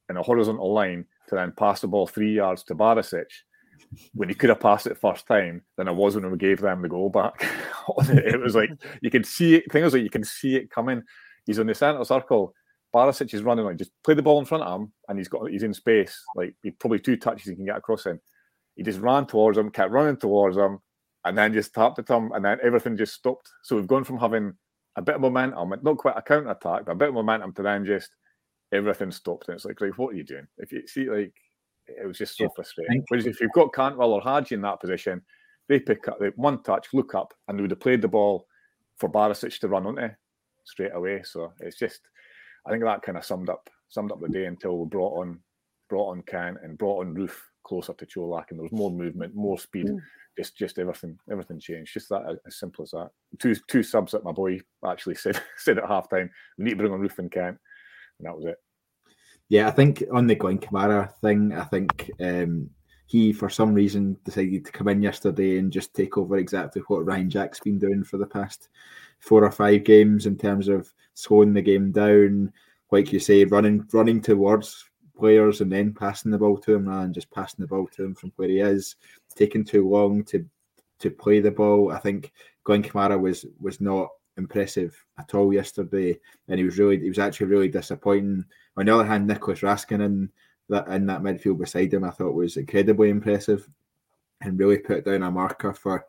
in 0.09 0.17
a 0.17 0.23
horizontal 0.23 0.73
line 0.73 1.05
to 1.29 1.35
then 1.35 1.53
pass 1.57 1.81
the 1.81 1.89
ball 1.89 2.07
three 2.07 2.35
yards 2.35 2.65
to 2.65 2.75
Barisic 2.75 3.27
when 4.15 4.29
he 4.29 4.35
could 4.35 4.51
have 4.51 4.61
passed 4.61 4.87
it 4.87 4.99
first 4.99 5.27
time 5.27 5.63
than 5.77 5.89
I 5.89 5.93
was 5.93 6.15
when 6.15 6.31
we 6.31 6.39
gave 6.39 6.61
them 6.61 6.83
the 6.83 6.89
goal 6.89 7.11
back. 7.11 7.47
it 8.09 8.41
was 8.41 8.55
like 8.55 8.71
you 9.01 9.11
can 9.11 9.25
see 9.25 9.57
it. 9.57 9.73
Things 9.73 9.93
like 9.93 10.03
you 10.03 10.11
can 10.11 10.25
see 10.25 10.57
it 10.57 10.71
coming. 10.71 11.03
He's 11.47 11.59
in 11.59 11.67
the 11.67 11.75
centre 11.75 12.05
circle. 12.05 12.55
Barisic 12.95 13.33
is 13.35 13.43
running 13.43 13.65
like 13.65 13.77
just 13.77 13.93
play 14.05 14.15
the 14.15 14.23
ball 14.23 14.41
in 14.41 14.45
front 14.45 14.65
of 14.65 14.81
him, 14.81 14.93
and 15.09 15.19
he's 15.19 15.29
got 15.29 15.49
he's 15.51 15.63
in 15.63 15.75
space. 15.75 16.21
Like 16.35 16.55
probably 16.79 16.99
two 16.99 17.17
touches 17.17 17.49
he 17.49 17.57
can 17.57 17.67
get 17.67 17.77
across 17.77 18.07
him. 18.07 18.21
He 18.77 18.83
just 18.83 19.01
ran 19.01 19.27
towards 19.27 19.59
him, 19.59 19.71
kept 19.71 19.93
running 19.93 20.17
towards 20.17 20.57
him, 20.57 20.79
and 21.25 21.37
then 21.37 21.53
just 21.53 21.75
tapped 21.75 21.99
at 21.99 22.09
him, 22.09 22.33
and 22.33 22.45
then 22.45 22.59
everything 22.63 22.97
just 22.97 23.15
stopped. 23.15 23.51
So 23.63 23.77
we've 23.77 23.87
gone 23.87 24.05
from 24.05 24.19
having 24.19 24.55
a 24.97 25.03
bit 25.03 25.17
of 25.17 25.21
momentum, 25.21 25.73
not 25.83 25.99
quite 25.99 26.17
a 26.17 26.23
counter 26.23 26.51
attack, 26.51 26.85
but 26.87 26.93
a 26.93 26.97
bit 26.97 27.09
of 27.09 27.15
momentum 27.15 27.53
to 27.55 27.63
then 27.63 27.85
just 27.85 28.11
everything 28.73 29.11
stopped. 29.11 29.49
And 29.49 29.57
it's 29.57 29.65
like, 29.65 29.81
like, 29.81 29.99
what 29.99 30.15
are 30.15 30.17
you 30.17 30.25
doing? 30.25 30.47
If 30.59 30.73
you 30.73 30.87
see, 30.87 31.09
like, 31.09 31.35
it 31.87 32.07
was 32.07 32.19
just 32.19 32.37
so 32.37 32.45
yeah, 32.45 32.51
frustrating. 32.55 33.05
Whereas 33.09 33.27
if 33.27 33.41
you've 33.41 33.53
got 33.53 33.73
Cantwell 33.73 34.13
or 34.13 34.21
Hagi 34.21 34.55
in 34.55 34.63
that 34.63 34.81
position, 34.81 35.23
they 35.69 35.81
pick 35.81 36.09
up 36.09 36.19
they 36.19 36.29
one 36.37 36.63
touch, 36.63 36.89
look 36.93 37.15
up, 37.15 37.35
and 37.49 37.59
they 37.59 37.63
would 37.63 37.71
have 37.71 37.81
played 37.81 38.03
the 38.03 38.09
ball 38.09 38.47
for 38.97 39.11
Barisic 39.11 39.59
to 39.61 39.69
run 39.69 39.87
onto 39.87 40.09
straight 40.65 40.95
away. 40.95 41.23
So 41.25 41.53
it's 41.61 41.79
just, 41.79 42.01
I 42.67 42.71
think 42.71 42.85
that 42.85 43.03
kind 43.03 43.19
of 43.19 43.25
summed 43.25 43.49
up 43.49 43.71
summed 43.89 44.13
up 44.13 44.21
the 44.21 44.29
day 44.29 44.47
until 44.47 44.79
we 44.79 44.89
brought 44.89 45.21
on 45.21 45.41
brought 45.89 46.11
on 46.11 46.23
Kent 46.23 46.59
and 46.63 46.79
brought 46.79 47.05
on 47.05 47.15
Roofe 47.15 47.41
closer 47.71 47.95
to 47.95 48.05
Čolak, 48.05 48.47
and 48.51 48.59
there 48.59 48.65
was 48.65 48.73
more 48.73 48.91
movement, 48.91 49.33
more 49.33 49.57
speed. 49.57 49.87
Mm. 49.87 50.01
Just 50.37 50.57
just 50.57 50.79
everything 50.79 51.17
everything 51.31 51.61
changed. 51.61 51.95
Just 51.95 52.09
that 52.09 52.39
as 52.47 52.59
simple 52.59 52.83
as 52.83 52.91
that. 52.91 53.11
Two 53.39 53.55
two 53.69 53.85
subs 53.85 54.13
that 54.13 54.25
my 54.25 54.33
boy 54.33 54.61
actually 54.85 55.15
said 55.25 55.41
said 55.57 55.79
at 55.79 55.85
halftime. 55.85 56.29
We 56.59 56.65
need 56.65 56.71
to 56.71 56.77
bring 56.77 56.93
on 56.93 57.01
Roofe 57.01 57.19
and 57.19 57.31
Kent, 57.31 57.59
and 58.19 58.27
that 58.27 58.37
was 58.37 58.45
it. 58.47 58.57
Yeah, 59.49 59.69
I 59.69 59.71
think 59.71 60.03
on 60.13 60.27
the 60.27 60.35
Glenn 60.35 60.59
Kamara 60.59 61.13
thing, 61.21 61.53
I 61.53 61.65
think 61.65 62.11
um, 62.21 62.71
he, 63.07 63.33
for 63.33 63.49
some 63.49 63.73
reason, 63.73 64.17
decided 64.25 64.65
to 64.65 64.73
come 64.73 64.89
in 64.89 65.03
yesterday 65.03 65.59
and 65.59 65.73
just 65.73 65.95
take 65.95 66.19
over 66.19 66.37
exactly 66.37 66.83
what 66.89 67.05
Ryan 67.07 67.31
Jack's 67.31 67.61
been 67.61 67.79
doing 67.79 68.05
for 68.05 68.19
the 68.19 68.27
past 68.27 68.69
four 69.21 69.45
or 69.45 69.51
five 69.51 69.85
games 69.85 70.27
in 70.27 70.37
terms 70.37 70.69
of 70.69 70.93
slowing 71.15 71.53
the 71.53 71.63
game 71.63 71.93
down, 71.93 72.53
like 72.91 73.13
you 73.13 73.21
say, 73.21 73.45
running 73.45 73.87
running 73.93 74.21
towards 74.21 74.90
players 75.21 75.61
and 75.61 75.71
then 75.71 75.93
passing 75.93 76.31
the 76.31 76.39
ball 76.39 76.57
to 76.59 76.75
him 76.75 76.89
rather 76.89 77.03
than 77.03 77.13
just 77.13 77.31
passing 77.31 77.63
the 77.63 77.69
ball 77.69 77.87
to 77.89 78.05
him 78.05 78.15
from 78.15 78.33
where 78.37 78.49
he 78.49 78.61
is, 78.61 78.97
taking 79.37 79.65
too 79.65 79.89
long 79.89 80.25
to 80.25 80.45
to 80.99 81.11
play 81.11 81.41
the 81.41 81.51
ball. 81.51 81.93
I 81.93 81.99
think 81.99 82.33
Glenn 82.65 82.83
Kamara 82.83 83.21
was 83.21 83.47
was 83.61 83.81
not 83.81 84.09
impressive 84.37 84.97
at 85.19 85.35
all 85.35 85.53
yesterday, 85.53 86.19
and 86.49 86.59
he 86.59 86.65
was 86.65 86.79
really 86.79 86.99
he 86.99 87.09
was 87.09 87.19
actually 87.19 87.47
really 87.47 87.69
disappointing. 87.69 88.45
On 88.77 88.87
the 88.87 88.95
other 88.95 89.07
hand, 89.07 89.27
Nicolas 89.27 89.61
Raskin 89.61 90.05
in 90.05 90.31
that 90.69 90.89
in 90.89 91.07
that 91.07 91.23
midfield 91.23 91.59
beside 91.59 91.93
him, 91.93 92.05
I 92.05 92.11
thought 92.11 92.35
was 92.35 92.57
incredibly 92.57 93.11
impressive, 93.11 93.69
and 94.41 94.59
really 94.59 94.79
put 94.79 95.05
down 95.05 95.23
a 95.23 95.31
marker 95.31 95.73
for 95.73 96.05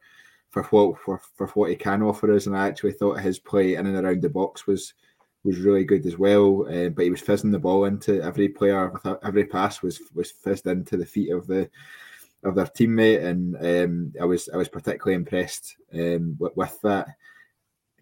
for 0.49 0.63
what 0.63 0.97
for, 0.99 1.21
for 1.35 1.47
what 1.47 1.69
he 1.69 1.75
can 1.75 2.01
offer 2.01 2.31
us. 2.33 2.47
And 2.47 2.55
I 2.57 2.67
actually 2.67 2.93
thought 2.93 3.19
his 3.19 3.39
play 3.39 3.75
in 3.75 3.85
and 3.85 3.95
around 3.95 4.21
the 4.21 4.29
box 4.29 4.67
was 4.67 4.93
was 5.43 5.59
really 5.59 5.83
good 5.83 6.05
as 6.05 6.17
well. 6.17 6.67
Uh, 6.67 6.89
but 6.89 7.03
he 7.03 7.11
was 7.11 7.21
fizzing 7.21 7.51
the 7.51 7.59
ball 7.59 7.85
into 7.85 8.21
every 8.21 8.49
player. 8.49 8.91
Every 9.23 9.45
pass 9.45 9.81
was 9.81 10.01
was 10.13 10.31
fizzed 10.31 10.67
into 10.67 10.97
the 10.97 11.05
feet 11.05 11.31
of 11.31 11.47
the 11.47 11.69
of 12.43 12.55
their 12.55 12.65
teammate, 12.65 13.23
and 13.23 13.55
um, 13.57 14.13
I 14.19 14.25
was 14.25 14.49
I 14.53 14.57
was 14.57 14.69
particularly 14.69 15.15
impressed 15.15 15.75
um, 15.93 16.35
with, 16.39 16.55
with, 16.55 16.79
that. 16.81 17.07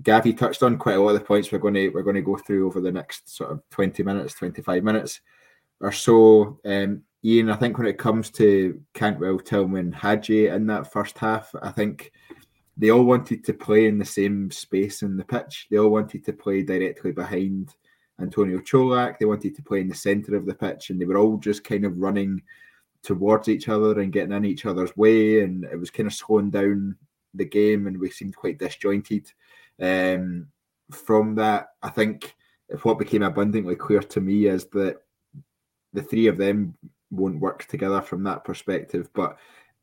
Gavi 0.01 0.37
touched 0.37 0.63
on 0.63 0.77
quite 0.77 0.95
a 0.95 1.01
lot 1.01 1.09
of 1.09 1.19
the 1.19 1.25
points 1.25 1.51
we're 1.51 1.59
going 1.59 1.73
to 1.73 1.89
we're 1.89 2.03
going 2.03 2.15
to 2.15 2.21
go 2.21 2.37
through 2.37 2.67
over 2.67 2.79
the 2.79 2.91
next 2.91 3.35
sort 3.35 3.51
of 3.51 3.61
twenty 3.69 4.03
minutes, 4.03 4.33
twenty 4.33 4.61
five 4.61 4.83
minutes 4.83 5.21
or 5.81 5.91
so. 5.91 6.59
Um, 6.65 7.03
Iain, 7.25 7.49
I 7.49 7.55
think 7.57 7.77
when 7.77 7.87
it 7.87 7.97
comes 7.97 8.29
to 8.31 8.81
Cantwell, 8.93 9.39
Tillman, 9.39 9.91
Hagi 9.91 10.47
in 10.47 10.67
that 10.67 10.91
first 10.91 11.17
half, 11.17 11.53
I 11.61 11.71
think 11.71 12.13
they 12.79 12.91
all 12.91 13.03
wanted 13.03 13.43
to 13.43 13.53
play 13.53 13.87
in 13.87 13.99
the 13.99 14.05
same 14.05 14.49
space 14.51 15.01
in 15.01 15.17
the 15.17 15.25
pitch. 15.25 15.67
They 15.69 15.77
all 15.77 15.89
wanted 15.89 16.23
to 16.25 16.33
play 16.33 16.63
directly 16.63 17.11
behind 17.11 17.75
Antonio 18.21 18.59
Čolak. 18.59 19.19
They 19.19 19.25
wanted 19.25 19.53
to 19.57 19.61
play 19.61 19.81
in 19.81 19.89
the 19.89 19.95
centre 19.95 20.37
of 20.37 20.45
the 20.45 20.55
pitch, 20.55 20.89
and 20.89 20.99
they 20.99 21.05
were 21.05 21.17
all 21.17 21.37
just 21.37 21.65
kind 21.65 21.83
of 21.83 21.97
running 21.97 22.41
towards 23.03 23.49
each 23.49 23.67
other 23.67 23.99
and 23.99 24.13
getting 24.13 24.31
in 24.31 24.45
each 24.45 24.65
other's 24.65 24.95
way. 24.95 25.41
And 25.41 25.65
it 25.65 25.77
was 25.77 25.91
kind 25.91 26.07
of 26.07 26.13
slowing 26.13 26.51
down 26.51 26.95
the 27.33 27.43
game, 27.43 27.85
and 27.85 27.99
we 27.99 28.09
seemed 28.11 28.37
quite 28.37 28.59
disjointed. 28.59 29.29
Um, 29.81 30.47
from 30.89 31.35
that, 31.35 31.71
I 31.83 31.89
think 31.89 32.33
what 32.83 32.97
became 32.97 33.23
abundantly 33.23 33.75
clear 33.75 33.99
to 33.99 34.21
me 34.21 34.45
is 34.45 34.65
that 34.67 35.01
the 35.91 36.03
three 36.03 36.27
of 36.27 36.37
them 36.37 36.75
won't 37.11 37.41
work 37.41 37.65
together 37.65 38.01
from 38.01 38.23
that 38.23 38.45
perspective. 38.45 39.09
But 39.13 39.37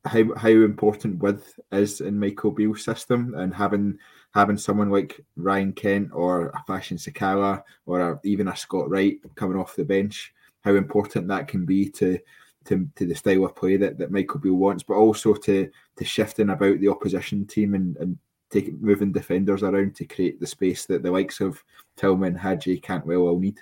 how 0.07 0.33
how 0.35 0.49
important 0.49 1.19
width 1.19 1.59
is 1.71 2.01
in 2.01 2.19
Michael 2.19 2.51
Beale's 2.51 2.83
system 2.83 3.35
and 3.35 3.53
having 3.53 3.97
having 4.33 4.57
someone 4.57 4.89
like 4.89 5.19
Ryan 5.35 5.73
Kent 5.73 6.09
or 6.13 6.49
a 6.49 6.63
Fashion 6.65 6.97
Sakala 6.97 7.63
or 7.85 8.01
a, 8.01 8.19
even 8.23 8.47
a 8.47 8.55
Scott 8.55 8.89
Wright 8.89 9.19
coming 9.35 9.57
off 9.57 9.75
the 9.75 9.85
bench, 9.85 10.33
how 10.61 10.75
important 10.75 11.27
that 11.27 11.47
can 11.47 11.65
be 11.65 11.89
to 11.91 12.19
to, 12.65 12.87
to 12.95 13.05
the 13.05 13.15
style 13.15 13.45
of 13.45 13.55
play 13.55 13.77
that, 13.77 13.97
that 13.97 14.11
Michael 14.11 14.39
Beale 14.39 14.53
wants, 14.53 14.83
but 14.83 14.95
also 14.95 15.33
to 15.33 15.69
to 15.97 16.05
shifting 16.05 16.49
about 16.49 16.79
the 16.79 16.89
opposition 16.89 17.45
team 17.45 17.73
and, 17.73 17.95
and 17.97 18.17
taking 18.49 18.79
moving 18.81 19.11
defenders 19.11 19.63
around 19.63 19.95
to 19.95 20.05
create 20.05 20.39
the 20.39 20.47
space 20.47 20.85
that 20.85 21.03
the 21.03 21.11
likes 21.11 21.41
of 21.41 21.63
Tillman, 21.95 22.35
Hagi, 22.35 22.79
Cantwell 22.79 23.27
all 23.27 23.39
need. 23.39 23.59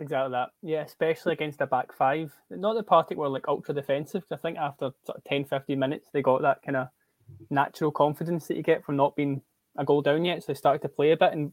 Exactly 0.00 0.32
that. 0.32 0.50
Yeah, 0.62 0.82
especially 0.82 1.34
against 1.34 1.60
a 1.60 1.66
back 1.66 1.92
five. 1.92 2.32
Not 2.48 2.74
the 2.74 2.82
Partick 2.82 3.18
were 3.18 3.28
like 3.28 3.46
ultra 3.48 3.74
defensive. 3.74 4.24
I 4.32 4.36
think 4.36 4.56
after 4.56 4.92
sort 5.04 5.18
of 5.18 5.24
10, 5.24 5.44
15 5.44 5.78
minutes, 5.78 6.08
they 6.12 6.22
got 6.22 6.40
that 6.40 6.62
kind 6.62 6.76
of 6.76 6.88
natural 7.50 7.90
confidence 7.90 8.46
that 8.46 8.56
you 8.56 8.62
get 8.62 8.82
from 8.84 8.96
not 8.96 9.14
being 9.14 9.42
a 9.76 9.84
goal 9.84 10.00
down 10.00 10.24
yet. 10.24 10.42
So 10.42 10.52
they 10.52 10.56
started 10.56 10.80
to 10.82 10.88
play 10.88 11.12
a 11.12 11.18
bit. 11.18 11.34
And 11.34 11.52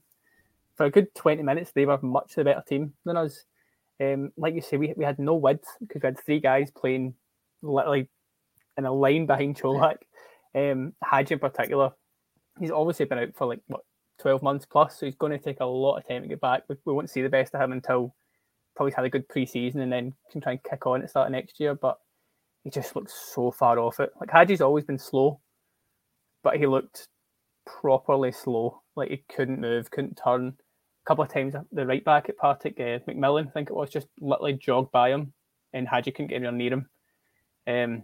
for 0.76 0.86
a 0.86 0.90
good 0.92 1.14
20 1.14 1.44
minutes, 1.44 1.72
they 1.74 1.86
were 1.86 2.00
much 2.02 2.36
the 2.36 2.46
better 2.46 2.64
team 2.66 2.94
than 3.04 3.18
us. 3.18 3.44
Um, 4.00 4.32
like 4.38 4.56
you 4.56 4.62
say, 4.62 4.78
we, 4.78 4.94
we 4.96 5.04
had 5.04 5.20
no 5.20 5.36
width 5.36 5.68
because 5.82 6.02
we 6.02 6.08
had 6.08 6.20
three 6.24 6.40
guys 6.40 6.72
playing 6.72 7.16
literally 7.62 8.08
in 8.78 8.86
a 8.86 8.94
line 8.94 9.26
behind 9.26 9.60
Čolak. 9.60 9.98
Um, 10.56 10.94
Hagi 11.04 11.34
in 11.34 11.40
particular, 11.40 11.92
he's 12.60 12.72
obviously 12.72 13.06
been 13.08 13.20
out 13.20 13.36
for 13.36 13.48
like, 13.48 13.60
what, 13.68 13.82
12 14.20 14.42
months 14.42 14.66
plus. 14.66 14.98
So 14.98 15.06
he's 15.06 15.16
going 15.16 15.34
to 15.34 15.38
take 15.38 15.60
a 15.60 15.66
lot 15.66 15.98
of 15.98 16.08
time 16.08 16.22
to 16.22 16.30
get 16.30 16.40
back. 16.40 16.64
We, 16.70 16.78
we 16.86 16.94
won't 16.94 17.10
see 17.10 17.22
the 17.22 17.30
best 17.30 17.54
of 17.54 17.62
him 17.62 17.74
until 17.74 18.16
probably 18.78 18.94
had 18.94 19.06
a 19.06 19.10
good 19.10 19.28
preseason 19.28 19.82
and 19.82 19.92
then 19.92 20.14
can 20.32 20.40
try 20.40 20.54
and 20.54 20.64
kick 20.64 20.86
on 20.86 21.00
at 21.00 21.02
the 21.02 21.10
start 21.10 21.28
of 21.28 21.32
next 21.32 21.60
year. 21.60 21.76
But 21.76 21.98
he 22.64 22.70
just 22.70 22.96
looks 22.96 23.14
so 23.34 23.52
far 23.52 23.80
off 23.80 24.00
it. 24.00 24.12
Like 24.20 24.32
Hagi's 24.32 24.62
always 24.62 24.86
been 24.86 25.00
slow, 25.00 25.42
but 26.44 26.58
he 26.58 26.68
looked 26.68 27.08
properly 27.66 28.32
slow. 28.32 28.82
Like 28.96 29.10
he 29.10 29.24
couldn't 29.36 29.60
move, 29.60 29.92
couldn't 29.92 30.20
turn. 30.24 30.54
A 31.06 31.08
couple 31.08 31.24
of 31.24 31.34
times 31.34 31.56
the 31.72 31.86
right 31.86 32.06
back 32.06 32.30
at 32.30 32.38
Partick, 32.38 32.80
uh, 32.80 33.00
McMillan, 33.10 33.48
I 33.48 33.52
think 33.52 33.70
it 33.70 33.76
was, 33.76 33.90
just 33.90 34.08
literally 34.20 34.54
jogged 34.54 34.92
by 34.92 35.10
him, 35.10 35.34
and 35.74 35.88
Hagi 35.88 36.12
couldn't 36.12 36.28
get 36.28 36.36
anywhere 36.36 36.52
near 36.52 36.74
him. 36.74 36.90
Um, 37.66 38.04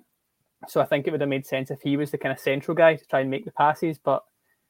so 0.68 0.82
I 0.82 0.86
think 0.86 1.06
it 1.06 1.12
would 1.12 1.22
have 1.22 1.30
made 1.30 1.46
sense 1.46 1.70
if 1.70 1.82
he 1.82 1.98
was 1.98 2.12
the 2.12 2.18
kind 2.18 2.32
of 2.32 2.40
central 2.40 2.76
guy 2.76 2.96
to 2.96 3.06
try 3.08 3.20
and 3.20 3.30
make 3.30 3.46
the 3.46 3.52
passes. 3.52 4.00
But 4.00 4.24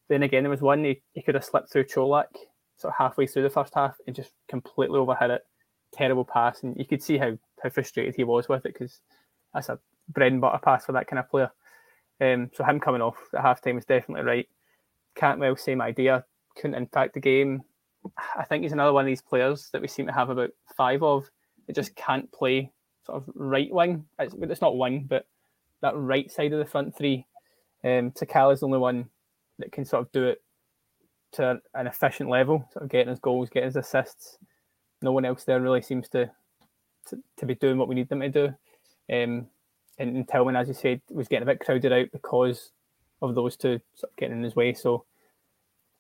then 0.10 0.24
again, 0.24 0.44
there 0.44 0.50
was 0.50 0.62
one 0.62 0.84
he, 0.84 1.02
he 1.14 1.22
could 1.22 1.36
have 1.36 1.46
slipped 1.46 1.72
through 1.72 1.86
Čolak 1.86 2.26
sort 2.78 2.94
of 2.94 2.98
halfway 2.98 3.28
through 3.28 3.44
the 3.44 3.50
first 3.50 3.74
half 3.76 3.96
and 4.08 4.16
just 4.16 4.32
completely 4.50 5.00
overhit 5.00 5.30
it 5.30 5.44
terrible 5.94 6.26
pass, 6.26 6.64
and 6.64 6.76
you 6.78 6.86
could 6.86 7.04
see 7.04 7.18
how 7.18 7.38
how 7.62 7.70
frustrated 7.70 8.16
he 8.16 8.24
was 8.24 8.50
with 8.50 8.66
it 8.66 8.74
because 8.74 9.00
that's 9.54 9.70
a 9.70 9.80
bread 10.10 10.32
and 10.32 10.42
butter 10.42 10.60
pass 10.62 10.86
for 10.86 10.92
that 10.94 11.08
kind 11.08 11.20
of 11.20 11.30
player. 11.30 11.52
Um, 12.22 12.50
so 12.54 12.64
him 12.64 12.80
coming 12.80 13.02
off 13.02 13.18
at 13.34 13.44
halftime 13.44 13.78
is 13.78 13.86
definitely 13.86 14.26
right. 14.26 14.48
Cantwell, 15.16 15.56
same 15.56 15.82
idea, 15.82 16.26
couldn't 16.56 16.76
impact 16.76 17.14
the 17.14 17.20
game. 17.20 17.62
I 18.38 18.44
think 18.44 18.64
he's 18.64 18.74
another 18.74 18.94
one 18.94 19.06
of 19.06 19.08
these 19.08 19.22
players 19.22 19.70
that 19.72 19.82
we 19.82 19.88
seem 19.88 20.08
to 20.08 20.14
have 20.14 20.30
about 20.30 20.50
five 20.76 21.04
of 21.04 21.30
it 21.68 21.76
just 21.76 21.96
can't 21.96 22.32
play 22.32 22.72
sort 23.06 23.22
of 23.22 23.30
right 23.36 23.72
wing. 23.72 24.06
It's, 24.20 24.36
it's 24.38 24.62
not 24.62 24.78
wing, 24.78 25.06
but 25.08 25.26
that 25.82 25.96
right 25.96 26.30
side 26.32 26.54
of 26.54 26.60
the 26.60 26.66
front 26.66 26.96
three. 26.98 27.26
Um, 27.84 28.12
Sakala's 28.12 28.62
the 28.62 28.66
only 28.66 28.80
one 28.80 29.10
that 29.60 29.72
can 29.72 29.86
sort 29.86 30.02
of 30.02 30.12
do 30.12 30.28
it 30.28 30.42
to 31.34 31.60
an 31.74 31.88
efficient 31.88 32.30
level, 32.30 32.68
sort 32.72 32.84
of 32.84 32.90
getting 32.90 33.10
his 33.10 33.20
goals, 33.20 33.50
getting 33.50 33.68
his 33.68 33.76
assists. 33.76 34.38
No 35.04 35.12
one 35.12 35.26
else 35.26 35.44
there 35.44 35.62
really 35.62 35.82
seems 35.82 36.10
to 36.10 36.32
to, 37.10 37.20
to 37.38 37.46
be 37.46 37.56
doing 37.56 37.78
what 37.78 37.88
we 37.88 37.96
need 37.96 38.10
them 38.10 38.22
to 38.22 38.30
do. 38.30 38.46
Um, 39.12 39.48
and, 40.00 40.16
and 40.16 40.28
Tillman, 40.28 40.56
as 40.56 40.68
you 40.68 40.74
said, 40.74 41.02
was 41.10 41.28
getting 41.28 41.44
a 41.44 41.52
bit 41.52 41.60
crowded 41.60 41.92
out 41.92 42.08
because 42.12 42.72
of 43.22 43.36
those 43.36 43.56
two 43.56 43.80
sort 43.94 44.12
of 44.12 44.18
getting 44.18 44.38
in 44.38 44.44
his 44.44 44.56
way. 44.56 44.74
So, 44.74 45.06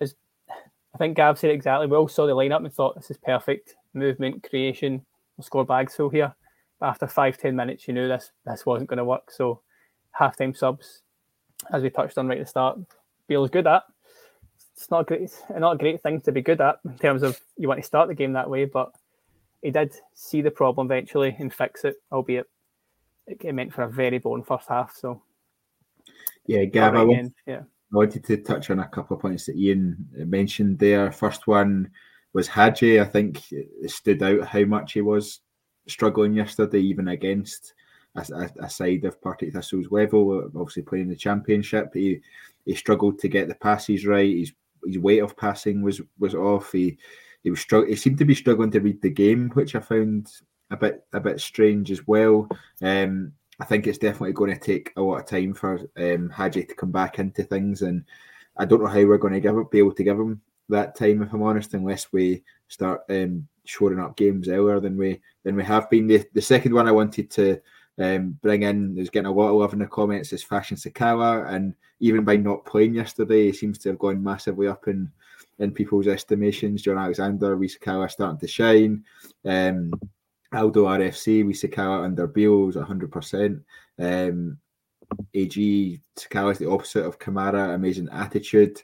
as 0.01 0.15
I 0.49 0.97
think 0.97 1.17
Gav 1.17 1.37
said 1.37 1.51
exactly, 1.51 1.87
we 1.87 1.97
all 1.97 2.07
saw 2.07 2.25
the 2.25 2.33
lineup 2.35 2.63
and 2.63 2.73
thought 2.73 2.95
this 2.95 3.11
is 3.11 3.17
perfect 3.17 3.75
movement, 3.93 4.47
creation, 4.49 5.05
we'll 5.37 5.43
score 5.43 5.65
bags 5.65 5.95
full 5.95 6.09
here. 6.09 6.33
But 6.79 6.87
after 6.87 7.07
five, 7.07 7.37
ten 7.37 7.55
minutes, 7.55 7.87
you 7.87 7.93
knew 7.93 8.07
this 8.07 8.31
this 8.45 8.65
wasn't 8.65 8.89
going 8.89 8.97
to 8.97 9.05
work. 9.05 9.29
So, 9.31 9.61
halftime 10.19 10.55
subs, 10.55 11.01
as 11.71 11.83
we 11.83 11.89
touched 11.89 12.17
on 12.17 12.27
right 12.27 12.39
at 12.39 12.45
the 12.45 12.49
start, 12.49 12.79
Beale's 13.27 13.49
good 13.49 13.67
at. 13.67 13.83
It's 14.76 14.89
not 14.89 15.07
great, 15.07 15.32
not 15.55 15.74
a 15.74 15.78
great 15.78 16.01
thing 16.01 16.21
to 16.21 16.32
be 16.32 16.41
good 16.41 16.61
at 16.61 16.80
in 16.86 16.97
terms 16.97 17.24
of 17.24 17.39
you 17.57 17.67
want 17.67 17.80
to 17.80 17.88
start 17.88 18.07
the 18.07 18.15
game 18.15 18.34
that 18.34 18.49
way, 18.49 18.65
but 18.65 18.91
he 19.61 19.71
did 19.71 19.95
see 20.13 20.41
the 20.41 20.51
problem 20.51 20.88
eventually 20.88 21.36
and 21.39 21.53
fix 21.53 21.86
it, 21.86 21.95
albeit 22.11 22.47
it 23.28 23.53
meant 23.53 23.74
for 23.74 23.84
a 23.84 23.89
very 23.89 24.17
boring 24.17 24.43
first 24.43 24.67
half. 24.67 24.95
So, 24.95 25.21
yeah, 26.45 26.65
Gav, 26.65 26.95
I, 26.95 27.03
want, 27.03 27.34
yeah. 27.45 27.61
I 27.61 27.95
wanted 27.95 28.26
to 28.26 28.38
touch 28.38 28.69
on 28.69 28.80
a 28.80 28.88
couple 28.88 29.15
of 29.15 29.21
points 29.21 29.45
that 29.45 29.55
Iain 29.55 29.95
mentioned 30.15 30.80
there. 30.80 31.11
First 31.11 31.47
one 31.47 31.91
was 32.34 32.47
Hagi. 32.47 32.99
I 32.99 33.05
think 33.05 33.51
it 33.51 33.91
stood 33.91 34.21
out 34.21 34.47
how 34.47 34.65
much 34.65 34.93
he 34.93 35.01
was 35.01 35.39
struggling 35.88 36.34
yesterday, 36.34 36.80
even 36.80 37.09
against 37.09 37.74
a, 38.15 38.49
a, 38.59 38.69
side 38.69 39.05
of 39.05 39.21
Partick 39.21 39.53
Thistle's 39.53 39.91
level. 39.91 40.49
Obviously, 40.55 40.84
playing 40.84 41.09
the 41.09 41.15
championship, 41.15 41.91
he 41.93 42.21
he 42.65 42.76
struggled 42.76 43.19
to 43.19 43.28
get 43.28 43.47
the 43.47 43.55
passes 43.55 44.05
right. 44.05 44.38
His 44.38 44.53
his 44.86 44.99
weight 44.99 45.19
of 45.19 45.38
passing 45.38 45.81
was 45.81 46.01
was 46.19 46.36
off. 46.36 46.71
He 46.71 46.97
he 47.43 47.49
was 47.49 47.59
strugg- 47.59 47.89
He 47.89 47.95
seemed 47.95 48.17
to 48.19 48.25
be 48.25 48.36
struggling 48.36 48.71
to 48.71 48.79
read 48.79 49.01
the 49.01 49.09
game, 49.09 49.49
which 49.51 49.75
I 49.75 49.79
found 49.79 50.31
a 50.71 50.77
bit 50.77 51.05
a 51.13 51.19
bit 51.19 51.39
strange 51.39 51.91
as 51.91 52.07
well. 52.07 52.47
Um, 52.81 53.34
I 53.59 53.65
think 53.65 53.86
it's 53.86 53.97
definitely 53.97 54.34
going 54.34 54.53
to 54.53 54.59
take 54.59 54.91
a 54.95 55.01
lot 55.01 55.19
of 55.19 55.25
time 55.25 55.53
for 55.53 55.79
um, 55.97 56.29
Hagi 56.29 56.65
to 56.65 56.75
come 56.75 56.91
back 56.91 57.19
into 57.19 57.43
things, 57.43 57.81
and 57.81 58.03
I 58.57 58.65
don't 58.65 58.81
know 58.81 58.89
how 58.89 59.05
we're 59.05 59.17
going 59.17 59.34
to 59.34 59.39
give 59.39 59.55
be 59.69 59.79
able 59.79 59.93
to 59.93 60.03
give 60.03 60.19
him 60.19 60.41
that 60.69 60.95
time, 60.95 61.21
if 61.21 61.34
I'm 61.34 61.43
honest, 61.43 61.73
unless 61.73 62.11
we 62.11 62.43
start 62.67 63.01
um, 63.09 63.47
shoring 63.65 63.99
up 63.99 64.17
games 64.17 64.47
earlier 64.47 64.79
than 64.79 64.97
we 64.97 65.21
than 65.43 65.55
we 65.55 65.63
have 65.63 65.89
been. 65.89 66.07
The, 66.07 66.25
the 66.34 66.41
second 66.41 66.73
one 66.73 66.88
I 66.88 66.91
wanted 66.91 67.29
to 67.31 67.61
um, 67.99 68.37
bring 68.41 68.63
in 68.63 68.97
is 68.97 69.09
getting 69.09 69.27
a 69.27 69.31
lot 69.31 69.49
of 69.49 69.55
love 69.55 69.73
in 69.73 69.79
the 69.79 69.87
comments 69.87 70.33
is 70.33 70.43
Fashion 70.43 70.77
Sakala, 70.77 71.47
and 71.53 71.75
even 71.99 72.23
by 72.23 72.35
not 72.35 72.65
playing 72.65 72.95
yesterday, 72.95 73.45
he 73.47 73.53
seems 73.53 73.77
to 73.79 73.89
have 73.89 73.99
gone 73.99 74.23
massively 74.23 74.67
up 74.67 74.87
in 74.87 75.11
in 75.59 75.71
people's 75.71 76.07
estimations. 76.07 76.81
John 76.81 76.97
Alexander, 76.97 77.55
we 77.55 77.67
Sakala 77.67 78.09
starting 78.09 78.39
to 78.39 78.47
shine. 78.47 79.03
Um, 79.45 79.93
Aldo 80.51 80.85
RFC, 80.85 81.45
we 81.45 81.53
Sakala 81.53 82.03
under 82.03 82.27
Beale's 82.27 82.75
100%. 82.75 83.61
Um, 83.99 84.57
AG 85.33 86.01
Sakala 86.15 86.51
is 86.51 86.59
the 86.59 86.69
opposite 86.69 87.05
of 87.05 87.19
Kamara, 87.19 87.75
amazing 87.75 88.09
attitude. 88.11 88.81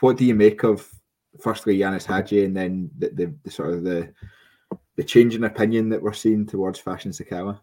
What 0.00 0.16
do 0.16 0.24
you 0.24 0.34
make 0.34 0.62
of 0.64 0.88
firstly 1.40 1.78
Ianis 1.78 2.06
Hagi 2.06 2.44
and 2.44 2.56
then 2.56 2.90
the, 2.98 3.08
the, 3.10 3.34
the, 3.44 3.50
sort 3.50 3.74
of 3.74 3.84
the 3.84 4.12
the 4.96 5.04
change 5.04 5.34
in 5.34 5.44
opinion 5.44 5.88
that 5.88 6.02
we're 6.02 6.12
seeing 6.12 6.46
towards 6.46 6.78
Fashion 6.78 7.10
Sakala? 7.10 7.60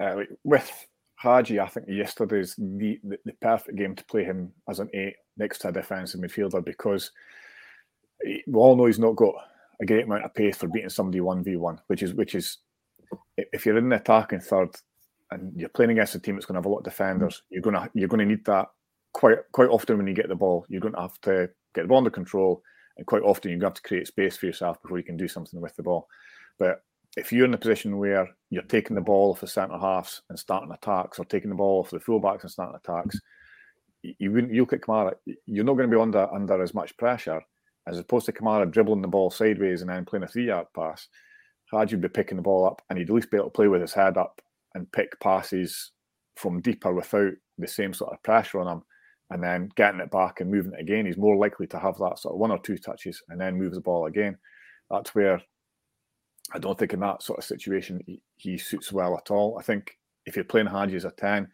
Uh, 0.00 0.22
with 0.42 0.86
Hagi, 1.16 1.60
I 1.60 1.68
think 1.68 1.86
yesterday's 1.88 2.54
the, 2.56 2.98
the, 3.04 3.18
the 3.24 3.32
perfect 3.40 3.78
game 3.78 3.94
to 3.94 4.04
play 4.04 4.24
him 4.24 4.52
as 4.68 4.80
an 4.80 4.90
eight 4.94 5.14
next 5.36 5.58
to 5.60 5.68
a 5.68 5.72
defensive 5.72 6.20
midfielder 6.20 6.64
because 6.64 7.10
we 8.24 8.42
all 8.54 8.76
know 8.76 8.86
he's 8.86 8.98
not 8.98 9.16
got 9.16 9.34
a 9.80 9.86
great 9.86 10.04
amount 10.04 10.24
of 10.24 10.34
pace 10.34 10.56
for 10.56 10.68
beating 10.68 10.88
somebody 10.88 11.20
one 11.20 11.42
v 11.42 11.56
one, 11.56 11.80
which 11.88 12.02
is 12.02 12.14
which 12.14 12.34
is 12.34 12.58
if 13.36 13.66
you're 13.66 13.78
in 13.78 13.88
the 13.88 13.96
attacking 13.96 14.40
third 14.40 14.70
and 15.30 15.52
you're 15.56 15.68
playing 15.70 15.90
against 15.90 16.14
a 16.14 16.20
team 16.20 16.34
that's 16.34 16.46
going 16.46 16.54
to 16.54 16.58
have 16.58 16.66
a 16.66 16.68
lot 16.68 16.78
of 16.78 16.84
defenders, 16.84 17.42
you're 17.50 17.62
going 17.62 17.74
to 17.74 17.90
you're 17.94 18.08
going 18.08 18.20
to 18.20 18.26
need 18.26 18.44
that 18.44 18.68
quite 19.12 19.38
quite 19.52 19.68
often 19.68 19.96
when 19.96 20.06
you 20.06 20.14
get 20.14 20.28
the 20.28 20.34
ball. 20.34 20.64
You're 20.68 20.80
going 20.80 20.94
to 20.94 21.00
have 21.00 21.20
to 21.22 21.48
get 21.74 21.82
the 21.82 21.88
ball 21.88 21.98
under 21.98 22.10
control, 22.10 22.62
and 22.96 23.06
quite 23.06 23.22
often 23.22 23.50
you're 23.50 23.58
going 23.58 23.72
to 23.72 23.76
have 23.76 23.82
to 23.82 23.88
create 23.88 24.06
space 24.06 24.36
for 24.36 24.46
yourself 24.46 24.80
before 24.82 24.98
you 24.98 25.04
can 25.04 25.16
do 25.16 25.28
something 25.28 25.60
with 25.60 25.74
the 25.76 25.82
ball. 25.82 26.08
But 26.58 26.82
if 27.16 27.32
you're 27.32 27.44
in 27.44 27.54
a 27.54 27.58
position 27.58 27.98
where 27.98 28.28
you're 28.50 28.62
taking 28.64 28.96
the 28.96 29.00
ball 29.00 29.30
off 29.30 29.40
the 29.40 29.46
centre 29.46 29.78
halves 29.78 30.22
and 30.28 30.38
starting 30.38 30.72
attacks, 30.72 31.18
or 31.18 31.24
taking 31.24 31.50
the 31.50 31.56
ball 31.56 31.80
off 31.80 31.90
the 31.90 31.98
fullbacks 31.98 32.42
and 32.42 32.50
starting 32.50 32.76
attacks, 32.76 33.20
you 34.02 34.32
wouldn't. 34.32 34.52
You 34.52 34.62
look 34.62 34.72
at 34.72 34.82
Kamara, 34.82 35.14
you're 35.46 35.64
not 35.64 35.74
going 35.74 35.88
to 35.88 35.96
be 35.96 36.00
under 36.00 36.32
under 36.32 36.62
as 36.62 36.74
much 36.74 36.96
pressure 36.96 37.42
as 37.86 37.98
opposed 37.98 38.26
to 38.26 38.32
Kamara 38.32 38.70
dribbling 38.70 39.02
the 39.02 39.08
ball 39.08 39.30
sideways 39.30 39.80
and 39.80 39.90
then 39.90 40.04
playing 40.04 40.22
a 40.22 40.28
three 40.28 40.46
yard 40.46 40.66
pass, 40.74 41.08
Hagi 41.70 41.94
would 41.94 42.02
be 42.02 42.08
picking 42.08 42.36
the 42.36 42.42
ball 42.42 42.66
up 42.66 42.82
and 42.88 42.98
he'd 42.98 43.08
at 43.08 43.14
least 43.14 43.30
be 43.30 43.36
able 43.36 43.46
to 43.46 43.52
play 43.52 43.68
with 43.68 43.80
his 43.80 43.92
head 43.92 44.16
up 44.16 44.40
and 44.74 44.90
pick 44.92 45.18
passes 45.20 45.92
from 46.36 46.60
deeper 46.60 46.92
without 46.92 47.32
the 47.58 47.66
same 47.66 47.94
sort 47.94 48.12
of 48.12 48.22
pressure 48.22 48.60
on 48.60 48.68
him 48.68 48.82
and 49.30 49.42
then 49.42 49.70
getting 49.76 50.00
it 50.00 50.10
back 50.10 50.40
and 50.40 50.50
moving 50.50 50.72
it 50.72 50.80
again. 50.80 51.06
He's 51.06 51.16
more 51.16 51.36
likely 51.36 51.66
to 51.68 51.78
have 51.78 51.98
that 51.98 52.18
sort 52.18 52.34
of 52.34 52.40
one 52.40 52.50
or 52.50 52.58
two 52.58 52.78
touches 52.78 53.22
and 53.28 53.40
then 53.40 53.58
move 53.58 53.74
the 53.74 53.80
ball 53.80 54.06
again. 54.06 54.36
That's 54.90 55.14
where 55.14 55.40
I 56.52 56.58
don't 56.58 56.78
think 56.78 56.92
in 56.92 57.00
that 57.00 57.22
sort 57.22 57.38
of 57.38 57.44
situation 57.44 58.00
he, 58.06 58.20
he 58.36 58.58
suits 58.58 58.92
well 58.92 59.16
at 59.16 59.30
all. 59.30 59.56
I 59.58 59.62
think 59.62 59.98
if 60.26 60.36
you're 60.36 60.44
playing 60.44 60.66
Hagi 60.66 60.96
as 60.96 61.04
a 61.04 61.10
10, 61.10 61.48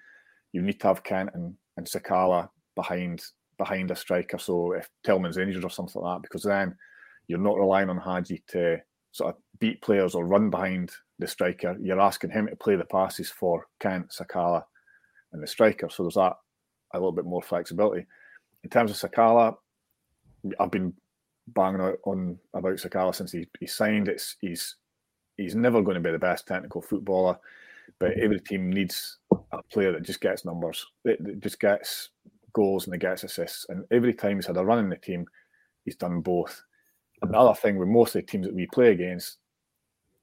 you 0.53 0.63
need 0.63 0.81
to 0.81 0.89
have 0.89 1.05
Kent 1.05 1.31
and, 1.35 1.55
and 1.77 1.87
Sakala 1.87 2.49
behind 2.75 3.23
behind 3.59 3.91
a 3.91 3.97
striker. 3.97 4.39
So 4.39 4.73
if 4.73 4.89
Tillman's 5.05 5.37
injured 5.37 5.65
or 5.65 5.71
something 5.71 6.01
like 6.01 6.17
that, 6.17 6.23
because 6.23 6.43
then 6.43 6.75
you're 7.29 7.39
not 7.39 7.59
relying 7.59 7.91
on 7.91 7.99
Hagi 7.99 8.43
to 8.49 8.79
sort 9.13 9.35
of 9.35 9.41
beat 9.59 9.83
players 9.83 10.15
or 10.15 10.25
run 10.27 10.51
behind 10.51 10.91
the 11.19 11.27
striker. 11.27 11.77
You're 11.81 12.01
asking 12.01 12.31
him 12.31 12.49
to 12.49 12.57
play 12.57 12.77
the 12.77 12.85
passes 12.85 13.31
for 13.31 13.67
Kent, 13.79 14.11
Sakala, 14.11 14.63
and 15.33 15.43
the 15.43 15.47
striker. 15.47 15.89
So 15.91 16.03
there's 16.03 16.15
that 16.15 16.37
a 16.95 16.99
little 16.99 17.13
bit 17.13 17.27
more 17.27 17.43
flexibility. 17.43 18.07
In 18.65 18.71
terms 18.71 18.91
of 18.91 19.11
Sakala, 19.11 19.55
I've 20.59 20.71
been 20.71 20.95
banging 21.49 21.81
out 21.81 21.99
on 22.05 22.39
about 22.55 22.77
Sakala 22.77 23.15
since 23.15 23.33
he, 23.33 23.47
he 23.59 23.67
signed. 23.67 24.09
It's 24.09 24.37
he's 24.41 24.77
he's 25.41 25.55
never 25.55 25.83
going 25.83 25.95
to 25.95 26.01
be 26.01 26.11
the 26.11 26.19
best 26.19 26.47
technical 26.47 26.83
footballer, 26.83 27.39
but 27.99 28.13
every 28.19 28.41
team 28.41 28.71
needs 28.71 29.19
a 29.53 29.63
player 29.71 29.93
that 29.93 30.03
just 30.03 30.21
gets 30.21 30.45
numbers. 30.45 30.87
That 31.05 31.41
just 31.41 31.61
gets 31.61 32.11
goals 32.53 32.87
and 32.87 32.95
he 32.95 32.99
gets 32.99 33.25
assists. 33.25 33.67
And 33.69 33.85
every 33.91 34.15
time 34.15 34.37
he's 34.37 34.47
had 34.47 34.57
a 34.57 34.65
run 34.65 34.79
in 34.79 34.89
the 34.89 34.97
team, 34.97 35.27
he's 35.85 35.97
done 35.97 36.21
both. 36.21 36.63
And 37.23 37.33
the 37.33 37.39
other 37.39 37.55
thing 37.55 37.77
with 37.77 37.89
most 37.89 38.15
of 38.15 38.23
the 38.23 38.27
teams 38.27 38.47
that 38.47 38.55
we 38.55 38.67
play 38.73 38.93
against, 38.93 39.39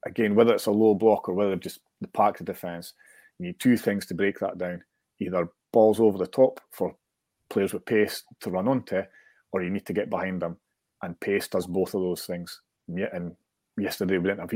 again, 0.06 0.34
whether 0.34 0.54
it's 0.54 0.66
a 0.66 0.70
low 0.70 0.94
block 0.94 1.28
or 1.28 1.34
whether 1.34 1.56
just 1.56 1.80
the 2.00 2.08
pack 2.08 2.40
of 2.40 2.46
defence, 2.46 2.94
you 3.38 3.46
need 3.46 3.60
two 3.60 3.76
things 3.76 4.06
to 4.06 4.14
break 4.14 4.38
that 4.40 4.58
down. 4.58 4.82
Either 5.20 5.48
balls 5.72 6.00
over 6.00 6.18
the 6.18 6.26
top 6.26 6.60
for 6.70 6.94
players 7.50 7.72
with 7.72 7.84
pace 7.84 8.24
to 8.40 8.50
run 8.50 8.68
onto, 8.68 9.02
or 9.52 9.62
you 9.62 9.70
need 9.70 9.86
to 9.86 9.92
get 9.92 10.10
behind 10.10 10.42
them. 10.42 10.56
And 11.02 11.18
pace 11.20 11.48
does 11.48 11.66
both 11.66 11.94
of 11.94 12.02
those 12.02 12.26
things. 12.26 12.60
And 12.88 13.36
yesterday 13.76 14.18
we 14.18 14.28
didn't 14.28 14.40
have 14.40 14.52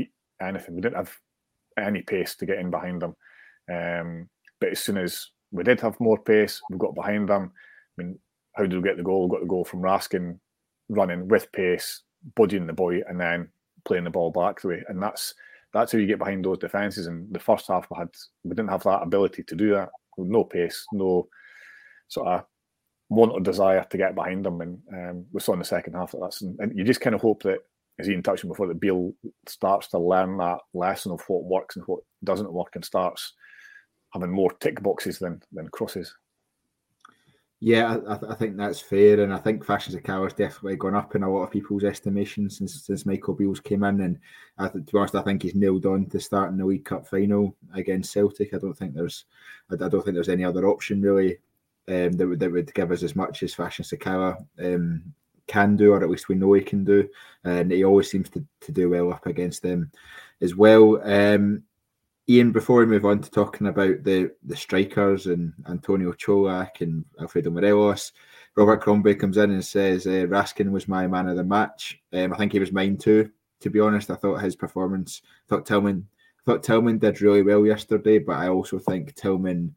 anything. 0.47 0.75
We 0.75 0.81
didn't 0.81 0.97
have 0.97 1.13
any 1.77 2.01
pace 2.01 2.35
to 2.35 2.45
get 2.45 2.59
in 2.59 2.71
behind 2.71 3.01
them. 3.01 3.15
Um, 3.71 4.29
but 4.59 4.69
as 4.69 4.79
soon 4.79 4.97
as 4.97 5.29
we 5.53 5.63
did 5.63 5.79
have 5.79 5.99
more 5.99 6.17
pace. 6.17 6.59
We 6.69 6.77
got 6.77 6.95
behind 6.95 7.29
them. 7.29 7.51
I 7.97 8.03
mean, 8.03 8.19
how 8.53 8.63
did 8.63 8.75
we 8.75 8.81
get 8.81 8.97
the 8.97 9.03
goal? 9.03 9.29
We 9.29 9.35
got 9.35 9.41
the 9.41 9.47
goal 9.47 9.63
from 9.63 9.81
Raskin 9.81 10.39
running 10.89 11.27
with 11.27 11.51
pace, 11.53 12.01
bodying 12.35 12.67
the 12.67 12.73
boy, 12.73 13.01
and 13.07 13.21
then 13.21 13.49
playing 13.85 14.03
the 14.03 14.09
ball 14.09 14.31
back 14.31 14.61
the 14.61 14.67
way. 14.67 14.83
And 14.89 15.01
that's 15.01 15.33
that's 15.73 15.91
how 15.91 15.99
you 15.99 16.07
get 16.07 16.19
behind 16.19 16.43
those 16.43 16.57
defences. 16.57 17.07
And 17.07 17.31
the 17.33 17.39
first 17.39 17.67
half 17.67 17.87
we 17.89 17.97
had 17.97 18.09
we 18.43 18.49
didn't 18.49 18.71
have 18.71 18.83
that 18.83 19.03
ability 19.03 19.43
to 19.43 19.55
do 19.55 19.71
that. 19.71 19.89
No 20.17 20.43
pace, 20.43 20.85
no 20.91 21.29
sort 22.07 22.27
of 22.27 22.45
want 23.09 23.31
or 23.31 23.39
desire 23.39 23.85
to 23.89 23.97
get 23.97 24.15
behind 24.15 24.43
them. 24.45 24.61
And 24.61 24.79
um, 24.91 25.25
we 25.31 25.39
saw 25.39 25.53
in 25.53 25.59
the 25.59 25.65
second 25.65 25.93
half 25.93 26.11
that 26.11 26.19
that's 26.19 26.41
and, 26.41 26.59
and 26.59 26.77
you 26.77 26.83
just 26.83 27.01
kind 27.01 27.15
of 27.15 27.21
hope 27.21 27.43
that 27.43 27.59
as 27.99 28.09
Iain 28.09 28.23
touched 28.23 28.43
on 28.43 28.49
before, 28.49 28.67
that 28.67 28.79
Beale 28.79 29.13
starts 29.47 29.87
to 29.89 29.99
learn 29.99 30.37
that 30.37 30.59
lesson 30.73 31.11
of 31.11 31.21
what 31.27 31.43
works 31.43 31.75
and 31.75 31.85
what 31.85 31.99
doesn't 32.23 32.51
work 32.51 32.75
and 32.75 32.83
starts 32.83 33.33
having 34.13 34.31
more 34.31 34.51
tick 34.59 34.81
boxes 34.81 35.19
than 35.19 35.41
than 35.51 35.69
crosses. 35.69 36.13
Yeah, 37.65 37.97
I, 38.09 38.33
I, 38.33 38.35
think 38.35 38.57
that's 38.57 38.81
fair, 38.81 39.21
and 39.21 39.33
I 39.33 39.37
think 39.37 39.63
Fashions 39.63 39.95
Fashion 39.95 40.05
Sakala 40.05 40.23
has 40.23 40.33
definitely 40.33 40.75
gone 40.75 40.95
up 40.95 41.15
in 41.15 41.23
a 41.23 41.31
lot 41.31 41.43
of 41.43 41.51
people's 41.51 41.85
estimation 41.85 42.49
since 42.49 42.83
since 42.83 43.05
Michael 43.05 43.35
Beale's 43.35 43.61
came 43.61 43.83
in. 43.83 44.01
And 44.01 44.19
I, 44.57 44.67
to 44.67 44.79
be 44.79 44.97
honest, 44.97 45.15
I 45.15 45.21
think 45.21 45.43
he's 45.43 45.55
nailed 45.55 45.85
on 45.85 46.07
to 46.07 46.19
starting 46.19 46.57
the 46.57 46.65
League 46.65 46.83
Cup 46.83 47.07
final 47.07 47.55
against 47.73 48.11
Celtic. 48.11 48.53
I 48.53 48.57
don't 48.57 48.77
think 48.77 48.93
there's, 48.93 49.23
I, 49.71 49.75
I 49.75 49.87
don't 49.87 50.03
think 50.03 50.15
there's 50.15 50.27
any 50.27 50.43
other 50.43 50.67
option 50.67 51.01
really 51.01 51.37
um, 51.87 52.11
that 52.11 52.27
would 52.27 52.39
that 52.41 52.51
would 52.51 52.73
give 52.73 52.91
us 52.91 53.01
as 53.01 53.15
much 53.15 53.43
as 53.43 53.53
Fashion 53.53 53.85
Sakala 53.85 54.45
um, 54.59 55.13
can 55.53 55.75
do, 55.75 55.91
or 55.91 56.03
at 56.03 56.09
least 56.09 56.29
we 56.29 56.35
know 56.35 56.53
he 56.53 56.61
can 56.61 56.83
do. 56.83 57.07
And 57.43 57.71
he 57.71 57.83
always 57.83 58.09
seems 58.09 58.29
to, 58.31 58.43
to 58.61 58.71
do 58.71 58.89
well 58.89 59.13
up 59.13 59.25
against 59.27 59.61
them 59.61 59.91
as 60.41 60.55
well. 60.55 60.85
Um, 61.03 61.63
Iain, 62.29 62.51
before 62.51 62.79
we 62.79 62.85
move 62.85 63.05
on 63.05 63.19
to 63.19 63.29
talking 63.29 63.67
about 63.67 64.03
the 64.03 64.31
the 64.43 64.55
strikers 64.55 65.27
and 65.27 65.53
Antonio 65.67 66.13
Čolak 66.13 66.81
and 66.81 67.03
Alfredo 67.19 67.51
Morelos, 67.51 68.13
Robert 68.55 68.81
Crombie 68.81 69.15
comes 69.15 69.37
in 69.37 69.51
and 69.51 69.65
says 69.65 70.07
uh, 70.07 70.25
Raskin 70.27 70.71
was 70.71 70.87
my 70.87 71.05
man 71.07 71.27
of 71.27 71.35
the 71.35 71.43
match. 71.43 71.99
Um, 72.13 72.33
I 72.33 72.37
think 72.37 72.53
he 72.53 72.59
was 72.59 72.71
mine 72.71 72.97
too. 72.97 73.29
To 73.61 73.69
be 73.69 73.79
honest, 73.79 74.09
I 74.09 74.15
thought 74.15 74.41
his 74.41 74.55
performance, 74.55 75.21
I 75.25 75.45
thought 75.49 75.65
Tillman, 75.65 76.07
I 76.39 76.41
thought 76.45 76.63
Tillman 76.63 76.97
did 76.97 77.21
really 77.21 77.41
well 77.41 77.65
yesterday, 77.65 78.19
but 78.19 78.37
I 78.37 78.47
also 78.49 78.79
think 78.79 79.15
Tillman 79.15 79.75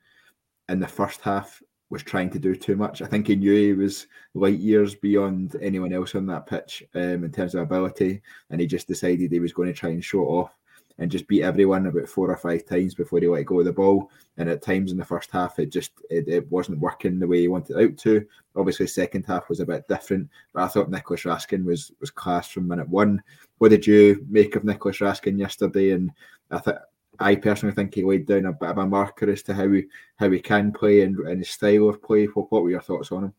in 0.69 0.81
the 0.81 0.89
first 0.89 1.21
half 1.21 1.63
was 1.91 2.03
trying 2.03 2.31
to 2.31 2.39
do 2.39 2.55
too 2.55 2.77
much. 2.77 3.01
I 3.01 3.07
think 3.07 3.29
he 3.29 3.37
knew 3.37 3.55
he 3.55 3.73
was 3.73 4.07
light 4.35 4.59
years 4.59 4.95
beyond 4.95 5.57
anyone 5.61 5.93
else 5.93 6.15
on 6.15 6.27
that 6.27 6.47
pitch 6.47 6.83
um, 6.95 7.25
in 7.25 7.31
terms 7.31 7.55
of 7.55 7.63
ability, 7.63 8.23
and 8.51 8.61
he 8.61 8.67
just 8.67 8.89
decided 8.89 9.31
he 9.31 9.41
was 9.41 9.53
going 9.53 9.69
to 9.69 9.79
try 9.79 9.91
and 9.91 10.05
show 10.05 10.25
off 10.25 10.57
and 10.99 11.11
just 11.11 11.29
beat 11.29 11.43
everyone 11.43 11.87
about 11.87 12.09
four 12.09 12.31
or 12.31 12.37
five 12.37 12.65
times 12.65 12.95
before 12.95 13.21
he 13.21 13.29
let 13.29 13.45
go 13.45 13.61
of 13.61 13.67
the 13.67 13.73
ball. 13.73 14.11
And 14.39 14.49
at 14.49 14.63
times 14.63 14.93
in 14.93 14.99
the 14.99 15.05
first 15.05 15.31
half, 15.31 15.59
it 15.59 15.71
just 15.71 15.93
it, 16.11 16.27
it 16.29 16.51
wasn't 16.51 16.79
working 16.79 17.19
the 17.19 17.27
way 17.27 17.41
he 17.41 17.49
wanted 17.49 17.77
it 17.77 17.85
out 17.85 17.99
to. 17.99 18.27
Obviously, 18.57 18.87
second 18.87 19.25
half 19.27 19.49
was 19.49 19.61
a 19.61 19.67
bit 19.67 19.87
different, 19.89 20.29
but 20.53 20.63
I 20.63 20.69
thought 20.69 20.91
Nicolas 20.91 21.23
Raskin 21.23 21.65
was 21.65 21.93
was 22.01 22.11
class 22.11 22.49
from 22.49 22.69
minute 22.69 22.89
one. 22.89 23.23
What 23.59 23.71
did 23.71 23.87
you 23.87 24.25
make 24.29 24.57
of 24.57 24.65
Nicolas 24.65 24.99
Raskin 24.99 25.39
yesterday? 25.39 25.91
And 25.93 26.11
I 26.51 26.59
think 26.59 26.79
I 27.21 27.37
personally 27.37 27.75
think 27.75 27.95
he 27.95 28.03
laid 28.03 28.27
down 28.27 28.47
a 28.47 28.53
bit 28.53 28.71
of 28.71 28.79
a 28.79 28.87
marker 28.87 29.31
as 29.31 29.43
to 29.45 29.55
how 29.55 29.71
he 29.71 29.85
how 30.17 30.31
he 30.31 30.41
can 30.41 30.73
play 30.73 31.03
and, 31.03 31.19
and 31.21 31.39
his 31.39 31.51
style 31.51 31.89
of 31.89 32.03
play. 32.03 32.27
What, 32.27 32.51
what 32.51 32.63
were 32.63 32.71
your 32.71 32.81
thoughts 32.81 33.13
on 33.13 33.25
him? 33.25 33.35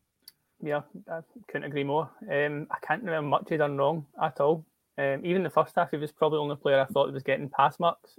Yeah, 0.62 0.82
I 1.10 1.20
couldn't 1.46 1.68
agree 1.68 1.84
more. 1.84 2.10
Um, 2.30 2.66
I 2.70 2.78
can't 2.84 3.02
remember 3.04 3.28
much 3.28 3.46
he 3.48 3.56
done 3.56 3.76
wrong 3.76 4.06
at 4.22 4.40
all. 4.40 4.64
Um, 4.98 5.24
even 5.24 5.44
the 5.44 5.50
first 5.50 5.76
half, 5.76 5.92
he 5.92 5.96
was 5.96 6.10
probably 6.10 6.38
the 6.38 6.42
only 6.42 6.56
player 6.56 6.80
I 6.80 6.84
thought 6.86 7.12
was 7.12 7.22
getting 7.22 7.48
pass 7.48 7.78
marks. 7.78 8.18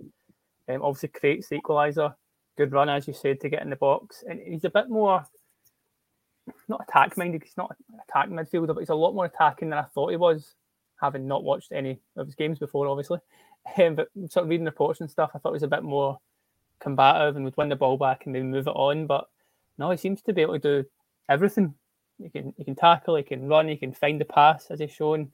Um, 0.70 0.82
obviously, 0.82 1.10
creates 1.10 1.50
the 1.50 1.60
equaliser. 1.60 2.16
Good 2.58 2.72
run, 2.72 2.90
as 2.90 3.08
you 3.08 3.14
said, 3.14 3.42
to 3.42 3.50
get 3.50 3.62
in 3.62 3.70
the 3.70 3.76
box. 3.76 4.24
And 4.28 4.40
he's 4.40 4.64
a 4.64 4.70
bit 4.70 4.90
more, 4.90 5.26
not 6.70 6.86
attack 6.88 7.18
minded, 7.18 7.44
he's 7.44 7.58
not 7.58 7.76
attacking 8.08 8.36
midfielder, 8.36 8.68
but 8.68 8.80
he's 8.80 8.90
a 8.90 8.96
lot 8.96 9.14
more 9.14 9.26
attacking 9.26 9.70
than 9.70 9.80
I 9.80 9.84
thought 9.84 10.12
he 10.12 10.18
was, 10.18 10.56
having 11.02 11.28
not 11.28 11.44
watched 11.44 11.74
any 11.74 12.00
of 12.16 12.28
his 12.28 12.36
games 12.36 12.60
before, 12.60 12.88
obviously. 12.88 13.20
Um, 13.78 13.96
but 13.96 14.10
sort 14.30 14.44
of 14.44 14.50
reading 14.50 14.66
reports 14.66 15.02
and 15.02 15.10
stuff, 15.10 15.32
I 15.34 15.40
thought 15.40 15.52
he 15.52 15.54
was 15.54 15.64
a 15.64 15.68
bit 15.68 15.84
more 15.84 16.20
combative 16.80 17.36
and 17.36 17.46
would 17.46 17.58
win 17.58 17.70
the 17.70 17.76
ball 17.76 17.98
back 17.98 18.26
and 18.26 18.34
maybe 18.34 18.46
move 18.46 18.68
it 18.68 18.72
on. 18.72 19.06
But 19.06 19.28
no, 19.78 19.92
he 19.92 19.98
seems 19.98 20.22
to 20.24 20.34
be 20.34 20.42
able 20.42 20.60
to 20.60 20.82
do 20.82 20.90
everything. 21.30 21.74
He 22.22 22.30
can 22.30 22.54
he 22.58 22.64
can 22.64 22.76
tackle, 22.76 23.16
he 23.16 23.24
can 23.24 23.48
run, 23.48 23.68
he 23.68 23.78
can 23.78 23.94
find 23.94 24.20
the 24.20 24.26
pass, 24.26 24.68
as 24.70 24.80
he's 24.80 24.92
shown. 24.92 25.32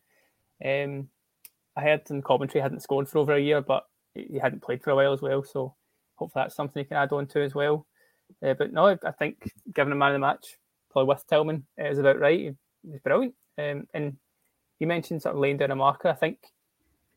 Um, 0.64 1.10
I 1.76 1.82
heard 1.82 2.02
in 2.10 2.22
commentary 2.22 2.62
he 2.62 2.64
hadn't 2.64 2.84
scored 2.84 3.10
for 3.10 3.20
over 3.20 3.34
a 3.34 3.42
year, 3.42 3.62
but 3.62 3.86
he 4.14 4.40
hadn't 4.40 4.64
played 4.64 4.84
for 4.84 4.92
a 4.92 4.96
while 4.96 5.14
as 5.14 5.22
well. 5.22 5.44
So 5.44 5.76
hopefully 6.16 6.44
that's 6.44 6.56
something 6.56 6.82
he 6.82 6.88
can 6.88 6.98
add 6.98 7.12
on 7.12 7.28
to 7.28 7.44
as 7.44 7.56
well. 7.56 7.86
Uh, 8.44 8.54
but 8.54 8.72
no, 8.72 8.98
I 9.04 9.12
think 9.12 9.52
given 9.74 9.94
a 9.94 9.96
man 9.96 10.12
of 10.12 10.16
the 10.16 10.20
match, 10.20 10.58
probably 10.92 11.14
with 11.14 11.28
Tillman, 11.28 11.66
is 11.78 12.00
about 12.00 12.20
right. 12.20 12.40
He 12.40 12.56
was 12.84 13.00
brilliant. 13.02 13.36
Um, 13.58 13.88
and 13.94 14.18
you 14.80 14.88
mentioned 14.88 15.22
sort 15.22 15.36
of 15.36 15.42
laying 15.42 15.58
down 15.58 15.72
a 15.72 15.76
marker. 15.76 16.10
I 16.10 16.14
think 16.14 16.40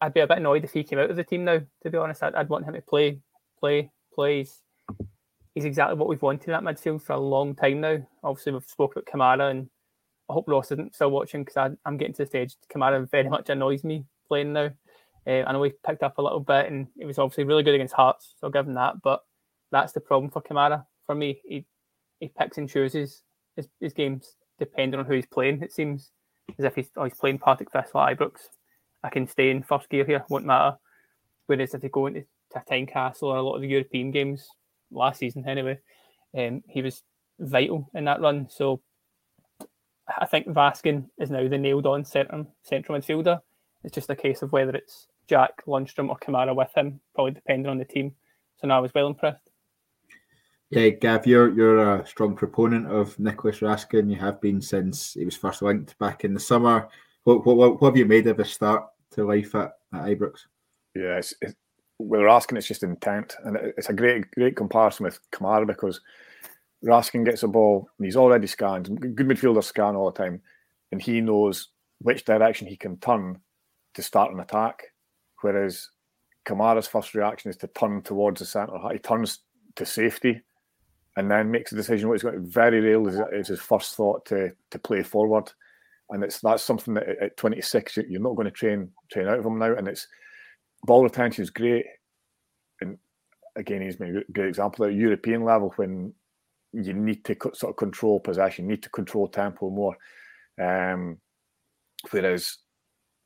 I'd 0.01 0.15
be 0.15 0.21
a 0.21 0.27
bit 0.27 0.39
annoyed 0.39 0.65
if 0.65 0.73
he 0.73 0.85
came 0.85 0.99
out 0.99 1.11
of 1.11 1.17
the 1.17 1.25
team 1.25 1.45
now. 1.45 1.61
To 1.83 1.91
be 1.91 1.99
honest, 1.99 2.23
I'd, 2.23 2.35
I'd 2.35 2.49
want 2.49 2.65
him 2.65 2.75
to 2.75 2.83
play, 2.83 3.21
play, 3.59 3.91
plays. 4.15 4.63
He's, 5.55 5.65
exactly 5.65 5.97
what 5.97 6.09
we've 6.09 6.23
wanted 6.23 6.51
that 6.51 6.63
midfield 6.63 7.03
for 7.03 7.15
a 7.15 7.21
long 7.21 7.55
time 7.55 7.81
now. 7.81 8.07
Obviously, 8.23 8.53
we've 8.53 8.65
spoken 8.65 9.03
about 9.03 9.13
Kamara, 9.13 9.51
and 9.51 9.69
I 10.31 10.35
hope 10.35 10.49
Ross 10.49 10.71
isn't 10.71 10.95
still 10.95 11.11
watching 11.11 11.43
because 11.43 11.75
I'm 11.85 11.97
getting 11.97 12.15
to 12.15 12.23
the 12.23 12.27
stage. 12.27 12.57
Kamara 12.73 13.11
very 13.11 13.29
much 13.29 13.51
annoys 13.51 13.83
me 13.83 14.05
playing 14.29 14.53
now. 14.53 14.71
Uh, 15.27 15.43
I 15.45 15.53
know 15.53 15.63
he 15.65 15.73
picked 15.85 16.05
up 16.05 16.19
a 16.19 16.23
little 16.23 16.41
bit, 16.41 16.71
and 16.71 16.87
it 16.97 17.07
was 17.07 17.19
obviously 17.19 17.45
really 17.45 17.65
good 17.65 17.75
against 17.75 17.95
Hearts, 17.95 18.35
so 18.39 18.47
I'll 18.47 18.53
give 18.53 18.69
him 18.69 18.75
that. 18.75 19.03
But 19.03 19.25
that's 19.73 19.93
the 19.93 20.01
problem 20.01 20.31
for 20.31 20.43
Kamara. 20.43 20.87
For 21.07 21.15
me, 21.15 21.41
he 21.45 21.67
he 22.21 22.29
picks 22.29 22.59
and 22.59 22.69
chooses 22.69 23.23
his, 23.57 23.69
his 23.81 23.93
games 23.93 24.37
depending 24.59 24.99
on 24.99 25.07
who 25.07 25.15
he's 25.15 25.27
playing. 25.27 25.63
It 25.63 25.73
seems 25.73 26.11
as 26.59 26.65
if 26.65 26.75
he's, 26.75 26.91
oh, 26.97 27.05
he's 27.05 27.15
playing 27.15 27.39
Partick 27.39 27.71
Thistle 27.71 28.01
at 28.01 28.19
Ibrox. 28.19 28.41
I 29.03 29.11
can 29.11 29.27
stay 29.27 29.51
in 29.51 29.63
first 29.63 29.89
gear 29.89 30.05
here, 30.05 30.25
won't 30.29 30.47
matter. 30.47 30.77
Whereas 31.47 31.75
if 31.75 31.81
they 31.81 31.89
go 31.89 32.07
into 32.07 32.25
Tynecastle 32.55 33.23
or 33.23 33.37
a 33.37 33.43
lot 33.43 33.57
of 33.57 33.63
the 33.63 33.69
European 33.69 34.11
games 34.11 34.49
last 34.91 35.21
season, 35.21 35.49
anyway, 35.49 35.79
um, 36.37 36.63
he 36.69 36.83
was 36.83 37.03
vital 37.39 37.89
in 37.95 38.05
that 38.05 38.21
run. 38.21 38.49
So 38.51 38.81
I 40.19 40.27
think 40.27 40.47
Raskin 40.49 41.09
is 41.19 41.31
now 41.31 41.47
the 41.49 41.59
nailed 41.59 41.87
on 41.87 42.05
centre 42.05 42.47
central 42.63 42.99
midfielder. 42.99 43.41
It's 43.85 43.95
just 43.95 44.11
a 44.11 44.17
case 44.17 44.43
of 44.43 44.53
whether 44.53 44.75
it's 44.75 45.07
Jack, 45.29 45.65
Lundstram, 45.67 46.09
or 46.09 46.19
Kamara 46.19 46.55
with 46.55 46.77
him, 46.77 47.01
probably 47.15 47.33
depending 47.33 47.71
on 47.71 47.79
the 47.79 47.85
team. 47.85 48.15
So 48.57 48.67
now 48.67 48.79
I 48.79 48.81
was 48.81 48.95
well 48.95 49.07
impressed. 49.07 49.51
Yeah, 50.71 50.89
Gav, 50.91 51.27
you're 51.27 51.51
you're 51.55 52.01
a 52.01 52.07
strong 52.07 52.35
proponent 52.35 52.91
of 52.91 53.19
Nicolas 53.19 53.61
Raskin. 53.61 54.11
You 54.11 54.17
have 54.17 54.41
been 54.41 54.61
since 54.61 55.15
he 55.15 55.25
was 55.25 55.37
first 55.37 55.63
linked 55.63 55.99
back 55.99 56.25
in 56.25 56.35
the 56.35 56.41
summer. 56.41 56.89
What 57.29 57.45
what, 57.45 57.81
what 57.83 57.89
have 57.89 57.97
you 57.99 58.07
made 58.07 58.27
of 58.27 58.39
his 58.39 58.51
start 58.51 58.87
to 59.11 59.25
life 59.25 59.55
at, 59.55 59.73
at 59.93 60.05
Ibrox? 60.05 60.47
Yeah, 60.95 61.19
it's, 61.19 61.35
it's, 61.43 61.55
with 61.99 62.21
Raskin, 62.21 62.57
it's 62.57 62.67
just 62.67 62.83
intent, 62.83 63.37
and 63.45 63.59
it's 63.77 63.91
a 63.91 63.93
great 63.93 64.31
great 64.31 64.57
comparison 64.57 65.05
with 65.05 65.21
Kamara 65.31 65.67
because 65.67 66.01
Raskin 66.83 67.27
gets 67.27 67.43
a 67.43 67.49
ball 67.49 67.87
and 67.99 68.07
he's 68.07 68.17
already 68.17 68.47
scanned. 68.47 68.99
Good 69.15 69.29
midfielders 69.29 69.65
scan 69.65 69.95
all 69.95 70.11
the 70.11 70.17
time, 70.17 70.41
and 70.91 71.03
he 71.03 71.21
knows 71.21 71.69
which 72.01 72.25
direction 72.25 72.67
he 72.67 72.79
can 72.79 72.97
turn 72.97 73.39
to 73.93 74.03
start 74.03 74.33
an 74.33 74.41
attack, 74.41 74.85
whereas 75.43 75.91
Kamara's 76.47 76.89
first 76.89 77.15
reaction 77.15 77.51
is 77.51 77.59
to 77.59 77.67
turn 77.67 78.01
towards 78.01 78.41
the 78.41 78.47
centre. 78.47 78.79
He 78.91 78.99
turns 78.99 79.41
to 79.77 79.85
safety 79.85 80.41
and 81.19 81.31
then 81.31 81.51
makes 81.51 81.73
a 81.73 81.77
decision. 81.77 82.09
What 82.09 82.15
he's 82.15 82.23
got 82.23 82.37
very 82.37 82.81
rarely 82.81 83.21
is 83.33 83.49
his 83.49 83.61
first 83.61 83.97
thought 83.97 84.25
to 84.27 84.53
to 84.71 84.79
play 84.79 85.03
forward, 85.03 85.53
and 86.11 86.25
it's 86.25 86.41
that's 86.41 86.63
something 86.63 86.95
that 86.95 87.09
at 87.21 87.37
26 87.37 87.99
you're 88.09 88.21
not 88.21 88.35
going 88.35 88.47
to 88.47 88.51
train 88.51 88.91
train 89.13 89.29
out 89.29 89.39
of 89.39 89.47
him 89.47 89.59
now. 89.59 89.75
And 89.75 89.89
it's 89.89 90.07
ball 90.85 91.03
retention 91.03 91.43
is 91.43 91.51
great, 91.51 91.87
and 92.81 92.99
again 93.57 93.83
he's 93.83 94.01
made 94.01 94.17
a 94.17 94.33
great 94.33 94.49
example 94.49 94.87
at 94.87 94.95
European 94.95 95.45
level 95.45 95.73
when 95.77 96.13
you 96.73 96.93
need 96.93 97.25
to 97.25 97.37
sort 97.55 97.71
of 97.71 97.77
control 97.77 98.21
possession, 98.21 98.67
need 98.67 98.83
to 98.83 98.91
control 98.91 99.29
tempo 99.29 99.71
more. 99.71 99.97
Um, 100.61 101.19
whereas 102.11 102.59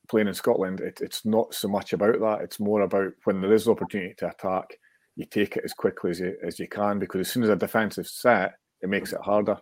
playing 0.09 0.29
in 0.29 0.35
Scotland, 0.35 0.81
it, 0.81 1.01
it's 1.01 1.25
not 1.25 1.55
so 1.55 1.69
much 1.69 1.93
about 1.93 2.21
that. 2.21 2.41
It's 2.43 2.61
more 2.61 2.83
about 2.83 3.13
when 3.25 3.41
there 3.41 3.53
is 3.53 3.67
an 3.67 3.73
opportunity 3.73 4.15
to 4.19 4.29
attack, 4.29 4.79
you 5.17 5.25
take 5.27 5.57
it 5.57 5.65
as 5.65 5.73
quickly 5.73 6.11
as 6.11 6.21
you, 6.21 6.37
as 6.45 6.59
you 6.59 6.69
can 6.69 6.99
because 6.99 7.21
as 7.21 7.31
soon 7.31 7.43
as 7.43 7.51
a 7.51 7.57
defensive 7.57 8.07
set, 8.07 8.55
it 8.81 8.89
makes 8.89 9.13
it 9.13 9.21
harder. 9.21 9.59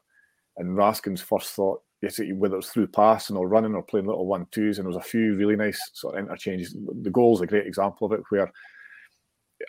And 0.57 0.77
Raskin's 0.77 1.23
first 1.23 1.51
thought, 1.51 1.81
whether 2.03 2.57
was 2.57 2.71
through 2.71 2.87
passing 2.89 3.37
or 3.37 3.49
running 3.49 3.75
or 3.75 3.83
playing 3.83 4.07
little 4.07 4.27
one 4.27 4.47
twos, 4.51 4.79
and 4.79 4.87
there 4.87 4.95
was 4.95 5.05
a 5.05 5.09
few 5.09 5.37
really 5.37 5.57
nice 5.57 5.79
sort 5.93 6.15
of 6.15 6.21
interchanges. 6.21 6.77
The 7.03 7.11
goal 7.11 7.35
is 7.35 7.43
a 7.43 7.47
great 7.47 7.67
example 7.67 8.07
of 8.07 8.13
it, 8.13 8.23
where 8.31 8.51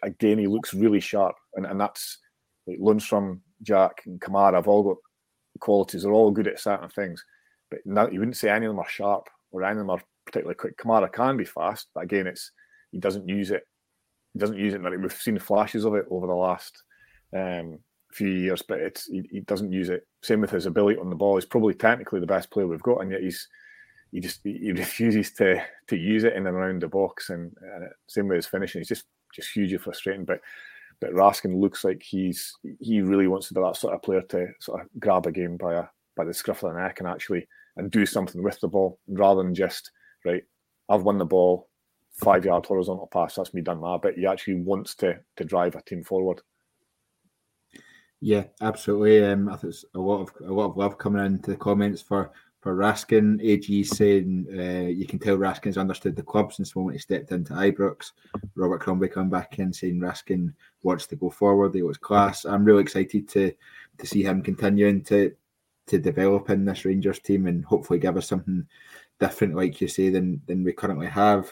again 0.03 0.37
he 0.37 0.47
looks 0.47 0.73
really 0.73 0.99
sharp, 0.99 1.35
and, 1.55 1.65
and 1.65 1.79
that's 1.79 2.19
like 2.67 2.79
Lundstram, 2.79 3.39
Jack, 3.61 4.03
and 4.05 4.19
Kamara 4.21 4.53
have 4.53 4.67
all 4.67 4.83
got 4.83 4.97
qualities. 5.59 6.03
They're 6.03 6.13
all 6.13 6.31
good 6.31 6.47
at 6.47 6.59
certain 6.59 6.89
things, 6.89 7.23
but 7.69 7.79
not, 7.85 8.13
you 8.13 8.19
wouldn't 8.19 8.37
say 8.37 8.49
any 8.49 8.65
of 8.65 8.71
them 8.71 8.79
are 8.79 8.89
sharp 8.89 9.27
or 9.51 9.63
any 9.63 9.71
of 9.71 9.77
them 9.79 9.89
are 9.89 10.01
particularly 10.25 10.55
quick. 10.55 10.77
Kamara 10.77 11.11
can 11.11 11.37
be 11.37 11.45
fast, 11.45 11.87
but 11.93 12.03
again, 12.03 12.27
it's 12.27 12.51
he 12.91 12.99
doesn't 12.99 13.27
use 13.27 13.51
it. 13.51 13.63
He 14.33 14.39
doesn't 14.39 14.57
use 14.57 14.73
it. 14.73 14.81
We've 14.81 15.11
seen 15.11 15.39
flashes 15.39 15.85
of 15.85 15.95
it 15.95 16.05
over 16.09 16.27
the 16.27 16.33
last 16.33 16.83
um, 17.35 17.79
few 18.11 18.29
years, 18.29 18.61
but 18.61 18.79
it's 18.79 19.07
he, 19.07 19.27
he, 19.31 19.39
doesn't 19.41 19.71
use 19.71 19.89
it. 19.89 20.07
Same 20.23 20.41
with 20.41 20.51
his 20.51 20.65
ability 20.65 20.99
on 20.99 21.09
the 21.09 21.15
ball. 21.15 21.35
He's 21.35 21.45
probably 21.45 21.73
technically 21.73 22.19
the 22.19 22.25
best 22.25 22.51
player 22.51 22.67
we've 22.67 22.81
got, 22.81 22.99
and 22.99 23.11
yet 23.11 23.21
he's 23.21 23.47
he 24.11 24.19
just 24.19 24.41
he 24.43 24.71
refuses 24.75 25.31
to 25.33 25.61
to 25.87 25.95
use 25.95 26.23
it 26.23 26.33
in 26.33 26.47
and 26.47 26.55
around 26.55 26.81
the 26.81 26.87
box. 26.87 27.29
And, 27.29 27.55
and 27.61 27.89
same 28.07 28.27
with 28.27 28.37
his 28.37 28.47
finishing, 28.47 28.81
he's 28.81 28.89
just 28.89 29.05
just 29.33 29.51
hugely 29.51 29.77
frustrating. 29.77 30.25
But 30.25 30.41
but 30.99 31.13
Raskin 31.13 31.59
looks 31.59 31.83
like 31.83 32.01
he's 32.03 32.53
he 32.79 33.01
really 33.01 33.27
wants 33.27 33.47
to 33.47 33.53
be 33.53 33.61
that 33.61 33.75
sort 33.75 33.93
of 33.93 34.01
player 34.01 34.21
to 34.29 34.47
sort 34.59 34.81
of 34.81 34.87
grab 34.99 35.25
a 35.25 35.31
game 35.31 35.57
by 35.57 35.75
a 35.75 35.83
by 36.15 36.25
the 36.25 36.33
scruff 36.33 36.63
of 36.63 36.73
the 36.73 36.79
neck 36.79 36.99
and 36.99 37.07
actually 37.07 37.47
and 37.77 37.89
do 37.89 38.05
something 38.05 38.43
with 38.43 38.59
the 38.59 38.67
ball 38.67 38.99
rather 39.07 39.41
than 39.41 39.55
just 39.55 39.91
right, 40.25 40.43
I've 40.89 41.03
won 41.03 41.17
the 41.17 41.25
ball, 41.25 41.69
five 42.11 42.45
yard 42.45 42.65
horizontal 42.65 43.07
pass, 43.07 43.35
that's 43.35 43.53
me 43.53 43.61
done 43.61 43.79
my 43.79 43.97
bit. 43.97 44.17
He 44.17 44.25
actually 44.25 44.55
wants 44.55 44.95
to 44.95 45.19
to 45.37 45.43
drive 45.43 45.75
a 45.75 45.81
team 45.81 46.03
forward. 46.03 46.41
Yeah, 48.21 48.43
absolutely. 48.61 49.25
Um, 49.25 49.49
I 49.49 49.55
think 49.57 49.73
a 49.95 49.99
lot 49.99 50.21
of 50.21 50.31
a 50.47 50.53
lot 50.53 50.69
of 50.69 50.77
love 50.77 50.97
coming 50.99 51.25
into 51.25 51.51
the 51.51 51.57
comments 51.57 52.03
for 52.03 52.31
for 52.61 52.75
Raskin. 52.75 53.41
AG 53.41 53.83
saying 53.83 54.45
uh, 54.55 54.87
you 54.87 55.07
can 55.07 55.17
tell 55.17 55.37
Raskin's 55.37 55.77
understood 55.77 56.15
the 56.15 56.21
club 56.21 56.53
since 56.53 56.71
the 56.71 56.79
moment 56.79 56.97
he 56.97 57.01
stepped 57.01 57.31
into 57.31 57.53
Ibrox. 57.53 58.11
Robert 58.53 58.79
Crombie 58.79 59.07
come 59.07 59.31
back 59.31 59.57
in 59.57 59.73
saying 59.73 59.99
Raskin 59.99 60.53
wants 60.83 61.07
to 61.07 61.15
go 61.15 61.31
forward. 61.31 61.73
He 61.73 61.81
was 61.81 61.97
class. 61.97 62.45
I'm 62.45 62.63
really 62.63 62.83
excited 62.83 63.27
to 63.29 63.51
to 63.97 64.05
see 64.05 64.21
him 64.21 64.43
continuing 64.43 65.03
to 65.05 65.35
to 65.87 65.97
develop 65.97 66.51
in 66.51 66.63
this 66.63 66.85
Rangers 66.85 67.19
team 67.19 67.47
and 67.47 67.65
hopefully 67.65 67.97
give 67.99 68.17
us 68.17 68.27
something 68.27 68.67
different, 69.19 69.55
like 69.55 69.81
you 69.81 69.87
say, 69.87 70.09
than 70.09 70.41
than 70.45 70.63
we 70.63 70.73
currently 70.73 71.07
have. 71.07 71.51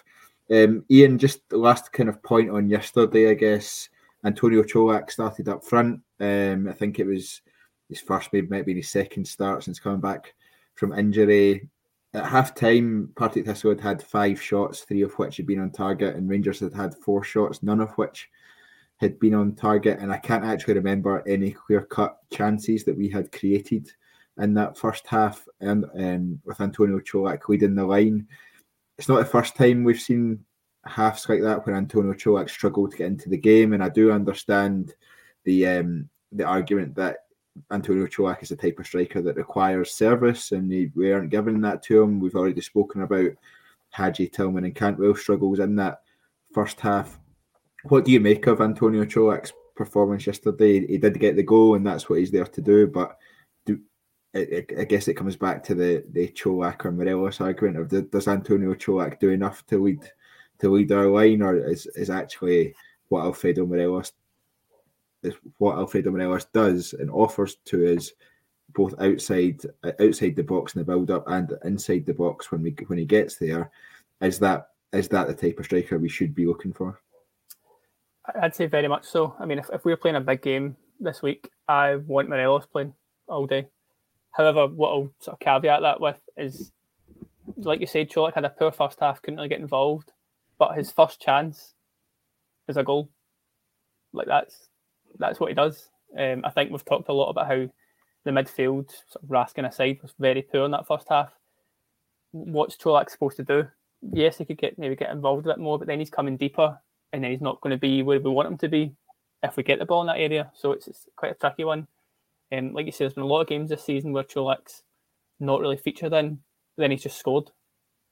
Um, 0.51 0.85
Iain, 0.91 1.17
just 1.17 1.49
the 1.49 1.57
last 1.57 1.91
kind 1.91 2.09
of 2.09 2.21
point 2.21 2.51
on 2.51 2.69
yesterday, 2.69 3.31
I 3.31 3.33
guess. 3.33 3.89
Antonio 4.23 4.61
Čolak 4.61 5.09
started 5.09 5.49
up 5.49 5.63
front. 5.63 6.01
Um, 6.19 6.67
I 6.67 6.73
think 6.73 6.99
it 6.99 7.05
was 7.05 7.41
his 7.87 8.01
first, 8.01 8.31
maybe 8.33 8.47
maybe 8.47 8.73
his 8.75 8.89
second 8.89 9.25
start 9.25 9.63
since 9.63 9.79
coming 9.79 10.01
back 10.01 10.33
from 10.75 10.93
injury. 10.93 11.69
At 12.13 12.25
half 12.25 12.55
time, 12.55 13.11
Partick 13.15 13.45
Thistle 13.45 13.71
had 13.71 13.81
had 13.81 14.03
five 14.03 14.41
shots, 14.41 14.81
three 14.81 15.01
of 15.01 15.13
which 15.13 15.37
had 15.37 15.45
been 15.45 15.59
on 15.59 15.71
target, 15.71 16.15
and 16.15 16.29
Rangers 16.29 16.59
had 16.59 16.73
had 16.73 16.95
four 16.95 17.23
shots, 17.23 17.61
none 17.61 17.79
of 17.79 17.91
which 17.93 18.29
had 18.97 19.19
been 19.19 19.33
on 19.33 19.55
target. 19.55 19.99
And 19.99 20.11
I 20.11 20.17
can't 20.17 20.43
actually 20.43 20.73
remember 20.75 21.23
any 21.27 21.51
clear 21.51 21.81
cut 21.81 22.17
chances 22.31 22.83
that 22.83 22.97
we 22.97 23.09
had 23.09 23.31
created 23.31 23.91
in 24.39 24.53
that 24.55 24.77
first 24.77 25.07
half. 25.07 25.47
And 25.59 25.85
um, 25.97 26.39
with 26.45 26.59
Antonio 26.61 26.99
Čolak 26.99 27.47
leading 27.47 27.75
the 27.75 27.85
line, 27.85 28.27
it's 28.97 29.07
not 29.07 29.19
the 29.19 29.25
first 29.25 29.55
time 29.55 29.83
we've 29.83 30.01
seen 30.01 30.43
halves 30.85 31.29
like 31.29 31.41
that 31.41 31.65
when 31.65 31.75
Antonio 31.75 32.13
Čolak 32.13 32.49
struggled 32.49 32.91
to 32.91 32.97
get 32.97 33.07
into 33.07 33.29
the 33.29 33.37
game. 33.37 33.73
And 33.73 33.83
I 33.83 33.89
do 33.89 34.11
understand 34.11 34.95
the 35.43 35.67
um, 35.67 36.09
the 36.31 36.45
argument 36.45 36.95
that 36.95 37.25
Antonio 37.71 38.05
Čolak 38.05 38.43
is 38.43 38.49
the 38.49 38.55
type 38.55 38.79
of 38.79 38.85
striker 38.85 39.21
that 39.21 39.35
requires 39.35 39.91
service, 39.93 40.51
and 40.51 40.71
he, 40.71 40.91
we 40.95 41.11
aren't 41.11 41.31
giving 41.31 41.61
that 41.61 41.83
to 41.83 42.01
him. 42.01 42.19
We've 42.19 42.35
already 42.35 42.61
spoken 42.61 43.01
about 43.01 43.31
Hagi 43.91 44.27
Tillman 44.27 44.65
and 44.65 44.75
Cantwell 44.75 45.15
struggles 45.15 45.59
in 45.59 45.75
that 45.77 46.01
first 46.53 46.79
half. 46.79 47.19
What 47.83 48.05
do 48.05 48.11
you 48.11 48.19
make 48.19 48.47
of 48.47 48.61
Antonio 48.61 49.05
Čolak's 49.05 49.53
performance 49.75 50.27
yesterday? 50.27 50.85
He 50.85 50.97
did 50.97 51.19
get 51.19 51.35
the 51.35 51.43
goal, 51.43 51.75
and 51.75 51.85
that's 51.85 52.09
what 52.09 52.19
he's 52.19 52.31
there 52.31 52.45
to 52.45 52.61
do. 52.61 52.87
But 52.87 53.17
do, 53.65 53.79
I, 54.35 54.65
I 54.77 54.83
guess 54.83 55.07
it 55.07 55.15
comes 55.15 55.35
back 55.35 55.63
to 55.65 55.75
the 55.75 56.03
the 56.11 56.27
Čolak 56.29 56.85
or 56.85 56.91
Morelos 56.91 57.41
argument 57.41 57.77
of 57.77 58.11
does 58.11 58.27
Antonio 58.27 58.73
Čolak 58.73 59.19
do 59.19 59.29
enough 59.29 59.65
to 59.67 59.81
lead 59.81 60.01
to 60.59 60.69
lead 60.69 60.91
our 60.91 61.07
line, 61.07 61.41
or 61.41 61.57
is 61.57 61.87
is 61.87 62.09
actually 62.09 62.75
what 63.07 63.23
Alfredo 63.23 63.65
Morelos 63.65 64.13
is 65.23 65.35
what 65.57 65.77
Alfredo 65.77 66.11
Morelos 66.11 66.45
does 66.45 66.93
and 66.93 67.09
offers 67.09 67.55
to 67.65 67.95
us 67.95 68.11
both 68.73 68.93
outside 69.01 69.61
outside 69.99 70.35
the 70.35 70.43
box 70.43 70.75
in 70.75 70.79
the 70.79 70.85
build 70.85 71.09
up 71.11 71.23
and 71.27 71.53
inside 71.65 72.05
the 72.05 72.13
box 72.13 72.51
when 72.51 72.61
we 72.61 72.75
when 72.87 72.99
he 72.99 73.05
gets 73.05 73.37
there. 73.37 73.71
Is 74.21 74.39
that 74.39 74.69
is 74.93 75.07
that 75.09 75.27
the 75.27 75.33
type 75.33 75.59
of 75.59 75.65
striker 75.65 75.97
we 75.97 76.09
should 76.09 76.35
be 76.35 76.45
looking 76.45 76.73
for? 76.73 76.99
I'd 78.41 78.55
say 78.55 78.67
very 78.67 78.87
much 78.87 79.05
so. 79.05 79.35
I 79.39 79.45
mean, 79.45 79.59
if, 79.59 79.69
if 79.73 79.85
we're 79.85 79.97
playing 79.97 80.17
a 80.17 80.21
big 80.21 80.41
game 80.41 80.77
this 80.99 81.21
week, 81.21 81.49
I 81.67 81.95
want 81.95 82.29
Morelos 82.29 82.65
playing 82.67 82.93
all 83.27 83.47
day. 83.47 83.67
However, 84.31 84.67
what 84.67 84.89
I'll 84.89 85.11
sort 85.19 85.35
of 85.35 85.39
caveat 85.39 85.81
that 85.81 85.99
with 85.99 86.19
is, 86.37 86.71
like 87.57 87.79
you 87.79 87.87
said, 87.87 88.09
Čolak 88.09 88.35
had 88.35 88.45
a 88.45 88.49
poor 88.49 88.71
first 88.71 88.99
half, 88.99 89.21
couldn't 89.21 89.37
really 89.37 89.49
get 89.49 89.59
involved, 89.59 90.11
but 90.59 90.77
his 90.77 90.91
first 90.91 91.19
chance 91.19 91.73
is 92.67 92.77
a 92.77 92.83
goal. 92.83 93.09
Like 94.13 94.27
that's 94.27 94.68
that's 95.19 95.39
what 95.39 95.49
he 95.49 95.55
does. 95.55 95.89
Um, 96.17 96.41
I 96.43 96.49
think 96.49 96.71
we've 96.71 96.85
talked 96.85 97.09
a 97.09 97.13
lot 97.13 97.29
about 97.29 97.47
how 97.47 97.67
the 98.25 98.31
midfield, 98.31 98.89
sort 99.07 99.23
of 99.23 99.29
Raskin 99.29 99.67
aside, 99.67 99.99
was 100.01 100.13
very 100.19 100.41
poor 100.41 100.65
in 100.65 100.71
that 100.71 100.87
first 100.87 101.07
half. 101.09 101.31
What's 102.31 102.77
Čolak 102.77 103.09
supposed 103.09 103.37
to 103.37 103.43
do? 103.43 103.67
Yes, 104.01 104.37
he 104.37 104.45
could 104.45 104.57
get 104.57 104.79
maybe 104.79 104.95
get 104.95 105.11
involved 105.11 105.45
a 105.45 105.49
bit 105.49 105.59
more, 105.59 105.77
but 105.77 105.87
then 105.87 105.99
he's 105.99 106.09
coming 106.09 106.37
deeper, 106.37 106.79
and 107.11 107.23
then 107.23 107.31
he's 107.31 107.41
not 107.41 107.61
going 107.61 107.71
to 107.71 107.77
be 107.77 108.01
where 108.01 108.19
we 108.19 108.29
want 108.29 108.47
him 108.47 108.57
to 108.59 108.69
be 108.69 108.93
if 109.43 109.55
we 109.57 109.63
get 109.63 109.79
the 109.79 109.85
ball 109.85 110.01
in 110.01 110.07
that 110.07 110.19
area. 110.19 110.51
So 110.53 110.71
it's, 110.71 110.87
it's 110.87 111.07
quite 111.15 111.31
a 111.31 111.35
tricky 111.35 111.63
one. 111.63 111.87
And 112.51 112.69
um, 112.69 112.73
like 112.73 112.85
you 112.85 112.91
said, 112.91 113.05
there's 113.05 113.13
been 113.13 113.23
a 113.23 113.27
lot 113.27 113.41
of 113.41 113.47
games 113.47 113.69
this 113.69 113.83
season 113.83 114.11
where 114.11 114.23
Čolak's 114.23 114.83
not 115.39 115.61
really 115.61 115.77
featured 115.77 116.13
in, 116.13 116.39
then 116.77 116.91
he's 116.91 117.03
just 117.03 117.19
scored. 117.19 117.51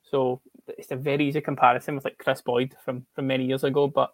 So 0.03 0.41
it's 0.67 0.91
a 0.91 0.95
very 0.95 1.27
easy 1.27 1.41
comparison 1.41 1.95
with 1.95 2.05
like 2.05 2.17
Kris 2.17 2.41
Boyd 2.41 2.75
from 2.83 3.05
from 3.13 3.27
many 3.27 3.45
years 3.45 3.63
ago, 3.63 3.87
but 3.87 4.13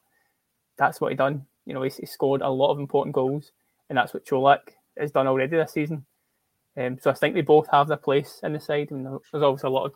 that's 0.77 0.99
what 0.99 1.11
he 1.11 1.15
done. 1.15 1.45
You 1.66 1.74
know, 1.74 1.82
he, 1.84 1.89
scored 1.89 2.41
a 2.41 2.49
lot 2.49 2.72
of 2.72 2.80
important 2.80 3.16
goals, 3.16 3.51
and 3.89 3.97
that's 3.97 4.14
what 4.14 4.26
Čolak 4.26 4.59
has 4.97 5.11
done 5.11 5.28
already 5.28 5.57
this 5.57 5.74
season. 5.74 6.05
Um, 6.76 6.97
so 6.99 7.11
I 7.11 7.14
think 7.14 7.36
they 7.36 7.41
both 7.41 7.68
have 7.72 7.88
their 7.88 7.97
place 7.97 8.39
in 8.43 8.53
the 8.53 8.59
side. 8.59 8.91
and 8.91 9.05
there's 9.05 9.43
always 9.43 9.64
a 9.64 9.70
lot 9.70 9.86
of 9.86 9.93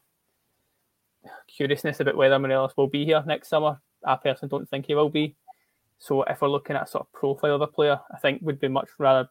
curiousness 1.48 2.00
about 2.00 2.16
whether 2.16 2.40
Morelos 2.40 2.74
will 2.78 2.88
be 2.88 3.06
here 3.06 3.24
next 3.26 3.50
summer. 3.50 3.82
I 4.06 4.16
personally 4.16 4.50
don't 4.50 4.70
think 4.70 4.86
he 4.86 4.96
will 4.96 5.10
be. 5.10 5.36
So 6.00 6.24
if 6.24 6.42
we're 6.42 6.50
looking 6.50 6.76
at 6.76 6.90
sort 6.90 7.06
of 7.06 7.12
profile 7.12 7.56
of 7.56 7.62
a 7.62 7.68
player, 7.68 8.00
I 8.14 8.20
think 8.20 8.42
would 8.44 8.60
be 8.60 8.68
much 8.68 8.90
rather, 9.00 9.30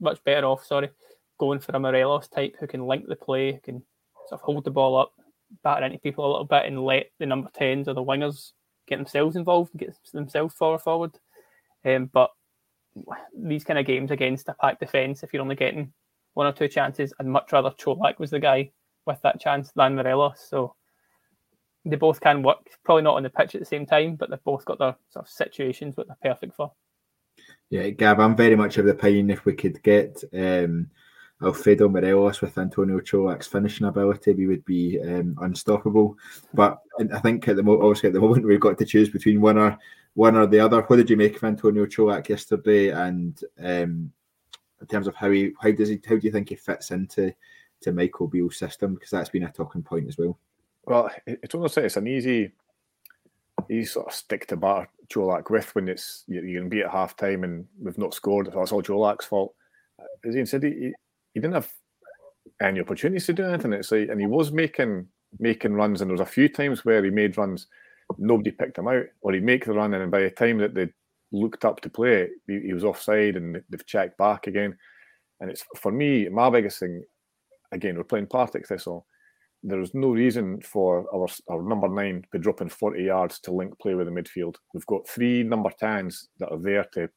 much 0.00 0.22
better 0.24 0.46
off. 0.46 0.64
Sorry, 0.64 0.90
going 1.38 1.58
for 1.58 1.74
a 1.74 1.80
Morelos 1.80 2.28
type 2.28 2.56
who 2.60 2.66
can 2.66 2.86
link 2.86 3.06
the 3.08 3.16
play, 3.16 3.52
who 3.52 3.60
can 3.60 3.82
sort 4.28 4.40
of 4.40 4.44
hold 4.44 4.64
the 4.64 4.70
ball 4.70 4.96
up, 4.96 5.12
batter 5.64 5.84
into 5.84 5.98
people 5.98 6.24
a 6.24 6.30
little 6.30 6.44
bit, 6.44 6.66
and 6.66 6.84
let 6.84 7.10
the 7.18 7.26
number 7.26 7.50
tens 7.52 7.88
or 7.88 7.94
the 7.94 8.04
wingers 8.04 8.52
get 8.86 8.96
themselves 8.96 9.36
involved 9.36 9.72
and 9.72 9.80
get 9.80 9.96
themselves 10.12 10.54
forward 10.54 10.80
forward. 10.80 11.18
Um, 11.84 12.06
but 12.12 12.30
these 13.36 13.64
kind 13.64 13.78
of 13.78 13.86
games 13.86 14.10
against 14.10 14.48
a 14.48 14.54
packed 14.54 14.80
defence, 14.80 15.22
if 15.22 15.32
you're 15.32 15.42
only 15.42 15.56
getting 15.56 15.92
one 16.34 16.46
or 16.46 16.52
two 16.52 16.68
chances, 16.68 17.12
I'd 17.18 17.26
much 17.26 17.52
rather 17.52 17.70
Čolak 17.70 18.18
was 18.18 18.30
the 18.30 18.40
guy 18.40 18.70
with 19.06 19.20
that 19.22 19.40
chance 19.40 19.72
than 19.74 19.96
Morelos. 19.96 20.46
So 20.48 20.74
they 21.84 21.96
both 21.96 22.20
can 22.20 22.42
work, 22.42 22.58
probably 22.84 23.02
not 23.02 23.16
on 23.16 23.22
the 23.22 23.30
pitch 23.30 23.54
at 23.54 23.60
the 23.60 23.66
same 23.66 23.86
time, 23.86 24.16
but 24.16 24.30
they've 24.30 24.44
both 24.44 24.64
got 24.64 24.78
their 24.78 24.96
sort 25.10 25.26
of 25.26 25.30
situations 25.30 25.96
what 25.96 26.06
they're 26.06 26.32
perfect 26.34 26.54
for. 26.54 26.72
Yeah, 27.70 27.88
Gav, 27.90 28.20
I'm 28.20 28.36
very 28.36 28.56
much 28.56 28.78
of 28.78 28.84
the 28.84 28.92
opinion 28.92 29.30
if 29.30 29.44
we 29.44 29.54
could 29.54 29.82
get 29.82 30.22
um, 30.34 30.90
Alfredo 31.42 31.88
Morelos 31.88 32.42
with 32.42 32.58
Antonio 32.58 33.00
Čolak's 33.00 33.46
finishing 33.46 33.86
ability, 33.86 34.34
we 34.34 34.46
would 34.46 34.64
be 34.64 35.00
um, 35.00 35.36
unstoppable. 35.40 36.16
But 36.52 36.80
I 37.12 37.18
think 37.20 37.48
at 37.48 37.56
the 37.56 37.62
moment, 37.62 37.84
obviously 37.84 38.08
at 38.08 38.12
the 38.12 38.20
moment, 38.20 38.44
we've 38.44 38.60
got 38.60 38.76
to 38.78 38.84
choose 38.84 39.08
between 39.08 39.40
one 39.40 39.56
or 39.56 39.78
one 40.20 40.36
or 40.36 40.46
the 40.46 40.60
other. 40.60 40.82
What 40.82 40.96
did 40.96 41.08
you 41.08 41.16
make 41.16 41.36
of 41.36 41.44
Antonio 41.44 41.86
Čolak 41.86 42.28
yesterday? 42.28 42.90
And 42.90 43.40
um, 43.58 44.12
in 44.78 44.86
terms 44.86 45.06
of 45.06 45.14
how 45.14 45.30
he, 45.30 45.52
how 45.62 45.70
does 45.70 45.88
he, 45.88 45.98
how 46.06 46.16
do 46.16 46.26
you 46.26 46.30
think 46.30 46.50
he 46.50 46.56
fits 46.56 46.90
into 46.90 47.32
to 47.80 47.92
Michael 47.92 48.26
Beale's 48.26 48.58
system? 48.58 48.92
Because 48.92 49.08
that's 49.08 49.30
been 49.30 49.44
a 49.44 49.50
talking 49.50 49.82
point 49.82 50.08
as 50.08 50.18
well. 50.18 50.38
Well, 50.84 51.08
it's 51.26 51.54
almost 51.54 51.78
like 51.78 51.86
it's 51.86 51.96
an 51.96 52.06
easy, 52.06 52.52
easy 53.70 53.86
sort 53.86 54.08
of 54.08 54.12
stick 54.12 54.46
to 54.48 54.56
bar 54.56 54.90
Čolak 55.08 55.48
with 55.48 55.74
when 55.74 55.88
it's 55.88 56.24
you're 56.28 56.42
going 56.42 56.64
to 56.64 56.68
be 56.68 56.82
at 56.82 56.90
half 56.90 57.16
time 57.16 57.42
and 57.42 57.66
we've 57.80 57.96
not 57.96 58.12
scored. 58.12 58.52
That's 58.54 58.72
all 58.72 58.82
Čolak's 58.82 59.24
fault. 59.24 59.54
As 60.22 60.36
Iain 60.36 60.44
said, 60.44 60.64
he, 60.64 60.92
he 61.32 61.40
didn't 61.40 61.54
have 61.54 61.72
any 62.60 62.80
opportunities 62.80 63.24
to 63.24 63.32
do 63.32 63.46
anything. 63.46 63.72
It's 63.72 63.90
like, 63.90 64.10
and 64.10 64.20
he 64.20 64.26
was 64.26 64.52
making 64.52 65.08
making 65.38 65.72
runs, 65.72 66.02
and 66.02 66.10
there 66.10 66.14
was 66.14 66.28
a 66.28 66.30
few 66.30 66.50
times 66.50 66.84
where 66.84 67.02
he 67.02 67.08
made 67.08 67.38
runs 67.38 67.68
nobody 68.18 68.50
picked 68.50 68.78
him 68.78 68.88
out, 68.88 69.04
or 69.20 69.32
he'd 69.32 69.44
make 69.44 69.64
the 69.64 69.72
run, 69.72 69.94
and 69.94 70.10
by 70.10 70.20
the 70.22 70.30
time 70.30 70.58
that 70.58 70.74
they 70.74 70.88
looked 71.32 71.64
up 71.64 71.80
to 71.80 71.90
play, 71.90 72.28
he, 72.46 72.60
he 72.60 72.72
was 72.72 72.84
offside, 72.84 73.36
and 73.36 73.62
they've 73.68 73.86
checked 73.86 74.18
back 74.18 74.46
again. 74.46 74.76
And 75.40 75.50
it's 75.50 75.64
for 75.76 75.92
me, 75.92 76.28
my 76.28 76.50
biggest 76.50 76.80
thing. 76.80 77.02
Again, 77.72 77.96
we're 77.96 78.04
playing 78.04 78.26
Partick 78.26 78.66
Thistle. 78.66 79.06
There 79.62 79.80
is 79.80 79.94
no 79.94 80.10
reason 80.10 80.60
for 80.60 81.06
our, 81.14 81.28
our 81.48 81.62
number 81.62 81.88
nine 81.88 82.22
to 82.22 82.28
be 82.32 82.38
dropping 82.38 82.68
40 82.70 83.02
yards 83.02 83.38
to 83.40 83.52
link 83.52 83.78
play 83.78 83.94
with 83.94 84.06
the 84.06 84.12
midfield. 84.12 84.56
We've 84.74 84.86
got 84.86 85.06
three 85.06 85.42
number 85.42 85.70
10s 85.80 86.26
that 86.38 86.50
are 86.50 86.58
there 86.58 86.84
to 86.94 87.08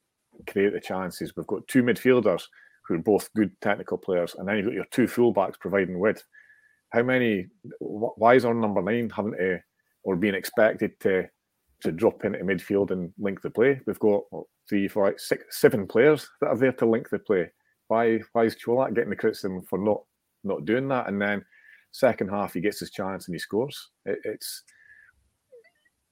create 0.47 0.73
the 0.73 0.79
chances. 0.79 1.33
We've 1.35 1.47
got 1.47 1.67
two 1.67 1.83
midfielders 1.83 2.43
who 2.85 2.95
are 2.95 2.99
both 2.99 3.33
good 3.33 3.51
technical 3.61 3.97
players, 3.97 4.35
and 4.35 4.47
then 4.47 4.57
you've 4.57 4.65
got 4.65 4.73
your 4.73 4.85
two 4.91 5.05
fullbacks 5.05 5.59
providing 5.59 5.99
width. 5.99 6.23
How 6.91 7.01
many? 7.01 7.47
Why 7.79 8.35
is 8.35 8.45
our 8.45 8.53
number 8.53 8.81
nine 8.81 9.09
having 9.09 9.33
to 9.33 9.59
or 10.03 10.15
being 10.15 10.35
expected 10.35 10.99
to 11.01 11.27
to 11.81 11.91
drop 11.91 12.23
into 12.23 12.39
midfield 12.39 12.91
and 12.91 13.11
link 13.19 13.41
the 13.41 13.49
play. 13.49 13.79
We've 13.85 13.99
got 13.99 14.23
what, 14.29 14.45
three, 14.69 14.87
four, 14.87 15.13
six, 15.17 15.59
seven 15.59 15.85
players 15.85 16.29
that 16.39 16.47
are 16.47 16.57
there 16.57 16.71
to 16.73 16.85
link 16.85 17.09
the 17.09 17.19
play. 17.19 17.51
Why 17.87 18.19
why 18.31 18.45
is 18.45 18.55
Čolak 18.55 18.95
getting 18.95 19.09
the 19.09 19.15
criticism 19.15 19.63
for 19.63 19.77
not 19.79 20.01
not 20.43 20.65
doing 20.65 20.87
that? 20.89 21.07
And 21.07 21.21
then 21.21 21.45
second 21.91 22.29
half 22.29 22.53
he 22.53 22.61
gets 22.61 22.79
his 22.79 22.91
chance 22.91 23.27
and 23.27 23.35
he 23.35 23.39
scores. 23.39 23.89
It, 24.05 24.19
it's 24.23 24.63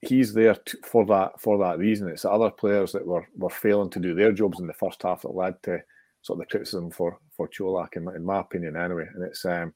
he's 0.02 0.34
there 0.34 0.56
to, 0.56 0.78
for 0.86 1.06
that 1.06 1.39
for 1.39 1.58
that 1.60 1.80
reason. 1.80 2.08
It's 2.08 2.24
the 2.24 2.32
other 2.32 2.52
players 2.52 2.92
that 2.92 3.06
were 3.06 3.28
were 3.36 3.50
failing 3.50 3.89
to 3.92 4.00
do 4.00 4.14
their 4.14 4.32
jobs 4.32 4.60
in 4.60 4.68
the 4.68 4.74
first 4.74 5.02
half 5.04 5.22
that 5.22 5.36
led 5.36 5.62
to 5.64 5.80
sort 6.22 6.38
of 6.38 6.39
the 6.42 6.52
criticism 6.52 6.92
for 6.92 7.18
for 7.36 7.48
Čolak 7.48 7.96
in, 7.96 8.08
in 8.16 8.24
my 8.24 8.39
opinion 8.39 8.76
anyway. 8.76 9.06
And 9.14 9.24
it's 9.24 9.46
um, 9.46 9.74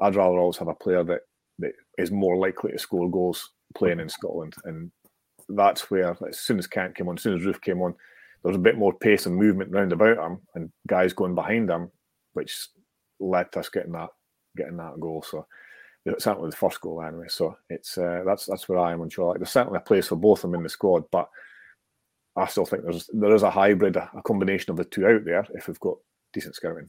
I'd 0.00 0.16
rather 0.16 0.38
always 0.38 0.56
have 0.56 0.68
a 0.68 0.74
player 0.74 1.04
that 1.04 1.22
that 1.58 1.72
is 1.96 2.10
more 2.10 2.36
likely 2.36 2.72
to 2.72 2.78
score 2.78 3.10
goals 3.10 3.50
playing 3.74 4.00
in 4.00 4.08
Scotland. 4.08 4.54
And 4.64 4.90
that's 5.48 5.90
where, 5.90 6.16
as 6.28 6.38
soon 6.38 6.58
as 6.58 6.66
Kent 6.66 6.96
came 6.96 7.08
on, 7.08 7.16
as 7.16 7.22
soon 7.22 7.38
as 7.38 7.44
Roofe 7.44 7.60
came 7.62 7.82
on, 7.82 7.94
there 8.42 8.50
was 8.50 8.56
a 8.56 8.60
bit 8.60 8.78
more 8.78 8.92
pace 8.92 9.26
and 9.26 9.36
movement 9.36 9.72
round 9.72 9.92
about 9.92 10.18
him 10.18 10.40
and 10.54 10.70
guys 10.86 11.12
going 11.12 11.34
behind 11.34 11.70
him, 11.70 11.90
which 12.34 12.68
led 13.20 13.50
to 13.52 13.60
us 13.60 13.68
getting 13.68 13.92
that 13.92 14.10
getting 14.56 14.76
that 14.76 15.00
goal. 15.00 15.22
So 15.28 15.46
it's 16.04 16.24
certainly 16.24 16.50
the 16.50 16.56
first 16.56 16.80
goal 16.80 17.02
anyway. 17.02 17.26
So 17.28 17.56
it's 17.68 17.98
uh, 17.98 18.22
that's 18.24 18.46
that's 18.46 18.68
where 18.68 18.78
I 18.78 18.92
am 18.92 19.00
on 19.00 19.10
sure. 19.10 19.30
Like 19.30 19.38
there's 19.38 19.50
certainly 19.50 19.78
a 19.78 19.80
place 19.80 20.08
for 20.08 20.16
both 20.16 20.44
of 20.44 20.50
them 20.50 20.60
in 20.60 20.62
the 20.62 20.68
squad, 20.68 21.04
but 21.10 21.28
I 22.36 22.46
still 22.46 22.64
think 22.64 22.84
there's 22.84 23.08
there 23.12 23.34
is 23.34 23.42
a 23.42 23.50
hybrid, 23.50 23.96
a 23.96 24.10
combination 24.24 24.70
of 24.70 24.76
the 24.76 24.84
two 24.84 25.06
out 25.06 25.24
there 25.24 25.46
if 25.54 25.66
we've 25.66 25.80
got 25.80 25.96
decent 26.32 26.54
scouting. 26.54 26.88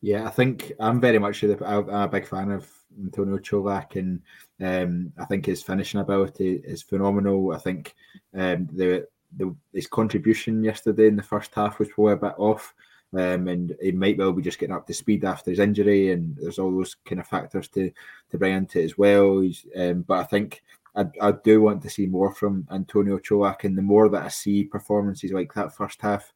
Yeah, 0.00 0.26
I 0.26 0.30
think 0.30 0.72
I'm 0.78 1.00
very 1.00 1.18
much 1.18 1.42
a, 1.42 1.52
a 1.52 2.08
big 2.08 2.26
fan 2.26 2.52
of 2.52 2.70
Antonio 2.98 3.38
Čolak, 3.38 3.96
and 3.96 4.22
um, 4.60 5.12
I 5.18 5.24
think 5.24 5.46
his 5.46 5.62
finishing 5.62 6.00
ability 6.00 6.60
is 6.64 6.82
phenomenal. 6.82 7.52
I 7.52 7.58
think 7.58 7.94
um, 8.34 8.68
the, 8.72 9.08
the 9.36 9.54
his 9.72 9.88
contribution 9.88 10.62
yesterday 10.62 11.08
in 11.08 11.16
the 11.16 11.22
first 11.22 11.52
half 11.54 11.78
was 11.78 11.88
probably 11.88 12.12
a 12.12 12.16
bit 12.16 12.34
off. 12.38 12.74
Um, 13.14 13.48
and 13.48 13.74
he 13.80 13.90
might 13.92 14.18
well 14.18 14.32
be 14.32 14.42
just 14.42 14.58
getting 14.58 14.74
up 14.74 14.86
to 14.86 14.92
speed 14.92 15.24
after 15.24 15.50
his 15.50 15.60
injury, 15.60 16.12
and 16.12 16.36
there's 16.36 16.58
all 16.58 16.70
those 16.70 16.94
kind 17.06 17.20
of 17.20 17.26
factors 17.26 17.68
to 17.68 17.90
to 18.30 18.38
bring 18.38 18.54
into 18.54 18.80
it 18.80 18.84
as 18.84 18.98
well. 18.98 19.42
Um, 19.76 20.02
but 20.02 20.18
I 20.18 20.24
think 20.24 20.62
I, 20.94 21.06
I, 21.20 21.32
do 21.32 21.62
want 21.62 21.82
to 21.82 21.90
see 21.90 22.06
more 22.06 22.34
from 22.34 22.68
Antonio 22.70 23.18
Čolak, 23.18 23.64
and 23.64 23.78
the 23.78 23.82
more 23.82 24.10
that 24.10 24.24
I 24.24 24.28
see 24.28 24.64
performances 24.64 25.32
like 25.32 25.54
that 25.54 25.74
first 25.74 26.02
half 26.02 26.32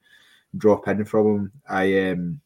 drop 0.57 0.89
in 0.89 1.05
from 1.05 1.27
him, 1.27 1.53
I 1.69 2.11
um, 2.11 2.41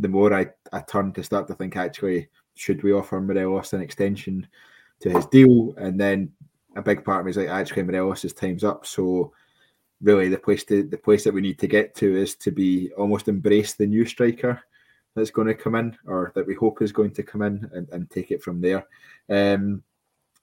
the 0.00 0.08
more 0.08 0.32
I, 0.34 0.46
I 0.72 0.80
turn 0.80 1.12
to 1.12 1.22
start 1.22 1.46
to 1.48 1.54
think 1.54 1.76
actually 1.76 2.28
should 2.54 2.82
we 2.82 2.92
offer 2.92 3.20
Morelos 3.20 3.72
an 3.72 3.80
extension 3.80 4.46
to 5.00 5.10
his 5.10 5.26
deal, 5.26 5.74
and 5.78 5.98
then 5.98 6.32
a 6.76 6.82
big 6.82 7.04
part 7.04 7.20
of 7.20 7.26
me 7.26 7.30
is 7.30 7.36
like 7.36 7.48
actually 7.48 7.82
Morelos' 7.82 8.32
time's 8.32 8.64
up, 8.64 8.86
so 8.86 9.32
really 10.02 10.28
the 10.28 10.38
place 10.38 10.64
to 10.64 10.82
the 10.82 10.96
place 10.96 11.24
that 11.24 11.34
we 11.34 11.40
need 11.40 11.58
to 11.58 11.66
get 11.66 11.94
to 11.94 12.16
is 12.16 12.34
to 12.34 12.50
be 12.50 12.90
almost 12.96 13.28
embrace 13.28 13.74
the 13.74 13.86
new 13.86 14.06
striker 14.06 14.60
that's 15.14 15.30
going 15.30 15.48
to 15.48 15.54
come 15.54 15.74
in 15.74 15.96
or 16.06 16.32
that 16.34 16.46
we 16.46 16.54
hope 16.54 16.80
is 16.80 16.92
going 16.92 17.10
to 17.10 17.22
come 17.22 17.42
in 17.42 17.68
and, 17.74 17.88
and 17.90 18.10
take 18.10 18.30
it 18.30 18.42
from 18.42 18.60
there. 18.60 18.86
Um, 19.28 19.82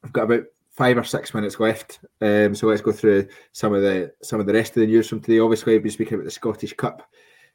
I've 0.04 0.14
got 0.14 0.24
about 0.24 0.44
five 0.72 0.98
or 0.98 1.04
six 1.04 1.34
minutes 1.34 1.60
left, 1.60 2.00
um, 2.22 2.54
so 2.54 2.68
let's 2.68 2.82
go 2.82 2.92
through 2.92 3.28
some 3.52 3.74
of 3.74 3.82
the 3.82 4.14
some 4.22 4.40
of 4.40 4.46
the 4.46 4.54
rest 4.54 4.76
of 4.76 4.82
the 4.82 4.88
news 4.88 5.10
from 5.10 5.22
today. 5.22 5.40
Obviously, 5.40 5.74
we've 5.74 5.84
been 5.84 5.92
speaking 5.92 6.16
about 6.16 6.26
the 6.26 6.32
Scottish 6.32 6.74
Cup 6.74 7.10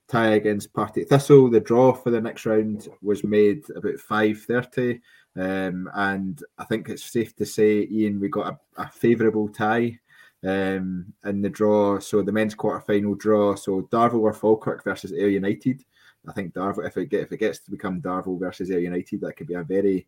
tie 0.09 0.34
against 0.34 0.72
Partick 0.72 1.09
Thistle. 1.09 1.50
The 1.50 1.61
draw 1.61 1.92
for 1.92 2.11
the 2.11 2.20
next 2.20 2.46
round 2.46 2.88
was 3.00 3.24
made 3.24 3.64
about 3.74 3.98
five 3.98 4.38
thirty, 4.40 5.00
um, 5.36 5.88
and 5.94 6.42
I 6.59 6.64
think 6.64 6.88
it's 6.88 7.05
safe 7.05 7.34
to 7.36 7.46
say, 7.46 7.88
Iain, 7.90 8.20
we 8.20 8.28
got 8.28 8.55
a, 8.76 8.82
a 8.82 8.88
favourable 8.90 9.48
tie 9.48 9.98
um, 10.44 11.12
in 11.24 11.40
the 11.40 11.48
draw. 11.48 11.98
So 11.98 12.22
the 12.22 12.32
men's 12.32 12.55
quarter 12.55 12.80
final 12.80 13.14
draw. 13.14 13.55
So 13.55 13.82
Darvel 13.90 14.20
or 14.20 14.32
Falkirk 14.32 14.84
versus 14.84 15.12
Ayr 15.12 15.28
United. 15.28 15.84
I 16.28 16.32
think 16.32 16.53
Darvel, 16.53 16.86
if 16.86 16.96
it 16.96 17.07
get, 17.07 17.22
if 17.22 17.32
it 17.32 17.38
gets 17.38 17.59
to 17.61 17.70
become 17.70 18.00
Darvel 18.00 18.38
versus 18.38 18.70
Ayr 18.70 18.80
United, 18.80 19.20
that 19.22 19.36
could 19.36 19.48
be 19.48 19.55
a 19.55 19.62
very 19.64 20.07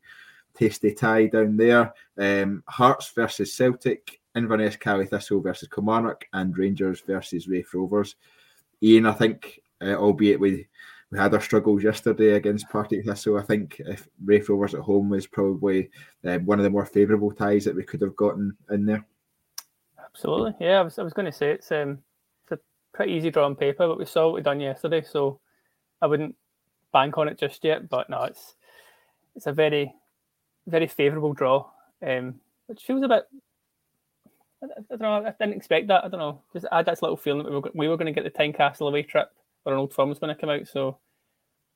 tasty 0.55 0.92
tie 0.92 1.26
down 1.26 1.57
there. 1.57 1.92
Um, 2.18 2.62
Hearts 2.68 3.11
versus 3.11 3.53
Celtic, 3.53 4.20
Inverness 4.36 4.76
Caley 4.76 5.07
Thistle 5.07 5.40
versus 5.40 5.68
Kilmarnock, 5.68 6.26
and 6.32 6.57
Rangers 6.57 7.01
versus 7.01 7.49
Raith 7.49 7.72
Rovers. 7.74 8.14
Iain, 8.82 9.07
I 9.07 9.12
think, 9.12 9.61
uh, 9.83 9.95
albeit 9.95 10.41
we 10.41 10.66
we 11.11 11.18
had 11.18 11.33
our 11.33 11.41
struggles 11.41 11.85
yesterday 11.85 12.33
against 12.33 12.68
Partick 12.68 13.05
Thistle. 13.05 13.39
I 13.39 13.43
think 13.43 13.81
if 13.87 14.09
Raith 14.25 14.49
Rovers 14.49 14.75
at 14.75 14.81
home 14.81 15.11
was 15.11 15.29
probably 15.29 15.91
uh, 16.25 16.39
one 16.39 16.59
of 16.59 16.64
the 16.64 16.70
more 16.70 16.87
favourable 16.87 17.31
ties 17.31 17.64
that 17.64 17.77
we 17.77 17.85
could 17.85 18.01
have 18.01 18.16
gotten 18.16 18.57
in 18.70 18.85
there. 18.85 19.07
Absolutely, 20.05 20.55
yeah. 20.59 20.81
I 20.81 20.83
was, 20.83 20.99
I 20.99 21.03
was 21.03 21.12
going 21.12 21.27
to 21.27 21.33
say 21.33 21.53
it's 21.53 21.70
um, 21.70 21.99
it's 22.43 22.53
a 22.53 22.59
pretty 22.93 23.12
easy 23.12 23.31
draw 23.31 23.45
on 23.45 23.55
paper, 23.55 23.87
but 23.87 23.99
we 23.99 24.07
saw 24.07 24.27
what 24.27 24.35
we 24.35 24.41
done 24.41 24.61
yesterday, 24.61 25.03
so 25.03 25.39
I 26.03 26.07
wouldn't 26.07 26.35
bank 26.93 27.16
on 27.16 27.29
it 27.29 27.39
just 27.39 27.62
yet. 27.62 27.89
But 27.89 28.11
no, 28.11 28.25
it's 28.25 28.57
it's 29.37 29.47
a 29.47 29.53
very 29.53 29.95
very 30.66 30.87
favourable 30.87 31.33
draw, 31.33 31.66
um, 32.05 32.41
which 32.66 32.83
feels 32.83 33.03
a 33.03 33.09
bit. 33.09 33.25
I, 34.62 34.66
I, 34.66 34.97
don't 34.97 35.03
know. 35.03 35.27
I 35.27 35.35
didn't 35.39 35.57
expect 35.57 35.89
that. 35.89 36.05
I 36.05 36.09
don't 36.09 36.20
know. 36.20 36.41
Just 36.53 36.66
had 36.72 36.87
this 36.87 37.03
little 37.03 37.16
feeling 37.16 37.45
that 37.45 37.51
we 37.51 37.59
were, 37.59 37.70
we 37.75 37.89
were 37.89 37.97
going 37.97 38.12
to 38.12 38.20
get 38.20 38.25
the 38.25 38.37
Tynecastle 38.37 38.89
away 38.89 39.03
trip, 39.03 39.31
where 39.65 39.75
an 39.75 39.81
old 39.81 39.93
firm 39.93 40.09
was 40.09 40.21
going 40.21 40.35
to 40.35 40.41
come 40.41 40.51
out. 40.51 40.69
So 40.69 40.99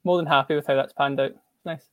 more 0.05 0.17
than 0.17 0.27
happy 0.27 0.55
with 0.55 0.67
how 0.67 0.77
that's 0.77 0.93
panned 0.93 1.21
out. 1.21 1.33
Nice. 1.65 1.89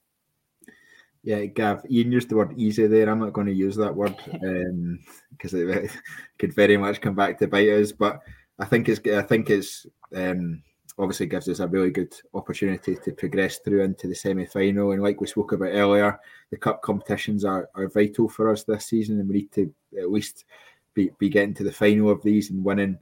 Yeah, 1.23 1.45
Gav, 1.45 1.83
Iain 1.91 2.11
used 2.11 2.29
the 2.29 2.35
word 2.35 2.53
easy 2.55 2.85
there. 2.85 3.09
I'm 3.09 3.19
not 3.19 3.33
going 3.33 3.47
to 3.47 3.53
use 3.53 3.75
that 3.77 3.95
word 3.95 4.15
because 4.17 5.53
um, 5.53 5.69
it 5.69 5.91
could 6.37 6.53
very 6.53 6.77
much 6.77 7.01
come 7.01 7.15
back 7.15 7.39
to 7.39 7.47
bite 7.47 7.69
us. 7.69 7.91
But 7.91 8.19
I 8.59 8.65
think 8.65 8.87
it's 8.87 9.01
I 9.07 9.23
think 9.23 9.49
it's 9.49 9.87
um, 10.15 10.61
obviously 10.97 11.25
gives 11.25 11.49
us 11.49 11.59
a 11.59 11.67
really 11.67 11.89
good 11.89 12.13
opportunity 12.33 12.95
to 12.95 13.11
progress 13.11 13.57
through 13.57 13.83
into 13.83 14.07
the 14.07 14.15
semi 14.15 14.45
final. 14.45 14.91
And 14.91 15.01
like 15.01 15.19
we 15.19 15.27
spoke 15.27 15.51
about 15.51 15.69
earlier, 15.69 16.19
the 16.51 16.57
cup 16.57 16.81
competitions 16.83 17.43
are, 17.43 17.69
are 17.75 17.89
vital 17.89 18.29
for 18.29 18.51
us 18.51 18.63
this 18.63 18.85
season, 18.85 19.19
and 19.19 19.27
we 19.27 19.35
need 19.35 19.51
to 19.53 19.73
at 19.99 20.11
least 20.11 20.45
be, 20.93 21.11
be 21.17 21.29
getting 21.29 21.53
to 21.55 21.63
the 21.63 21.71
final 21.71 22.09
of 22.09 22.21
these 22.23 22.51
and 22.51 22.63
winning, 22.63 22.97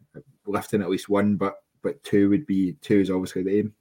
lifting 0.45 0.81
at 0.81 0.89
least 0.89 1.09
one, 1.09 1.35
but 1.35 1.62
but 1.83 2.03
two 2.03 2.29
would 2.29 2.45
be 2.45 2.73
two 2.81 2.99
is 2.99 3.11
obviously 3.11 3.43
the 3.43 3.59
aim. 3.59 3.73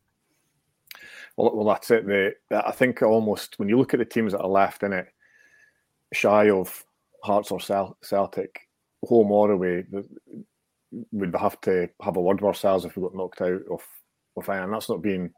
Well, 1.36 1.54
well, 1.54 1.66
that's 1.66 1.90
it. 1.90 2.06
The 2.06 2.34
I 2.50 2.72
think 2.72 3.02
almost 3.02 3.58
when 3.58 3.68
you 3.68 3.78
look 3.78 3.94
at 3.94 3.98
the 3.98 4.04
teams 4.04 4.32
that 4.32 4.42
are 4.42 4.48
left 4.48 4.82
in 4.82 4.92
it, 4.92 5.08
shy 6.12 6.50
of 6.50 6.84
Hearts 7.24 7.50
or 7.50 7.60
Celtic, 7.60 8.68
home 9.04 9.30
or 9.30 9.52
away, 9.52 9.84
we'd 11.10 11.34
have 11.34 11.60
to 11.62 11.88
have 12.02 12.16
a 12.16 12.20
word 12.20 12.40
with 12.40 12.48
ourselves 12.48 12.84
if 12.84 12.96
we 12.96 13.02
got 13.02 13.14
knocked 13.14 13.40
out 13.40 13.62
of 13.70 13.82
of 14.36 14.48
And 14.48 14.72
that's 14.72 14.88
not 14.88 15.02
being 15.02 15.30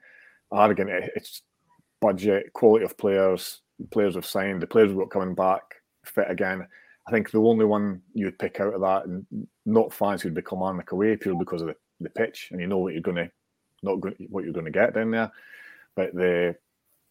arrogant. 0.52 0.90
It's 1.16 1.42
budget, 2.00 2.52
quality 2.52 2.84
of 2.84 2.96
players, 2.96 3.60
players 3.90 4.14
have 4.14 4.26
signed, 4.26 4.62
the 4.62 4.66
players 4.66 4.88
we've 4.88 4.98
got 4.98 5.10
coming 5.10 5.34
back 5.34 5.62
fit 6.04 6.30
again. 6.30 6.66
I 7.06 7.10
think 7.10 7.30
the 7.30 7.38
only 7.38 7.64
one 7.64 8.02
you 8.14 8.26
would 8.26 8.38
pick 8.38 8.60
out 8.60 8.74
of 8.74 8.80
that 8.80 9.06
and 9.06 9.26
not 9.66 9.92
fans 9.92 10.22
who'd 10.22 10.34
be 10.34 10.42
Kilmarnock 10.42 10.92
away 10.92 11.16
purely 11.16 11.38
because 11.38 11.60
of 11.60 11.68
the, 11.68 11.76
the 12.00 12.10
pitch 12.10 12.48
and 12.50 12.60
you 12.60 12.66
know 12.66 12.78
what 12.78 12.92
you're 12.92 13.02
going 13.02 13.16
to 13.16 13.30
not 13.82 14.00
going, 14.00 14.14
what 14.30 14.44
you're 14.44 14.52
going 14.52 14.64
to 14.66 14.70
get 14.70 14.94
down 14.94 15.10
there. 15.10 15.30
But 15.94 16.14
the 16.14 16.56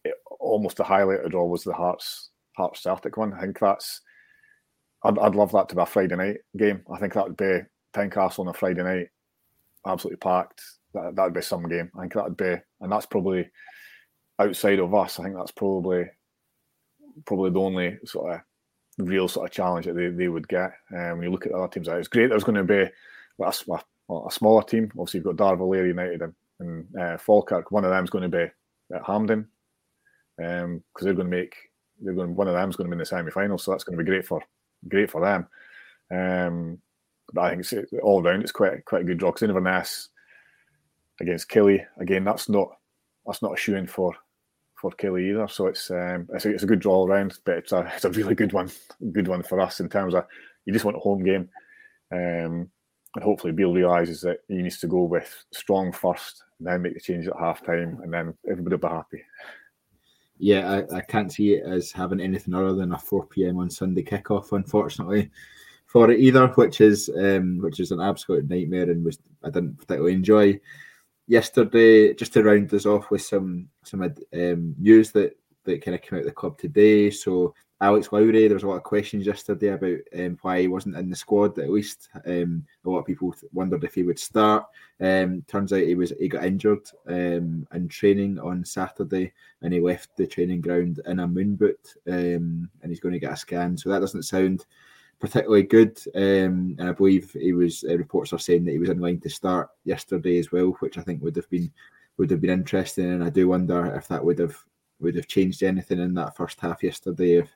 it, 0.04 0.14
almost 0.38 0.76
the 0.76 0.84
highlight 0.84 1.20
of 1.20 1.34
all 1.34 1.48
was 1.48 1.64
the 1.64 1.72
Hearts 1.72 2.30
Hearts 2.56 2.82
Celtic 2.82 3.16
one. 3.16 3.32
I 3.32 3.40
think 3.40 3.58
that's 3.58 4.00
I'd, 5.02 5.18
I'd 5.18 5.34
love 5.34 5.52
that 5.52 5.68
to 5.70 5.76
be 5.76 5.82
a 5.82 5.86
Friday 5.86 6.16
night 6.16 6.38
game. 6.56 6.82
I 6.92 6.98
think 6.98 7.14
that 7.14 7.26
would 7.26 7.36
be 7.36 7.60
Tynecastle 7.94 8.40
on 8.40 8.48
a 8.48 8.52
Friday 8.52 8.82
night, 8.82 9.08
absolutely 9.86 10.18
packed. 10.18 10.62
That 10.92 11.16
that'd 11.16 11.34
be 11.34 11.42
some 11.42 11.68
game. 11.68 11.90
I 11.96 12.02
think 12.02 12.14
that'd 12.14 12.36
be, 12.36 12.56
and 12.80 12.92
that's 12.92 13.06
probably 13.06 13.48
outside 14.38 14.80
of 14.80 14.94
us. 14.94 15.18
I 15.18 15.24
think 15.24 15.36
that's 15.36 15.52
probably 15.52 16.04
probably 17.24 17.50
the 17.50 17.60
only 17.60 17.98
sort 18.04 18.34
of 18.34 18.40
real 18.98 19.28
sort 19.28 19.48
of 19.48 19.52
challenge 19.52 19.86
that 19.86 19.94
they, 19.94 20.08
they 20.08 20.28
would 20.28 20.48
get. 20.48 20.72
Um, 20.92 21.18
when 21.18 21.22
you 21.22 21.30
look 21.30 21.46
at 21.46 21.52
the 21.52 21.58
other 21.58 21.68
teams, 21.68 21.88
it's 21.88 22.08
great. 22.08 22.28
There's 22.28 22.44
going 22.44 22.56
to 22.56 22.64
be 22.64 22.90
a, 23.40 23.80
a, 24.08 24.26
a 24.26 24.30
smaller 24.30 24.62
team. 24.62 24.90
Obviously, 24.92 25.18
you've 25.18 25.36
got 25.36 25.58
Darvel 25.58 25.86
United 25.86 26.22
and, 26.22 26.34
and 26.60 26.86
uh, 26.98 27.18
Falkirk. 27.18 27.70
One 27.70 27.84
of 27.84 27.90
them 27.90 28.04
is 28.04 28.10
going 28.10 28.30
to 28.30 28.36
be 28.36 28.50
at 28.94 29.04
Hampden 29.06 29.48
because 30.36 30.64
um, 30.64 30.82
they're 31.00 31.14
going 31.14 31.30
to 31.30 31.36
make 31.36 31.54
they're 32.00 32.14
going 32.14 32.34
one 32.34 32.48
of 32.48 32.54
them's 32.54 32.76
going 32.76 32.86
to 32.86 32.90
be 32.90 32.94
in 32.94 32.98
the 32.98 33.06
semi 33.06 33.30
final, 33.30 33.58
so 33.58 33.70
that's 33.70 33.84
going 33.84 33.96
to 33.96 34.02
be 34.02 34.08
great 34.08 34.26
for 34.26 34.42
great 34.88 35.10
for 35.10 35.20
them. 35.20 35.46
Um, 36.10 36.78
but 37.32 37.42
I 37.42 37.50
think 37.50 37.72
it's 37.72 37.92
all 38.02 38.22
round 38.22 38.42
it's 38.42 38.52
quite 38.52 38.84
quite 38.84 39.02
a 39.02 39.04
good 39.04 39.18
draw 39.18 39.30
because 39.30 39.48
Inverness 39.48 40.08
against 41.20 41.48
Killie 41.48 41.84
again 41.98 42.24
that's 42.24 42.48
not 42.48 42.76
that's 43.26 43.42
not 43.42 43.54
a 43.54 43.56
shoe 43.56 43.76
in 43.76 43.86
for 43.86 44.14
for 44.74 44.90
Killie 44.92 45.30
either. 45.30 45.48
So 45.48 45.68
it's 45.68 45.90
um, 45.90 46.28
it's, 46.34 46.44
a, 46.44 46.50
it's 46.50 46.62
a 46.62 46.66
good 46.66 46.80
draw 46.80 46.96
all 46.96 47.06
but 47.06 47.58
it's 47.58 47.72
a 47.72 47.80
it's 47.94 48.04
a 48.04 48.10
really 48.10 48.34
good 48.34 48.52
one 48.52 48.70
good 49.12 49.28
one 49.28 49.42
for 49.42 49.60
us 49.60 49.80
in 49.80 49.88
terms 49.88 50.14
of 50.14 50.26
you 50.66 50.72
just 50.72 50.84
want 50.84 50.96
a 50.96 51.00
home 51.00 51.24
game. 51.24 51.48
Um, 52.12 52.70
and 53.14 53.24
hopefully 53.24 53.52
Beale 53.52 53.72
realises 53.72 54.20
that 54.22 54.38
he 54.48 54.56
needs 54.56 54.78
to 54.80 54.86
go 54.86 55.02
with 55.02 55.44
strong 55.52 55.92
first, 55.92 56.44
and 56.58 56.66
then 56.66 56.82
make 56.82 56.94
the 56.94 57.00
change 57.00 57.26
at 57.26 57.38
half 57.38 57.64
time, 57.64 58.00
and 58.02 58.12
then 58.12 58.34
everybody 58.50 58.76
will 58.76 58.88
be 58.88 58.94
happy. 58.94 59.22
Yeah, 60.38 60.82
I, 60.90 60.96
I 60.96 61.00
can't 61.00 61.32
see 61.32 61.54
it 61.54 61.64
as 61.64 61.92
having 61.92 62.20
anything 62.20 62.54
other 62.54 62.74
than 62.74 62.92
a 62.92 62.98
4 62.98 63.26
p.m. 63.26 63.58
on 63.58 63.70
Sunday 63.70 64.02
kickoff, 64.02 64.52
unfortunately, 64.52 65.30
for 65.86 66.10
it 66.10 66.18
either, 66.18 66.48
which 66.48 66.80
is 66.80 67.08
um, 67.16 67.58
which 67.58 67.78
is 67.78 67.92
an 67.92 68.00
absolute 68.00 68.48
nightmare 68.48 68.90
and 68.90 69.04
was 69.04 69.18
I 69.44 69.50
didn't 69.50 69.76
particularly 69.78 70.14
enjoy. 70.14 70.60
Yesterday, 71.26 72.12
just 72.14 72.32
to 72.34 72.42
round 72.42 72.68
this 72.68 72.84
off 72.84 73.10
with 73.10 73.22
some 73.22 73.68
some 73.84 74.02
um, 74.02 74.74
news 74.78 75.12
that 75.12 75.36
that 75.64 75.82
kind 75.82 75.94
of 75.94 76.02
came 76.02 76.18
out 76.18 76.22
of 76.22 76.26
the 76.26 76.32
club 76.32 76.58
today. 76.58 77.10
So 77.10 77.54
Alex 77.84 78.10
Lowry, 78.12 78.48
there 78.48 78.54
was 78.54 78.62
a 78.62 78.66
lot 78.66 78.76
of 78.76 78.82
questions 78.82 79.26
yesterday 79.26 79.68
about 79.68 79.98
um, 80.18 80.38
why 80.40 80.62
he 80.62 80.68
wasn't 80.68 80.96
in 80.96 81.10
the 81.10 81.16
squad. 81.16 81.58
At 81.58 81.68
least 81.68 82.08
um, 82.24 82.64
a 82.82 82.88
lot 82.88 83.00
of 83.00 83.04
people 83.04 83.34
wondered 83.52 83.84
if 83.84 83.94
he 83.94 84.02
would 84.02 84.18
start. 84.18 84.64
Um, 85.02 85.44
turns 85.46 85.70
out 85.70 85.82
he 85.82 85.94
was 85.94 86.10
he 86.18 86.26
got 86.28 86.46
injured 86.46 86.88
um, 87.06 87.68
in 87.74 87.88
training 87.88 88.38
on 88.38 88.64
Saturday, 88.64 89.34
and 89.60 89.74
he 89.74 89.80
left 89.80 90.16
the 90.16 90.26
training 90.26 90.62
ground 90.62 91.00
in 91.04 91.20
a 91.20 91.28
moon 91.28 91.56
boot, 91.56 91.94
um, 92.08 92.70
and 92.80 92.88
he's 92.88 93.00
going 93.00 93.12
to 93.12 93.18
get 93.18 93.32
a 93.32 93.36
scan. 93.36 93.76
So 93.76 93.90
that 93.90 94.00
doesn't 94.00 94.22
sound 94.22 94.64
particularly 95.20 95.64
good. 95.64 96.00
Um, 96.14 96.76
and 96.78 96.88
I 96.88 96.92
believe 96.92 97.32
he 97.32 97.52
was 97.52 97.84
uh, 97.84 97.98
reports 97.98 98.32
are 98.32 98.38
saying 98.38 98.64
that 98.64 98.72
he 98.72 98.78
was 98.78 98.88
in 98.88 98.98
line 98.98 99.20
to 99.20 99.28
start 99.28 99.68
yesterday 99.84 100.38
as 100.38 100.50
well, 100.50 100.68
which 100.80 100.96
I 100.96 101.02
think 101.02 101.22
would 101.22 101.36
have 101.36 101.50
been 101.50 101.70
would 102.16 102.30
have 102.30 102.40
been 102.40 102.48
interesting. 102.48 103.12
And 103.12 103.22
I 103.22 103.28
do 103.28 103.48
wonder 103.48 103.94
if 103.94 104.08
that 104.08 104.24
would 104.24 104.38
have 104.38 104.56
would 105.00 105.16
have 105.16 105.26
changed 105.26 105.62
anything 105.62 106.00
in 106.00 106.14
that 106.14 106.36
first 106.36 106.60
half 106.60 106.82
yesterday 106.82 107.36
if 107.36 107.50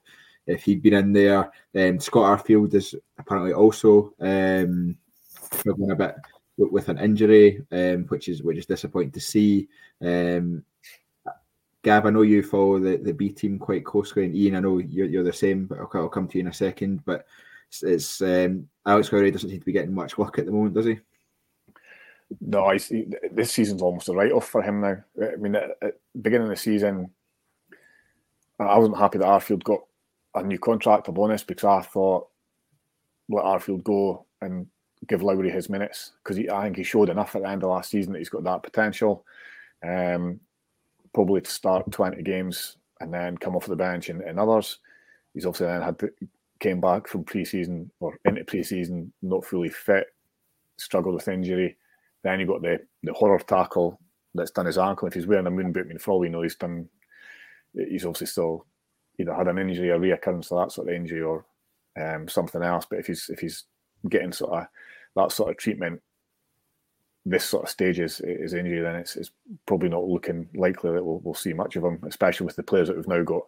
if 0.46 0.62
he'd 0.62 0.82
been 0.82 0.94
in 0.94 1.12
there. 1.12 1.50
Um, 1.76 2.00
Scott 2.00 2.44
Arfield 2.44 2.74
is 2.74 2.94
apparently 3.18 3.52
also 3.52 4.14
um, 4.20 4.96
struggling 5.52 5.90
a 5.90 5.96
bit 5.96 6.16
with, 6.56 6.88
an 6.88 6.98
injury, 6.98 7.62
um, 7.70 8.04
which 8.04 8.28
is 8.28 8.42
which 8.42 8.58
is 8.58 8.66
disappointing 8.66 9.12
to 9.12 9.20
see. 9.20 9.68
Um, 10.02 10.64
Gav, 11.84 12.06
I 12.06 12.10
know 12.10 12.22
you 12.22 12.42
follow 12.42 12.80
the, 12.80 12.96
the 12.96 13.12
B 13.12 13.30
team 13.30 13.58
quite 13.58 13.84
closely, 13.84 14.24
and 14.24 14.34
Iain, 14.34 14.56
I 14.56 14.60
know 14.60 14.78
you're, 14.78 15.06
you're 15.06 15.22
the 15.24 15.32
same, 15.32 15.66
but 15.66 15.78
I'll, 15.78 15.90
I'll 15.94 16.08
come 16.08 16.26
to 16.28 16.38
you 16.38 16.42
in 16.42 16.48
a 16.48 16.52
second. 16.52 17.04
But 17.04 17.26
it's, 17.68 17.82
it's 17.82 18.22
um, 18.22 18.68
Alex 18.84 19.12
Lowry 19.12 19.30
doesn't 19.30 19.48
seem 19.48 19.60
to 19.60 19.64
be 19.64 19.72
getting 19.72 19.94
much 19.94 20.18
luck 20.18 20.38
at 20.38 20.46
the 20.46 20.52
moment, 20.52 20.74
does 20.74 20.86
he? 20.86 20.98
No, 22.40 22.70
he's, 22.70 22.88
he, 22.88 23.06
this 23.30 23.52
season's 23.52 23.80
almost 23.80 24.08
a 24.08 24.12
write 24.12 24.32
off 24.32 24.48
for 24.48 24.62
him 24.62 24.80
now. 24.80 24.96
I 25.22 25.36
mean, 25.36 25.54
at, 25.54 25.70
at 25.80 26.00
beginning 26.20 26.48
of 26.48 26.50
the 26.50 26.56
season, 26.56 27.10
I 28.58 28.76
wasn't 28.76 28.98
happy 28.98 29.18
that 29.18 29.26
Arfield 29.26 29.62
got 29.62 29.80
a 30.34 30.42
new 30.42 30.58
contract, 30.58 31.08
I'll 31.08 31.14
because 31.46 31.64
I 31.64 31.80
thought 31.82 32.28
let 33.28 33.44
Arfield 33.44 33.84
go 33.84 34.26
and 34.40 34.66
give 35.06 35.22
Lowry 35.22 35.50
his 35.50 35.68
minutes 35.68 36.12
because 36.22 36.38
I 36.48 36.64
think 36.64 36.76
he 36.76 36.82
showed 36.82 37.08
enough 37.08 37.36
at 37.36 37.42
the 37.42 37.48
end 37.48 37.62
of 37.62 37.70
last 37.70 37.90
season 37.90 38.12
that 38.12 38.18
he's 38.18 38.28
got 38.28 38.44
that 38.44 38.62
potential. 38.62 39.24
Um, 39.86 40.40
probably 41.14 41.40
to 41.40 41.50
start 41.50 41.90
20 41.90 42.22
games 42.22 42.76
and 43.00 43.12
then 43.12 43.36
come 43.38 43.54
off 43.54 43.66
the 43.66 43.76
bench 43.76 44.10
in, 44.10 44.22
in 44.22 44.38
others. 44.38 44.78
He's 45.34 45.46
obviously 45.46 45.66
then 45.68 45.82
had 45.82 45.98
to, 46.00 46.10
came 46.58 46.80
back 46.80 47.06
from 47.06 47.24
pre-season 47.24 47.90
or 48.00 48.18
into 48.24 48.44
pre-season 48.44 49.12
not 49.22 49.44
fully 49.44 49.68
fit, 49.68 50.06
struggled 50.76 51.14
with 51.14 51.28
injury. 51.28 51.76
Then 52.22 52.40
you 52.40 52.46
got 52.46 52.62
the 52.62 52.80
the 53.02 53.12
horror 53.12 53.38
tackle 53.38 54.00
that's 54.34 54.50
done 54.50 54.66
his 54.66 54.78
ankle. 54.78 55.06
If 55.06 55.14
he's 55.14 55.26
wearing 55.26 55.46
a 55.46 55.50
moon 55.50 55.72
boot, 55.72 55.86
I 55.86 55.88
mean, 55.88 55.98
for 55.98 56.12
all 56.12 56.18
we 56.18 56.28
know, 56.28 56.42
he's 56.42 56.56
done. 56.56 56.88
He's 57.74 58.04
obviously 58.04 58.26
still 58.26 58.66
either 59.18 59.34
had 59.34 59.48
an 59.48 59.58
injury, 59.58 59.90
a 59.90 59.98
reoccurrence 59.98 60.52
of 60.52 60.58
that 60.62 60.72
sort 60.72 60.88
of 60.88 60.94
injury, 60.94 61.22
or 61.22 61.44
um, 62.00 62.28
something 62.28 62.62
else. 62.62 62.86
But 62.88 63.00
if 63.00 63.06
he's 63.06 63.28
if 63.28 63.40
he's 63.40 63.64
getting 64.08 64.32
sort 64.32 64.52
of 64.52 64.66
that 65.16 65.32
sort 65.32 65.50
of 65.50 65.56
treatment, 65.56 66.00
this 67.26 67.44
sort 67.44 67.64
of 67.64 67.70
stage 67.70 68.00
is, 68.00 68.20
is 68.20 68.54
injury, 68.54 68.80
then 68.80 68.96
it's, 68.96 69.16
it's 69.16 69.30
probably 69.66 69.88
not 69.88 70.04
looking 70.04 70.48
likely 70.54 70.92
that 70.92 71.04
we'll, 71.04 71.20
we'll 71.20 71.34
see 71.34 71.52
much 71.52 71.76
of 71.76 71.84
him, 71.84 71.98
especially 72.06 72.46
with 72.46 72.56
the 72.56 72.62
players 72.62 72.88
that 72.88 72.96
we've 72.96 73.08
now 73.08 73.22
got 73.22 73.42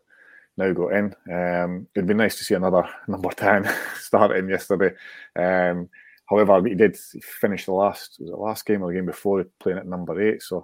now 0.57 0.73
got 0.73 0.93
in. 0.93 1.15
Um, 1.33 1.87
it'd 1.95 2.09
be 2.09 2.15
nice 2.15 2.37
to 2.39 2.45
see 2.45 2.55
another 2.55 2.89
number 3.09 3.31
ten 3.31 3.71
starting 4.01 4.49
yesterday. 4.49 4.95
Um, 5.37 5.89
however, 6.29 6.63
he 6.67 6.75
did 6.75 6.97
finish 6.97 7.67
the 7.67 7.73
last 7.73 8.17
was 8.21 8.31
it 8.31 8.39
last 8.39 8.67
game 8.67 8.83
or 8.83 8.89
the 8.89 8.95
game 8.95 9.07
before 9.07 9.45
playing 9.59 9.79
at 9.79 9.87
number 9.87 10.21
eight. 10.21 10.43
So 10.43 10.59
it 10.59 10.63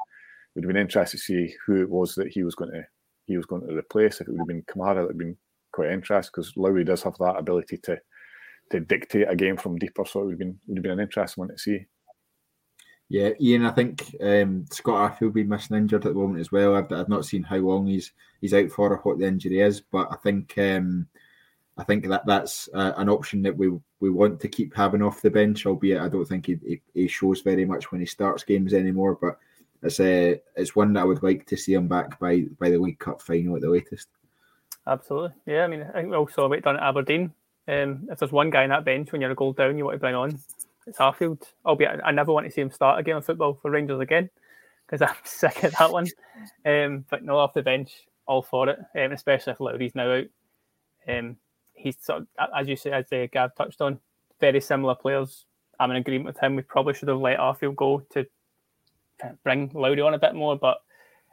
would 0.56 0.64
have 0.64 0.72
been 0.72 0.82
interesting 0.82 1.18
to 1.18 1.24
see 1.24 1.54
who 1.66 1.82
it 1.82 1.90
was 1.90 2.14
that 2.16 2.28
he 2.28 2.42
was 2.42 2.54
going 2.54 2.72
to 2.72 2.86
he 3.26 3.36
was 3.36 3.46
going 3.46 3.66
to 3.66 3.76
replace. 3.76 4.20
If 4.20 4.28
it 4.28 4.32
would 4.32 4.40
have 4.40 4.48
been 4.48 4.62
Kamara, 4.62 4.96
that 4.96 5.02
would 5.02 5.10
have 5.10 5.18
been 5.18 5.36
quite 5.72 5.90
interesting 5.90 6.32
because 6.34 6.56
Lowry 6.56 6.84
does 6.84 7.02
have 7.02 7.18
that 7.18 7.38
ability 7.38 7.78
to 7.78 7.98
to 8.70 8.80
dictate 8.80 9.28
a 9.28 9.36
game 9.36 9.56
from 9.56 9.78
deeper. 9.78 10.04
So 10.04 10.20
it 10.20 10.24
would 10.24 10.32
have 10.32 10.38
been 10.38 10.58
would 10.66 10.78
have 10.78 10.82
been 10.82 10.92
an 10.92 11.00
interesting 11.00 11.42
one 11.42 11.48
to 11.50 11.58
see. 11.58 11.86
Yeah, 13.08 13.30
Iain, 13.40 13.64
I 13.64 13.70
think 13.70 14.16
um, 14.20 14.66
Scott 14.72 15.12
Arfield 15.12 15.20
will 15.20 15.30
be 15.30 15.44
missing 15.44 15.76
injured 15.76 16.04
at 16.06 16.14
the 16.14 16.18
moment 16.18 16.40
as 16.40 16.50
well. 16.50 16.74
I've, 16.74 16.90
I've 16.90 17.08
not 17.08 17.24
seen 17.24 17.44
how 17.44 17.58
long 17.58 17.86
he's 17.86 18.12
he's 18.40 18.54
out 18.54 18.70
for 18.70 18.90
or 18.92 18.96
what 18.98 19.18
the 19.18 19.26
injury 19.26 19.60
is, 19.60 19.80
but 19.80 20.08
I 20.10 20.16
think 20.16 20.58
um, 20.58 21.06
I 21.78 21.84
think 21.84 22.08
that 22.08 22.26
that's 22.26 22.68
uh, 22.74 22.94
an 22.96 23.08
option 23.08 23.42
that 23.42 23.56
we 23.56 23.70
we 24.00 24.10
want 24.10 24.40
to 24.40 24.48
keep 24.48 24.74
having 24.74 25.02
off 25.02 25.22
the 25.22 25.30
bench. 25.30 25.66
Albeit 25.66 26.00
I 26.00 26.08
don't 26.08 26.24
think 26.24 26.46
he, 26.46 26.58
he, 26.66 26.80
he 26.94 27.08
shows 27.08 27.42
very 27.42 27.64
much 27.64 27.92
when 27.92 28.00
he 28.00 28.06
starts 28.06 28.42
games 28.42 28.74
anymore. 28.74 29.16
But 29.20 29.38
it's 29.86 30.00
a 30.00 30.34
uh, 30.34 30.36
it's 30.56 30.76
one 30.76 30.92
that 30.92 31.00
I 31.00 31.04
would 31.04 31.22
like 31.22 31.46
to 31.46 31.56
see 31.56 31.74
him 31.74 31.88
back 31.88 32.18
by 32.18 32.44
by 32.58 32.70
the 32.70 32.78
League 32.78 32.98
Cup 32.98 33.20
final 33.20 33.56
at 33.56 33.62
the 33.62 33.70
latest. 33.70 34.08
Absolutely, 34.86 35.32
yeah. 35.46 35.64
I 35.64 35.66
mean, 35.68 35.82
I 35.82 35.92
think 35.92 36.10
we 36.10 36.16
all 36.16 36.28
saw 36.28 36.48
what 36.48 36.62
done 36.62 36.76
at 36.76 36.82
Aberdeen. 36.82 37.32
Um, 37.68 38.06
if 38.10 38.18
there's 38.18 38.32
one 38.32 38.50
guy 38.50 38.62
in 38.62 38.70
that 38.70 38.84
bench 38.84 39.10
when 39.10 39.20
you're 39.20 39.32
a 39.32 39.34
goal 39.34 39.52
down, 39.52 39.76
you 39.76 39.84
want 39.84 39.96
to 39.96 40.00
bring 40.00 40.14
on 40.14 40.38
it's 40.86 40.98
Arfield. 40.98 41.42
Albeit 41.64 42.00
I 42.04 42.12
never 42.12 42.32
want 42.32 42.46
to 42.46 42.52
see 42.52 42.60
him 42.60 42.70
start 42.70 42.98
a 42.98 43.02
game 43.02 43.16
of 43.16 43.24
football 43.24 43.58
for 43.60 43.70
Rangers 43.70 44.00
again 44.00 44.30
because 44.86 45.02
I'm 45.08 45.16
sick 45.24 45.64
of 45.64 45.74
that 45.78 45.92
one. 45.92 46.06
Um, 46.64 47.04
but 47.10 47.24
no, 47.24 47.38
off 47.38 47.54
the 47.54 47.62
bench, 47.62 48.06
all 48.26 48.42
for 48.42 48.68
it, 48.68 48.78
um, 48.78 49.12
especially 49.12 49.52
if 49.52 49.60
Lowry's 49.60 49.94
now 49.94 50.12
out. 50.12 50.26
Um, 51.08 51.36
he's 51.74 51.96
sort 52.00 52.22
of, 52.22 52.48
as 52.56 52.68
you 52.68 52.76
say, 52.76 52.92
as 52.92 53.12
uh, 53.12 53.26
Gav 53.32 53.54
touched 53.54 53.80
on, 53.80 54.00
very 54.40 54.60
similar 54.60 54.94
players. 54.94 55.44
I'm 55.78 55.90
in 55.90 55.98
agreement 55.98 56.26
with 56.26 56.38
him. 56.38 56.56
We 56.56 56.62
probably 56.62 56.94
should 56.94 57.08
have 57.08 57.18
let 57.18 57.38
Arfield 57.38 57.76
go 57.76 58.00
to 58.10 58.26
bring 59.42 59.70
Lowry 59.74 60.00
on 60.00 60.14
a 60.14 60.18
bit 60.18 60.34
more, 60.34 60.56
but 60.56 60.78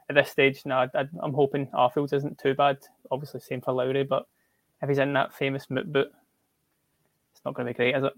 at 0.08 0.16
this 0.16 0.30
stage, 0.30 0.62
no, 0.64 0.86
I, 0.94 1.00
am 1.22 1.32
hoping 1.32 1.66
Arfield 1.68 2.12
isn't 2.12 2.38
too 2.38 2.54
bad. 2.54 2.78
Obviously, 3.10 3.40
same 3.40 3.60
for 3.60 3.72
Lowry, 3.72 4.04
but 4.04 4.26
if 4.82 4.88
he's 4.88 4.98
in 4.98 5.12
that 5.14 5.34
famous 5.34 5.70
moot 5.70 5.90
boot, 5.92 6.12
it's 7.32 7.44
not 7.44 7.54
going 7.54 7.66
to 7.66 7.72
be 7.72 7.76
great, 7.76 7.96
is 7.96 8.04
it? 8.04 8.12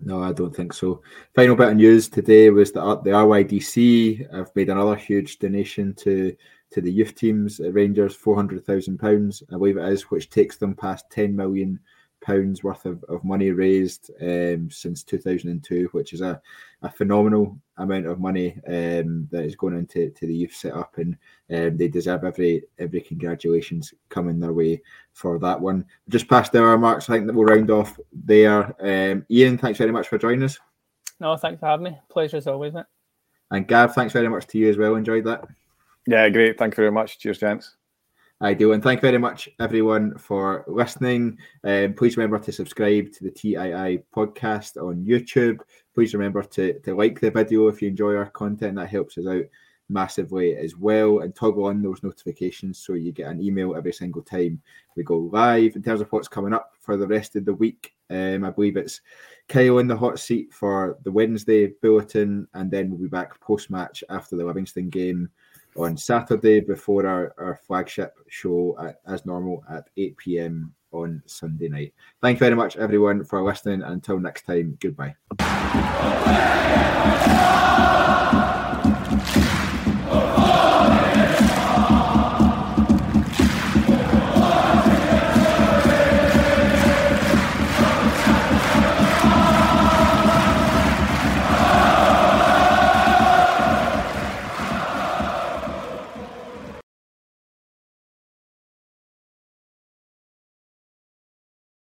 No, 0.00 0.22
I 0.22 0.32
don't 0.32 0.54
think 0.54 0.72
so. 0.72 1.02
Final 1.34 1.56
bit 1.56 1.68
of 1.68 1.76
news 1.76 2.08
today 2.08 2.50
was 2.50 2.72
that 2.72 3.02
the 3.04 3.10
RYDC 3.10 4.34
have 4.34 4.50
made 4.54 4.68
another 4.68 4.96
huge 4.96 5.38
donation 5.38 5.94
to 5.94 6.34
to 6.70 6.80
the 6.80 6.90
youth 6.90 7.14
teams 7.14 7.60
at 7.60 7.72
Rangers, 7.72 8.16
four 8.16 8.34
hundred 8.34 8.66
thousand 8.66 8.98
pounds, 8.98 9.42
I 9.48 9.52
believe 9.52 9.76
it 9.76 9.88
is, 9.92 10.02
which 10.10 10.28
takes 10.28 10.56
them 10.56 10.74
past 10.74 11.08
ten 11.10 11.36
million 11.36 11.78
pounds 12.20 12.64
worth 12.64 12.84
of, 12.86 13.04
of 13.04 13.22
money 13.22 13.50
raised 13.50 14.10
um, 14.20 14.68
since 14.70 15.02
2002, 15.04 15.88
which 15.92 16.12
is 16.12 16.22
a, 16.22 16.40
a 16.82 16.90
phenomenal 16.90 17.58
amount 17.78 18.06
of 18.06 18.20
money 18.20 18.60
um, 18.68 19.28
that 19.30 19.44
is 19.44 19.56
going 19.56 19.76
into 19.76 20.10
to 20.10 20.26
the 20.26 20.34
youth 20.34 20.54
setup, 20.54 20.96
and 20.98 21.16
um, 21.52 21.76
they 21.76 21.88
deserve 21.88 22.24
every 22.24 22.64
every 22.78 23.00
congratulations 23.00 23.92
coming 24.08 24.38
their 24.38 24.52
way 24.52 24.80
for 25.12 25.38
that 25.38 25.60
one. 25.60 25.84
Just 26.08 26.28
past 26.28 26.52
the 26.52 26.60
hour 26.60 26.78
marks, 26.78 27.08
I 27.08 27.14
think 27.14 27.26
that 27.26 27.34
we'll 27.34 27.46
round 27.46 27.70
off 27.70 27.98
there. 28.12 28.74
Um, 28.80 29.26
Iain, 29.30 29.58
thanks 29.58 29.78
very 29.78 29.92
much 29.92 30.08
for 30.08 30.18
joining 30.18 30.44
us. 30.44 30.58
No, 31.20 31.36
thanks 31.36 31.60
for 31.60 31.66
having 31.66 31.84
me. 31.84 31.98
Pleasure 32.08 32.36
as 32.36 32.46
always, 32.46 32.72
mate. 32.72 32.86
And 33.50 33.68
Gav, 33.68 33.94
thanks 33.94 34.12
very 34.12 34.28
much 34.28 34.46
to 34.48 34.58
you 34.58 34.68
as 34.68 34.76
well. 34.76 34.96
Enjoyed 34.96 35.24
that. 35.24 35.46
Yeah, 36.06 36.28
great. 36.28 36.58
Thank 36.58 36.74
you 36.74 36.82
very 36.82 36.92
much. 36.92 37.18
Cheers, 37.18 37.38
gents. 37.38 37.76
I 38.40 38.52
do. 38.52 38.72
And 38.72 38.82
thank 38.82 38.98
you 38.98 39.08
very 39.08 39.18
much, 39.18 39.48
everyone, 39.60 40.18
for 40.18 40.64
listening. 40.66 41.38
Um, 41.62 41.94
please 41.94 42.16
remember 42.16 42.38
to 42.40 42.52
subscribe 42.52 43.12
to 43.12 43.24
the 43.24 43.30
TII 43.30 44.02
podcast 44.14 44.76
on 44.76 45.04
YouTube. 45.04 45.60
Please 45.94 46.14
remember 46.14 46.42
to, 46.42 46.78
to 46.80 46.94
like 46.94 47.20
the 47.20 47.30
video 47.30 47.68
if 47.68 47.80
you 47.80 47.88
enjoy 47.88 48.16
our 48.16 48.30
content. 48.30 48.74
That 48.76 48.90
helps 48.90 49.18
us 49.18 49.26
out 49.26 49.44
massively 49.88 50.56
as 50.56 50.76
well. 50.76 51.20
And 51.20 51.34
toggle 51.34 51.66
on 51.66 51.80
those 51.80 52.02
notifications 52.02 52.78
so 52.78 52.94
you 52.94 53.12
get 53.12 53.30
an 53.30 53.40
email 53.40 53.76
every 53.76 53.92
single 53.92 54.22
time 54.22 54.60
we 54.96 55.04
go 55.04 55.18
live. 55.32 55.76
In 55.76 55.82
terms 55.82 56.00
of 56.00 56.10
what's 56.10 56.28
coming 56.28 56.52
up 56.52 56.72
for 56.80 56.96
the 56.96 57.06
rest 57.06 57.36
of 57.36 57.44
the 57.44 57.54
week, 57.54 57.92
um, 58.10 58.44
I 58.44 58.50
believe 58.50 58.76
it's 58.76 59.00
Kyle 59.48 59.78
in 59.78 59.86
the 59.86 59.96
hot 59.96 60.18
seat 60.18 60.52
for 60.52 60.98
the 61.04 61.12
Wednesday 61.12 61.68
bulletin, 61.82 62.48
and 62.54 62.70
then 62.70 62.90
we'll 62.90 63.00
be 63.00 63.08
back 63.08 63.40
post 63.40 63.70
match 63.70 64.02
after 64.10 64.36
the 64.36 64.44
Livingston 64.44 64.90
game 64.90 65.30
on 65.76 65.96
Saturday 65.96 66.60
before 66.60 67.06
our, 67.06 67.34
our 67.38 67.56
flagship 67.66 68.14
show 68.28 68.76
at, 68.80 69.00
as 69.06 69.26
normal 69.26 69.64
at 69.70 69.88
8 69.96 70.16
p.m. 70.16 70.74
on 70.92 71.22
Sunday 71.26 71.68
night. 71.68 71.94
Thank 72.20 72.36
you 72.36 72.40
very 72.40 72.56
much, 72.56 72.76
everyone, 72.76 73.24
for 73.24 73.42
listening. 73.42 73.82
Until 73.82 74.18
next 74.18 74.42
time, 74.46 74.78
goodbye. 74.80 75.14